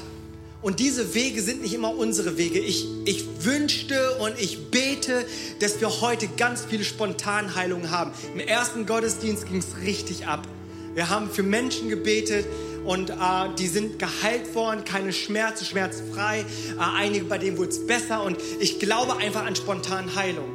Und 0.63 0.79
diese 0.79 1.15
Wege 1.15 1.43
sind 1.43 1.61
nicht 1.61 1.75
immer 1.75 1.95
unsere 1.95 2.39
Wege. 2.39 2.61
Ich, 2.61 2.87
ich 3.05 3.25
wünschte 3.41 4.17
und 4.21 4.39
ich 4.39 4.71
bete, 4.71 5.27
dass 5.59 5.81
wir 5.81 6.01
heute 6.01 6.29
ganz 6.29 6.65
viele 6.65 6.85
Spontanheilungen 6.85 7.91
haben. 7.91 8.13
Im 8.33 8.41
ersten 8.41 8.87
Gottesdienst 8.87 9.49
ging 9.49 9.59
es 9.59 9.85
richtig 9.85 10.27
ab. 10.29 10.47
Wir 10.95 11.11
haben 11.11 11.29
für 11.29 11.43
Menschen 11.43 11.89
gebetet 11.89 12.47
und 12.85 13.11
äh, 13.11 13.15
die 13.59 13.67
sind 13.67 13.99
geheilt 13.99 14.55
worden, 14.55 14.85
keine 14.85 15.13
Schmerzen, 15.13 15.65
schmerzfrei. 15.65 16.41
Äh, 16.41 16.45
einige, 16.79 17.25
bei 17.25 17.39
denen 17.39 17.59
wurde 17.59 17.71
es 17.71 17.85
besser 17.85 18.23
und 18.23 18.37
ich 18.61 18.79
glaube 18.79 19.17
einfach 19.17 19.45
an 19.45 19.57
Spontanheilung. 19.57 20.49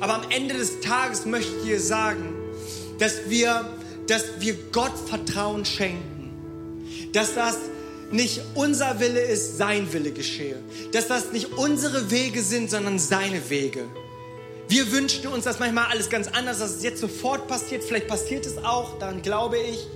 Aber 0.00 0.16
am 0.16 0.30
Ende 0.30 0.54
des 0.54 0.80
Tages 0.80 1.24
möchte 1.24 1.50
ich 1.58 1.64
dir 1.64 1.80
sagen, 1.80 2.34
dass 2.98 3.30
wir, 3.30 3.64
dass 4.08 4.24
wir 4.40 4.56
Gott 4.72 4.92
Vertrauen 5.08 5.64
schenken. 5.64 6.30
Dass 7.12 7.34
das 7.34 7.56
nicht 8.10 8.40
unser 8.54 9.00
Wille 9.00 9.20
ist, 9.20 9.58
sein 9.58 9.92
Wille 9.92 10.12
geschehe. 10.12 10.56
Dass 10.92 11.08
das 11.08 11.32
nicht 11.32 11.52
unsere 11.52 12.10
Wege 12.10 12.42
sind, 12.42 12.70
sondern 12.70 12.98
seine 12.98 13.50
Wege. 13.50 13.84
Wir 14.68 14.90
wünschen 14.92 15.26
uns 15.26 15.44
das 15.44 15.58
manchmal 15.58 15.86
alles 15.86 16.08
ganz 16.08 16.28
anders, 16.28 16.58
dass 16.58 16.76
es 16.76 16.82
jetzt 16.82 17.00
sofort 17.00 17.48
passiert. 17.48 17.84
Vielleicht 17.84 18.08
passiert 18.08 18.46
es 18.46 18.58
auch, 18.58 18.98
daran 18.98 19.22
glaube 19.22 19.58
ich. 19.58 19.86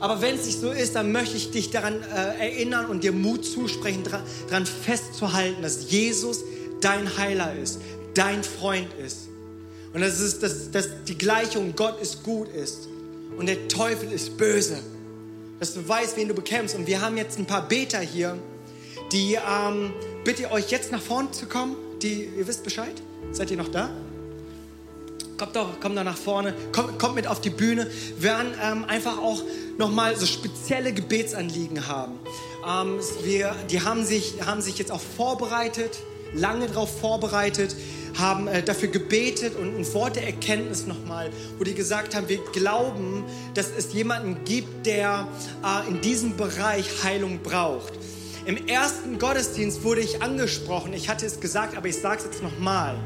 Aber 0.00 0.22
wenn 0.22 0.36
es 0.36 0.46
nicht 0.46 0.60
so 0.60 0.70
ist, 0.70 0.94
dann 0.94 1.12
möchte 1.12 1.36
ich 1.36 1.50
dich 1.50 1.70
daran 1.70 2.02
äh, 2.02 2.48
erinnern 2.50 2.86
und 2.86 3.02
dir 3.02 3.12
Mut 3.12 3.44
zusprechen, 3.44 4.04
daran 4.48 4.64
festzuhalten, 4.64 5.62
dass 5.62 5.90
Jesus 5.90 6.44
dein 6.80 7.16
Heiler 7.18 7.54
ist, 7.54 7.80
dein 8.14 8.44
Freund 8.44 8.88
ist. 9.04 9.28
Und 9.92 10.00
dass, 10.00 10.20
es, 10.20 10.38
dass, 10.38 10.70
dass 10.70 10.88
die 11.06 11.18
Gleichung 11.18 11.74
Gott 11.74 12.00
ist 12.00 12.22
gut 12.22 12.48
ist 12.48 12.88
und 13.36 13.46
der 13.46 13.68
Teufel 13.68 14.12
ist 14.12 14.36
böse. 14.36 14.78
Dass 15.60 15.74
du 15.74 15.86
weißt, 15.86 16.16
wen 16.16 16.28
du 16.28 16.34
bekämpfst. 16.34 16.76
Und 16.76 16.86
wir 16.86 17.00
haben 17.00 17.16
jetzt 17.16 17.38
ein 17.38 17.46
paar 17.46 17.66
Beter 17.66 18.00
hier, 18.00 18.38
die 19.12 19.34
ähm, 19.34 19.92
bitte 20.24 20.50
euch 20.50 20.70
jetzt 20.70 20.92
nach 20.92 21.02
vorne 21.02 21.30
zu 21.30 21.46
kommen. 21.46 21.76
Die, 22.02 22.24
ihr 22.24 22.46
wisst 22.46 22.62
Bescheid? 22.62 22.94
Seid 23.32 23.50
ihr 23.50 23.56
noch 23.56 23.68
da? 23.68 23.90
Kommt 25.38 25.54
doch, 25.54 25.80
kommt 25.80 25.96
doch 25.96 26.04
nach 26.04 26.16
vorne, 26.16 26.52
kommt, 26.72 26.98
kommt 26.98 27.14
mit 27.14 27.28
auf 27.28 27.40
die 27.40 27.50
Bühne. 27.50 27.88
Wir 28.18 28.30
werden 28.30 28.54
ähm, 28.60 28.84
einfach 28.84 29.18
auch 29.18 29.42
nochmal 29.78 30.16
so 30.16 30.26
spezielle 30.26 30.92
Gebetsanliegen 30.92 31.86
haben. 31.86 32.18
Ähm, 32.68 32.98
wir, 33.22 33.54
die 33.70 33.80
haben 33.80 34.04
sich, 34.04 34.34
haben 34.44 34.60
sich 34.60 34.78
jetzt 34.78 34.90
auch 34.90 35.00
vorbereitet, 35.00 35.98
lange 36.34 36.66
darauf 36.66 37.00
vorbereitet, 37.00 37.76
haben 38.16 38.48
äh, 38.48 38.62
dafür 38.62 38.88
gebetet 38.88 39.56
und 39.56 39.76
ein 39.76 39.94
Wort 39.94 40.16
der 40.16 40.24
Erkenntnis 40.26 40.86
nochmal, 40.86 41.30
wo 41.58 41.64
die 41.64 41.74
gesagt 41.74 42.14
haben, 42.14 42.28
wir 42.28 42.38
glauben, 42.52 43.24
dass 43.54 43.70
es 43.76 43.92
jemanden 43.92 44.44
gibt, 44.44 44.86
der 44.86 45.26
äh, 45.64 45.88
in 45.88 46.00
diesem 46.00 46.36
Bereich 46.36 47.02
Heilung 47.02 47.40
braucht. 47.42 47.92
Im 48.46 48.66
ersten 48.66 49.18
Gottesdienst 49.18 49.84
wurde 49.84 50.00
ich 50.00 50.22
angesprochen, 50.22 50.94
ich 50.94 51.08
hatte 51.08 51.26
es 51.26 51.40
gesagt, 51.40 51.76
aber 51.76 51.88
ich 51.88 52.00
sage 52.00 52.20
es 52.20 52.24
jetzt 52.24 52.42
nochmal. 52.42 52.96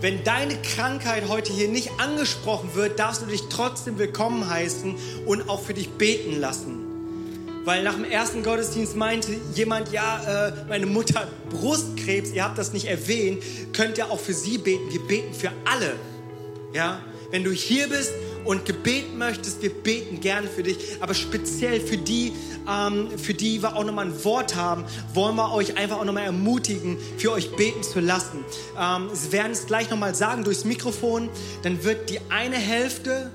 Wenn 0.00 0.22
deine 0.22 0.56
Krankheit 0.62 1.28
heute 1.28 1.52
hier 1.52 1.68
nicht 1.68 1.90
angesprochen 1.98 2.70
wird, 2.74 2.98
darfst 2.98 3.22
du 3.22 3.26
dich 3.26 3.42
trotzdem 3.50 3.98
willkommen 3.98 4.48
heißen 4.48 4.94
und 5.26 5.48
auch 5.48 5.60
für 5.60 5.74
dich 5.74 5.90
beten 5.90 6.38
lassen. 6.38 6.77
Weil 7.68 7.82
nach 7.82 7.96
dem 7.96 8.04
ersten 8.04 8.42
Gottesdienst 8.42 8.96
meinte 8.96 9.36
jemand, 9.54 9.92
ja, 9.92 10.48
äh, 10.48 10.52
meine 10.70 10.86
Mutter 10.86 11.20
hat 11.20 11.50
Brustkrebs, 11.50 12.32
ihr 12.32 12.42
habt 12.42 12.56
das 12.56 12.72
nicht 12.72 12.86
erwähnt, 12.86 13.42
könnt 13.74 13.98
ihr 13.98 14.10
auch 14.10 14.18
für 14.18 14.32
sie 14.32 14.56
beten. 14.56 14.90
Wir 14.90 15.02
beten 15.02 15.34
für 15.34 15.50
alle. 15.66 15.92
Ja, 16.72 17.02
wenn 17.30 17.44
du 17.44 17.50
hier 17.50 17.86
bist 17.88 18.14
und 18.46 18.64
Gebet 18.64 19.14
möchtest, 19.14 19.60
wir 19.60 19.68
beten 19.68 20.20
gerne 20.20 20.48
für 20.48 20.62
dich, 20.62 20.78
aber 21.00 21.12
speziell 21.12 21.78
für 21.78 21.98
die, 21.98 22.32
ähm, 22.66 23.10
für 23.18 23.34
die 23.34 23.60
wir 23.60 23.76
auch 23.76 23.84
nochmal 23.84 24.06
ein 24.06 24.24
Wort 24.24 24.56
haben, 24.56 24.86
wollen 25.12 25.36
wir 25.36 25.52
euch 25.52 25.76
einfach 25.76 25.98
auch 25.98 26.06
nochmal 26.06 26.24
ermutigen, 26.24 26.96
für 27.18 27.32
euch 27.32 27.54
beten 27.54 27.82
zu 27.82 28.00
lassen. 28.00 28.46
Ähm, 28.80 29.10
sie 29.12 29.30
werden 29.32 29.52
es 29.52 29.66
gleich 29.66 29.90
nochmal 29.90 30.14
sagen 30.14 30.42
durchs 30.42 30.64
Mikrofon, 30.64 31.28
dann 31.64 31.84
wird 31.84 32.08
die 32.08 32.20
eine 32.30 32.56
Hälfte 32.56 33.30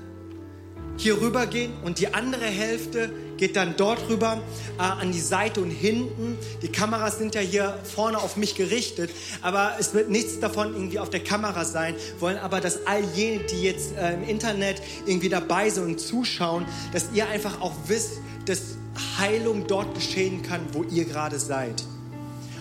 hier 0.96 1.20
rüber 1.20 1.46
gehen 1.46 1.72
und 1.84 1.98
die 1.98 2.14
andere 2.14 2.44
Hälfte 2.44 3.10
geht 3.36 3.56
dann 3.56 3.74
dort 3.76 4.08
rüber 4.08 4.40
äh, 4.78 4.82
an 4.82 5.12
die 5.12 5.20
Seite 5.20 5.60
und 5.60 5.70
hinten. 5.70 6.38
Die 6.62 6.68
Kameras 6.68 7.18
sind 7.18 7.34
ja 7.34 7.40
hier 7.40 7.78
vorne 7.82 8.18
auf 8.18 8.36
mich 8.36 8.54
gerichtet, 8.54 9.10
aber 9.42 9.72
es 9.78 9.94
wird 9.94 10.08
nichts 10.10 10.38
davon 10.40 10.74
irgendwie 10.74 10.98
auf 10.98 11.10
der 11.10 11.22
Kamera 11.22 11.64
sein. 11.64 11.94
Wollen 12.20 12.38
aber, 12.38 12.60
dass 12.60 12.86
all 12.86 13.02
jene, 13.14 13.44
die 13.44 13.62
jetzt 13.62 13.96
äh, 13.96 14.14
im 14.14 14.24
Internet 14.24 14.80
irgendwie 15.06 15.28
dabei 15.28 15.70
sind 15.70 15.84
und 15.84 16.00
zuschauen, 16.00 16.64
dass 16.92 17.06
ihr 17.12 17.28
einfach 17.28 17.60
auch 17.60 17.74
wisst, 17.86 18.20
dass 18.46 18.76
Heilung 19.18 19.66
dort 19.66 19.94
geschehen 19.94 20.42
kann, 20.42 20.60
wo 20.72 20.84
ihr 20.84 21.04
gerade 21.04 21.38
seid 21.38 21.82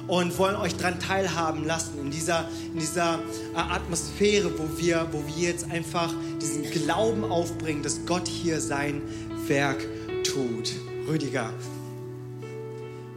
und 0.07 0.37
wollen 0.37 0.55
euch 0.55 0.75
daran 0.75 0.99
teilhaben 0.99 1.65
lassen 1.65 1.99
in 1.99 2.11
dieser, 2.11 2.49
in 2.73 2.79
dieser 2.79 3.19
äh, 3.55 3.57
Atmosphäre, 3.57 4.51
wo 4.57 4.67
wir, 4.77 5.07
wo 5.11 5.23
wir 5.25 5.49
jetzt 5.49 5.69
einfach 5.71 6.13
diesen 6.41 6.69
Glauben 6.69 7.23
aufbringen, 7.23 7.83
dass 7.83 8.05
Gott 8.05 8.27
hier 8.27 8.59
sein 8.59 9.01
Werk 9.47 9.85
tut. 10.23 10.73
Rüdiger. 11.07 11.51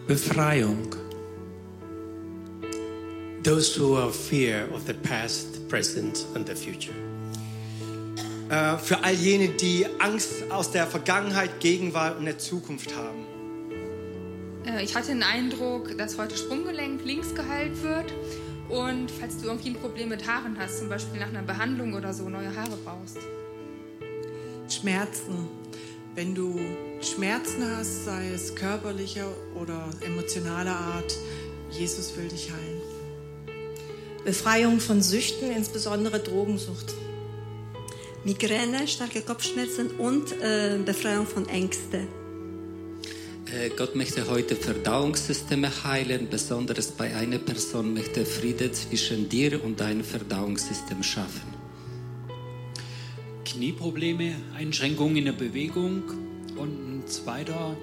Befreiung. 0.07 0.95
Those 3.43 3.79
who 3.79 3.97
have 3.97 4.13
fear 4.13 4.69
of 4.75 4.83
the 4.87 4.93
past, 4.93 5.69
present 5.69 6.27
and 6.35 6.49
the 6.49 6.55
future. 6.55 6.95
Äh, 8.49 8.79
für 8.79 9.03
all 9.03 9.15
jene, 9.15 9.49
die 9.49 9.87
Angst 9.99 10.51
aus 10.51 10.71
der 10.71 10.87
Vergangenheit, 10.87 11.61
Gegenwart 11.61 12.19
und 12.19 12.27
der 12.27 12.39
Zukunft 12.39 12.95
haben. 12.95 13.26
Äh, 14.67 14.85
ich 14.85 14.95
hatte 14.95 15.09
den 15.09 15.23
Eindruck, 15.23 15.97
dass 15.97 16.19
heute 16.19 16.37
Sprunggelenk 16.37 17.05
links 17.05 17.35
geheilt 17.35 17.83
wird. 17.83 18.13
Und 18.69 19.11
falls 19.11 19.39
du 19.39 19.47
irgendwie 19.47 19.71
ein 19.71 19.77
Problem 19.77 20.09
mit 20.09 20.27
Haaren 20.27 20.59
hast, 20.59 20.81
zum 20.81 20.89
Beispiel 20.89 21.21
nach 21.21 21.29
einer 21.29 21.43
Behandlung 21.43 21.95
oder 21.95 22.13
so, 22.13 22.29
neue 22.29 22.55
Haare 22.55 22.77
brauchst. 22.85 23.19
Schmerzen. 24.69 25.49
Wenn 26.17 26.35
du 26.35 26.59
Schmerzen 27.01 27.63
hast, 27.77 28.07
sei 28.07 28.31
es 28.31 28.55
körperlicher 28.55 29.29
oder 29.55 29.89
emotionaler 30.05 30.75
Art, 30.75 31.15
Jesus 31.71 32.17
will 32.17 32.29
dich 32.29 32.51
heilen. 32.51 32.81
Befreiung 34.25 34.81
von 34.81 35.03
Süchten, 35.03 35.53
insbesondere 35.53 36.19
Drogensucht. 36.19 36.95
Migräne, 38.25 38.89
starke 38.89 39.21
Kopfschmerzen 39.21 39.91
und 39.99 40.33
äh, 40.43 40.79
Befreiung 40.85 41.27
von 41.27 41.49
Ängsten. 41.49 42.09
Äh, 43.57 43.71
Gott 43.71 43.95
möchte 43.97 44.29
heute 44.29 44.55
Verdauungssysteme 44.55 45.71
heilen, 45.85 46.29
besonders 46.29 46.91
bei 46.91 47.15
einer 47.15 47.39
Person 47.39 47.95
möchte 47.95 48.27
Friede 48.27 48.71
zwischen 48.73 49.29
dir 49.31 49.65
und 49.65 49.81
deinem 49.81 50.05
Verdauungssystem 50.05 51.03
schaffen. 51.03 51.55
Knieprobleme, 53.47 54.35
Einschränkungen 54.55 55.17
in 55.17 55.25
der 55.27 55.33
Bewegung 55.33 56.03
und 56.57 56.69
ein 56.69 57.07
zweiter, 57.07 57.77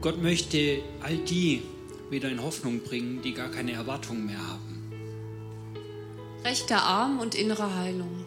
Gott 0.00 0.22
möchte 0.22 0.82
all 1.00 1.16
die 1.16 1.62
wieder 2.10 2.28
in 2.28 2.40
Hoffnung 2.40 2.80
bringen, 2.80 3.22
die 3.22 3.32
gar 3.32 3.48
keine 3.48 3.72
Erwartungen 3.72 4.26
mehr 4.26 4.46
haben. 4.46 4.92
Rechter 6.44 6.80
Arm 6.82 7.18
und 7.18 7.34
innere 7.34 7.74
Heilung. 7.74 8.24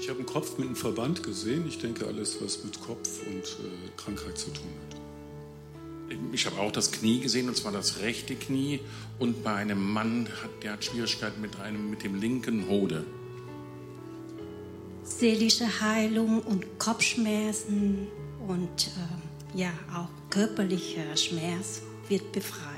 Ich 0.00 0.08
habe 0.08 0.20
einen 0.20 0.26
Kopf 0.26 0.56
mit 0.56 0.68
einem 0.68 0.76
Verband 0.76 1.22
gesehen. 1.22 1.66
Ich 1.68 1.78
denke, 1.78 2.06
alles, 2.06 2.38
was 2.40 2.64
mit 2.64 2.80
Kopf 2.80 3.20
und 3.26 3.42
äh, 3.42 4.02
Krankheit 4.02 4.38
zu 4.38 4.50
tun 4.50 4.70
hat. 4.88 4.99
Ich 6.32 6.46
habe 6.46 6.58
auch 6.60 6.72
das 6.72 6.90
Knie 6.90 7.20
gesehen, 7.20 7.48
und 7.48 7.56
zwar 7.56 7.72
das 7.72 8.00
rechte 8.00 8.34
Knie. 8.34 8.80
Und 9.18 9.44
bei 9.44 9.54
einem 9.54 9.92
Mann, 9.92 10.28
hat, 10.42 10.62
der 10.62 10.72
hat 10.72 10.84
Schwierigkeiten 10.84 11.40
mit, 11.40 11.58
einem, 11.60 11.90
mit 11.90 12.02
dem 12.02 12.20
linken 12.20 12.68
Hode. 12.68 13.04
Seelische 15.04 15.80
Heilung 15.80 16.40
und 16.40 16.78
Kopfschmerzen 16.78 18.08
und 18.46 18.88
äh, 18.88 19.58
ja, 19.58 19.72
auch 19.94 20.08
körperlicher 20.30 21.16
Schmerz 21.16 21.82
wird 22.08 22.32
befreit. 22.32 22.70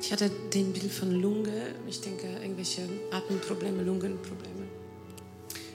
Ich 0.00 0.12
hatte 0.12 0.30
den 0.54 0.72
Bild 0.72 0.92
von 0.92 1.10
Lunge. 1.10 1.74
Ich 1.88 2.00
denke, 2.00 2.26
irgendwelche 2.40 2.88
Atemprobleme, 3.10 3.82
Lungenprobleme. 3.82 4.68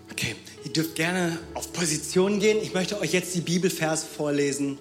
Okay, 0.10 0.36
ihr 0.64 0.72
dürft 0.72 0.96
gerne 0.96 1.38
auf 1.54 1.74
Position 1.74 2.40
gehen. 2.40 2.60
Ich 2.62 2.74
möchte 2.74 3.00
euch 3.00 3.12
jetzt 3.12 3.36
die 3.36 3.42
Bibelvers 3.42 4.04
vorlesen 4.06 4.78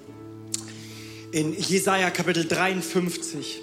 in 1.33 1.59
Jesaja 1.59 2.11
Kapitel 2.11 2.47
53. 2.47 3.63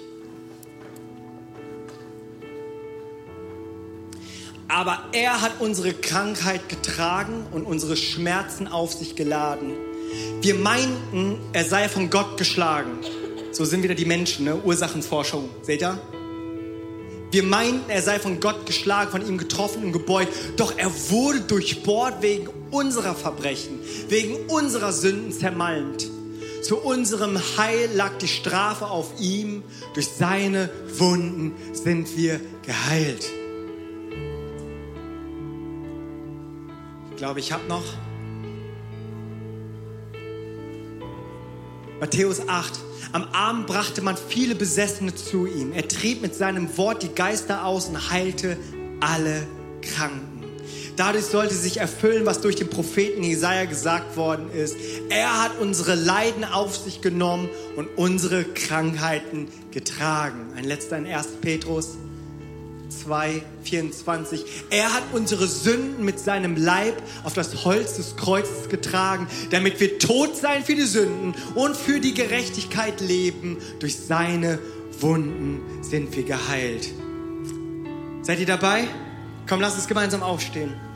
Aber 4.66 4.98
er 5.12 5.40
hat 5.40 5.52
unsere 5.60 5.92
Krankheit 5.92 6.68
getragen 6.68 7.46
und 7.52 7.64
unsere 7.64 7.96
Schmerzen 7.96 8.66
auf 8.66 8.92
sich 8.92 9.14
geladen. 9.14 9.72
Wir 10.42 10.56
meinten, 10.56 11.38
er 11.52 11.64
sei 11.64 11.88
von 11.88 12.10
Gott 12.10 12.36
geschlagen. 12.36 12.98
So 13.52 13.64
sind 13.64 13.84
wieder 13.84 13.94
die 13.94 14.04
Menschen, 14.04 14.44
ne? 14.44 14.56
Ursachenforschung. 14.56 15.48
Seht 15.62 15.82
ihr? 15.82 16.00
Wir 17.30 17.44
meinten, 17.44 17.88
er 17.88 18.02
sei 18.02 18.18
von 18.18 18.40
Gott 18.40 18.66
geschlagen, 18.66 19.12
von 19.12 19.26
ihm 19.26 19.38
getroffen 19.38 19.84
und 19.84 19.92
gebeugt. 19.92 20.32
Doch 20.56 20.76
er 20.76 20.90
wurde 21.10 21.40
durchbohrt 21.40 22.22
wegen 22.22 22.48
unserer 22.72 23.14
Verbrechen, 23.14 23.78
wegen 24.08 24.34
unserer 24.48 24.92
Sünden 24.92 25.30
zermalmt. 25.30 26.08
Zu 26.62 26.76
unserem 26.76 27.38
Heil 27.56 27.90
lag 27.94 28.18
die 28.18 28.28
Strafe 28.28 28.86
auf 28.86 29.18
ihm. 29.18 29.62
Durch 29.94 30.08
seine 30.08 30.68
Wunden 30.98 31.54
sind 31.72 32.16
wir 32.16 32.40
geheilt. 32.62 33.24
Ich 37.10 37.16
glaube, 37.16 37.40
ich 37.40 37.52
habe 37.52 37.66
noch 37.66 37.84
Matthäus 42.00 42.48
8. 42.48 42.80
Am 43.12 43.24
Abend 43.32 43.66
brachte 43.66 44.00
man 44.00 44.16
viele 44.16 44.54
Besessene 44.54 45.14
zu 45.14 45.46
ihm. 45.46 45.72
Er 45.72 45.86
trieb 45.86 46.22
mit 46.22 46.34
seinem 46.34 46.76
Wort 46.78 47.02
die 47.02 47.14
Geister 47.14 47.64
aus 47.66 47.88
und 47.88 48.10
heilte 48.10 48.56
alle 49.00 49.46
Kranken. 49.82 50.29
Dadurch 51.00 51.24
sollte 51.24 51.54
sich 51.54 51.78
erfüllen, 51.78 52.26
was 52.26 52.42
durch 52.42 52.56
den 52.56 52.68
Propheten 52.68 53.22
Jesaja 53.22 53.64
gesagt 53.64 54.18
worden 54.18 54.50
ist. 54.52 54.76
Er 55.08 55.42
hat 55.42 55.52
unsere 55.58 55.94
Leiden 55.94 56.44
auf 56.44 56.76
sich 56.76 57.00
genommen 57.00 57.48
und 57.74 57.88
unsere 57.96 58.44
Krankheiten 58.44 59.48
getragen. 59.70 60.52
Ein 60.54 60.64
letzter 60.64 60.98
in 60.98 61.06
1. 61.06 61.26
Petrus 61.40 61.96
2, 62.90 63.40
24. 63.62 64.44
Er 64.68 64.92
hat 64.92 65.04
unsere 65.14 65.46
Sünden 65.46 66.04
mit 66.04 66.20
seinem 66.20 66.54
Leib 66.54 67.02
auf 67.24 67.32
das 67.32 67.64
Holz 67.64 67.96
des 67.96 68.16
Kreuzes 68.16 68.68
getragen, 68.68 69.26
damit 69.52 69.80
wir 69.80 69.98
tot 69.98 70.36
sein 70.36 70.62
für 70.62 70.74
die 70.74 70.82
Sünden 70.82 71.34
und 71.54 71.78
für 71.78 72.00
die 72.00 72.12
Gerechtigkeit 72.12 73.00
leben. 73.00 73.56
Durch 73.78 73.96
seine 73.96 74.58
Wunden 74.98 75.62
sind 75.80 76.14
wir 76.14 76.24
geheilt. 76.24 76.90
Seid 78.20 78.38
ihr 78.38 78.44
dabei? 78.44 78.86
Komm, 79.48 79.62
lass 79.62 79.76
uns 79.76 79.88
gemeinsam 79.88 80.22
aufstehen. 80.22 80.89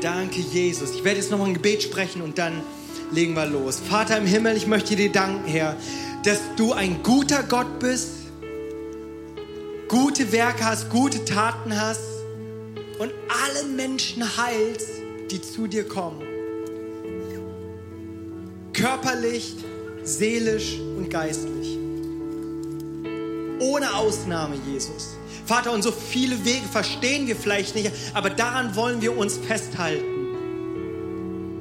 Danke, 0.00 0.40
Jesus. 0.40 0.90
Ich 0.90 1.04
werde 1.04 1.20
jetzt 1.20 1.30
nochmal 1.30 1.48
ein 1.48 1.54
Gebet 1.54 1.82
sprechen 1.82 2.22
und 2.22 2.38
dann 2.38 2.62
legen 3.12 3.34
wir 3.34 3.46
los. 3.46 3.80
Vater 3.80 4.18
im 4.18 4.26
Himmel, 4.26 4.56
ich 4.56 4.66
möchte 4.66 4.96
dir 4.96 5.10
danken, 5.10 5.46
Herr, 5.46 5.76
dass 6.24 6.40
du 6.56 6.72
ein 6.72 7.02
guter 7.02 7.42
Gott 7.44 7.78
bist, 7.78 8.10
gute 9.88 10.32
Werke 10.32 10.64
hast, 10.64 10.90
gute 10.90 11.24
Taten 11.24 11.80
hast 11.80 12.00
und 12.98 13.12
alle 13.28 13.68
Menschen 13.68 14.24
heilst, 14.36 14.90
die 15.30 15.40
zu 15.40 15.66
dir 15.66 15.86
kommen. 15.86 16.22
Körperlich, 18.72 19.54
seelisch 20.02 20.78
und 20.78 21.08
geistlich. 21.08 21.75
Ohne 23.60 23.94
Ausnahme, 23.94 24.56
Jesus. 24.70 25.16
Vater, 25.46 25.72
und 25.72 25.82
so 25.82 25.92
viele 25.92 26.44
Wege 26.44 26.66
verstehen 26.66 27.26
wir 27.26 27.36
vielleicht 27.36 27.74
nicht, 27.74 27.92
aber 28.14 28.30
daran 28.30 28.74
wollen 28.74 29.00
wir 29.00 29.16
uns 29.16 29.38
festhalten, 29.38 30.26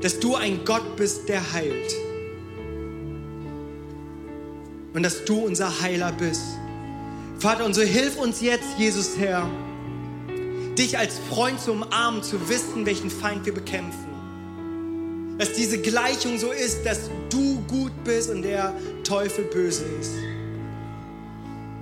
dass 0.02 0.20
du 0.20 0.36
ein 0.36 0.66
Gott 0.66 0.96
bist, 0.96 1.30
der 1.30 1.54
heilt. 1.54 1.96
Und 4.94 5.04
dass 5.04 5.26
du 5.26 5.40
unser 5.40 5.82
Heiler 5.82 6.12
bist. 6.14 6.44
Vater, 7.38 7.66
und 7.66 7.74
so 7.74 7.82
hilf 7.82 8.18
uns 8.18 8.42
jetzt, 8.42 8.66
Jesus 8.78 9.18
Herr, 9.18 9.48
dich 10.78 10.98
als 10.98 11.20
Freund 11.30 11.60
zu 11.60 11.74
umarmen, 11.74 12.24
zu 12.24 12.50
wissen, 12.50 12.86
welchen 12.86 13.10
Feind 13.10 13.46
wir 13.46 13.54
bekämpfen. 13.54 14.08
Dass 15.38 15.54
diese 15.54 15.80
Gleichung 15.80 16.40
so 16.40 16.52
ist, 16.52 16.86
dass 16.86 17.10
du 17.30 17.62
gut 17.68 17.92
bist 18.04 18.30
und 18.30 18.42
der 18.42 18.74
Teufel 19.04 19.44
böse 19.46 19.84
ist. 20.00 20.14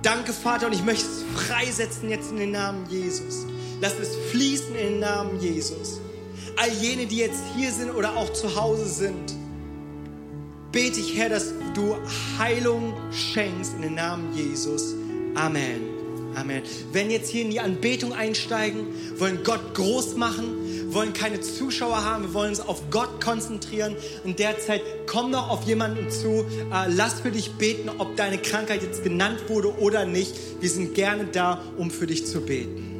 Danke, 0.04 0.34
Vater, 0.34 0.66
und 0.66 0.74
ich 0.74 0.84
möchte 0.84 1.06
es 1.06 1.24
freisetzen 1.46 2.10
jetzt 2.10 2.30
in 2.30 2.36
den 2.36 2.50
Namen 2.50 2.84
Jesus. 2.90 3.46
Lass 3.80 3.94
es 3.98 4.14
fließen 4.30 4.74
in 4.74 4.86
den 4.86 5.00
Namen 5.00 5.40
Jesus. 5.40 5.98
All 6.56 6.68
jene, 6.68 7.06
die 7.06 7.16
jetzt 7.16 7.42
hier 7.56 7.72
sind 7.72 7.90
oder 7.90 8.14
auch 8.14 8.30
zu 8.34 8.54
Hause 8.54 8.86
sind, 8.86 9.34
bete 10.72 11.00
ich, 11.00 11.16
Herr, 11.16 11.30
dass 11.30 11.54
du 11.72 11.96
Heilung 12.38 12.92
schenkst 13.12 13.72
in 13.76 13.80
den 13.80 13.94
Namen 13.94 14.36
Jesus. 14.36 14.94
Amen. 15.36 15.80
Amen. 16.34 16.62
Wenn 16.92 17.10
jetzt 17.10 17.30
hier 17.30 17.40
in 17.40 17.50
die 17.50 17.60
Anbetung 17.60 18.12
einsteigen, 18.12 18.86
wollen 19.16 19.42
Gott 19.42 19.72
groß 19.72 20.16
machen, 20.16 20.63
wollen 20.94 21.12
keine 21.12 21.40
Zuschauer 21.40 22.04
haben, 22.04 22.24
wir 22.24 22.34
wollen 22.34 22.50
uns 22.50 22.60
auf 22.60 22.90
Gott 22.90 23.20
konzentrieren. 23.22 23.96
In 24.24 24.36
der 24.36 24.58
Zeit 24.58 24.82
komm 25.06 25.30
noch 25.30 25.50
auf 25.50 25.64
jemanden 25.64 26.10
zu, 26.10 26.44
äh, 26.72 26.88
lass 26.88 27.20
für 27.20 27.30
dich 27.30 27.52
beten, 27.52 27.90
ob 27.98 28.16
deine 28.16 28.38
Krankheit 28.38 28.82
jetzt 28.82 29.02
genannt 29.02 29.48
wurde 29.48 29.76
oder 29.78 30.06
nicht. 30.06 30.34
Wir 30.60 30.70
sind 30.70 30.94
gerne 30.94 31.26
da, 31.26 31.62
um 31.76 31.90
für 31.90 32.06
dich 32.06 32.26
zu 32.26 32.40
beten. 32.40 32.93